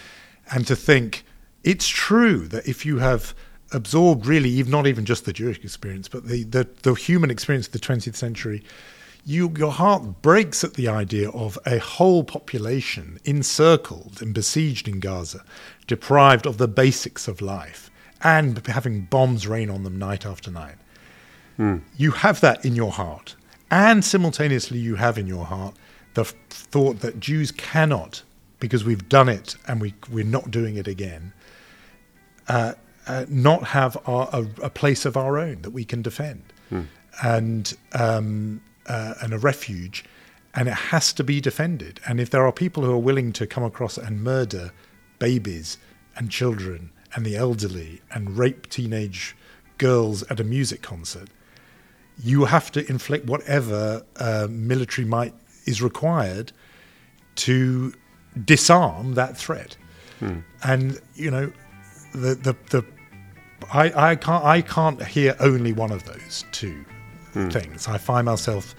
and 0.53 0.67
to 0.67 0.75
think 0.75 1.23
it's 1.63 1.87
true 1.87 2.47
that 2.47 2.67
if 2.67 2.85
you 2.85 2.99
have 2.99 3.33
absorbed 3.71 4.25
really, 4.25 4.61
not 4.63 4.87
even 4.87 5.05
just 5.05 5.25
the 5.25 5.33
Jewish 5.33 5.63
experience, 5.63 6.07
but 6.07 6.27
the, 6.27 6.43
the, 6.43 6.67
the 6.81 6.93
human 6.93 7.29
experience 7.29 7.67
of 7.67 7.73
the 7.73 7.79
20th 7.79 8.15
century, 8.15 8.63
you, 9.25 9.53
your 9.57 9.71
heart 9.71 10.21
breaks 10.21 10.63
at 10.63 10.73
the 10.73 10.87
idea 10.87 11.29
of 11.29 11.57
a 11.65 11.77
whole 11.77 12.23
population 12.23 13.19
encircled 13.23 14.21
and 14.21 14.33
besieged 14.33 14.87
in 14.87 14.99
Gaza, 14.99 15.43
deprived 15.87 16.45
of 16.45 16.57
the 16.57 16.67
basics 16.67 17.27
of 17.27 17.41
life, 17.41 17.91
and 18.23 18.65
having 18.67 19.01
bombs 19.05 19.47
rain 19.47 19.69
on 19.69 19.83
them 19.83 19.97
night 19.97 20.25
after 20.25 20.49
night. 20.51 20.75
Mm. 21.59 21.81
You 21.95 22.11
have 22.11 22.41
that 22.41 22.65
in 22.65 22.75
your 22.75 22.91
heart. 22.91 23.35
And 23.69 24.03
simultaneously, 24.03 24.79
you 24.79 24.95
have 24.95 25.17
in 25.17 25.27
your 25.27 25.45
heart 25.45 25.75
the 26.13 26.21
f- 26.21 26.35
thought 26.49 26.99
that 26.99 27.19
Jews 27.19 27.51
cannot, 27.51 28.23
because 28.59 28.83
we've 28.83 29.07
done 29.09 29.29
it 29.29 29.55
and 29.67 29.81
we, 29.81 29.93
we're 30.09 30.23
not 30.23 30.51
doing 30.51 30.77
it 30.77 30.87
again, 30.87 31.33
uh, 32.47 32.73
uh, 33.07 33.25
not 33.29 33.63
have 33.63 33.97
our, 34.05 34.29
a, 34.31 34.47
a, 34.63 34.69
place 34.69 35.05
of 35.05 35.17
our 35.17 35.39
own 35.39 35.61
that 35.63 35.71
we 35.71 35.83
can 35.83 36.01
defend 36.01 36.43
hmm. 36.69 36.81
and, 37.23 37.75
um, 37.93 38.61
uh, 38.87 39.15
and 39.21 39.33
a 39.33 39.37
refuge. 39.37 40.05
And 40.53 40.67
it 40.67 40.73
has 40.75 41.13
to 41.13 41.23
be 41.23 41.39
defended. 41.39 41.99
And 42.07 42.19
if 42.19 42.29
there 42.29 42.45
are 42.45 42.51
people 42.51 42.83
who 42.83 42.91
are 42.91 42.97
willing 42.97 43.31
to 43.33 43.47
come 43.47 43.63
across 43.63 43.97
and 43.97 44.23
murder 44.23 44.71
babies 45.17 45.77
and 46.15 46.29
children 46.29 46.91
and 47.15 47.25
the 47.25 47.35
elderly 47.35 48.01
and 48.11 48.37
rape 48.37 48.69
teenage 48.69 49.35
girls 49.77 50.23
at 50.23 50.39
a 50.39 50.43
music 50.43 50.81
concert, 50.81 51.29
you 52.23 52.45
have 52.45 52.71
to 52.71 52.87
inflict 52.89 53.25
whatever 53.25 54.03
uh, 54.17 54.47
military 54.49 55.07
might 55.07 55.33
is 55.65 55.81
required 55.81 56.51
to 57.35 57.93
disarm 58.45 59.13
that 59.15 59.37
threat. 59.37 59.77
Hmm. 60.19 60.39
And 60.63 60.99
you 61.15 61.31
know, 61.31 61.51
the 62.13 62.35
the 62.35 62.55
the 62.69 62.85
I, 63.71 64.11
I 64.11 64.15
can't 64.15 64.43
I 64.43 64.61
can't 64.61 65.01
hear 65.05 65.35
only 65.39 65.73
one 65.73 65.91
of 65.91 66.03
those 66.05 66.45
two 66.51 66.85
hmm. 67.33 67.49
things. 67.49 67.87
I 67.87 67.97
find 67.97 68.25
myself 68.25 68.75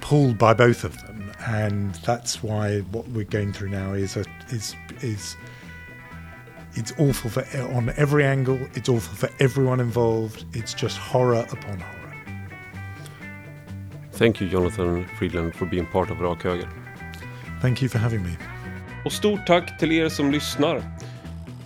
pulled 0.00 0.38
by 0.38 0.54
both 0.54 0.84
of 0.84 0.96
them, 1.02 1.32
and 1.46 1.94
that's 1.96 2.42
why 2.42 2.80
what 2.92 3.08
we're 3.08 3.24
going 3.24 3.52
through 3.52 3.70
now 3.70 3.92
is 3.92 4.16
a 4.16 4.24
is 4.50 4.74
is 5.00 5.36
it's 6.74 6.92
awful 6.98 7.30
for 7.30 7.44
on 7.74 7.92
every 7.96 8.24
angle. 8.24 8.58
It's 8.74 8.88
awful 8.88 9.16
for 9.16 9.34
everyone 9.42 9.80
involved. 9.80 10.44
It's 10.52 10.74
just 10.74 10.98
horror 10.98 11.46
upon 11.50 11.80
horror. 11.80 11.95
Thank 14.18 14.42
you 14.42 14.50
Jonathan 14.50 15.06
Friedland 15.18 15.54
for 15.54 15.66
being 15.66 15.86
part 15.86 16.10
of 16.10 16.20
Rak 16.20 16.44
Höger. 16.44 16.68
Thank 17.62 17.82
you 17.82 17.88
for 17.88 17.98
having 17.98 18.22
me. 18.22 18.36
Och 19.04 19.12
stort 19.12 19.46
tack 19.46 19.78
till 19.78 19.92
er 19.92 20.08
som 20.08 20.30
lyssnar. 20.30 20.82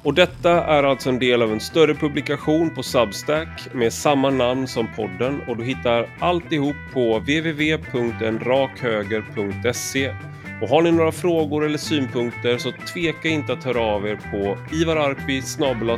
Och 0.02 0.14
detta 0.14 0.64
är 0.64 0.82
alltså 0.82 1.08
en 1.08 1.18
del 1.18 1.42
av 1.42 1.52
en 1.52 1.60
större 1.60 1.94
publikation 1.94 2.74
på 2.74 2.82
Substack 2.82 3.74
med 3.74 3.92
samma 3.92 4.30
namn 4.30 4.66
som 4.66 4.88
podden 4.96 5.40
och 5.48 5.56
du 5.56 5.64
hittar 5.64 6.08
alltihop 6.18 6.76
på 6.92 7.18
www.enrakhöger.se. 7.18 10.14
Och 10.62 10.68
har 10.68 10.82
ni 10.82 10.92
några 10.92 11.12
frågor 11.12 11.64
eller 11.64 11.78
synpunkter 11.78 12.58
så 12.58 12.72
tveka 12.94 13.28
inte 13.28 13.52
att 13.52 13.64
höra 13.64 13.80
av 13.80 14.06
er 14.06 14.18
på 14.30 14.58
ivararpi 14.76 15.42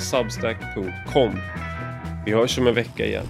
substack.com. 0.01 1.31
Vi 2.27 2.33
hörs 2.33 2.59
om 2.59 2.67
en 2.67 2.75
vecka 2.75 3.07
igen. 3.07 3.27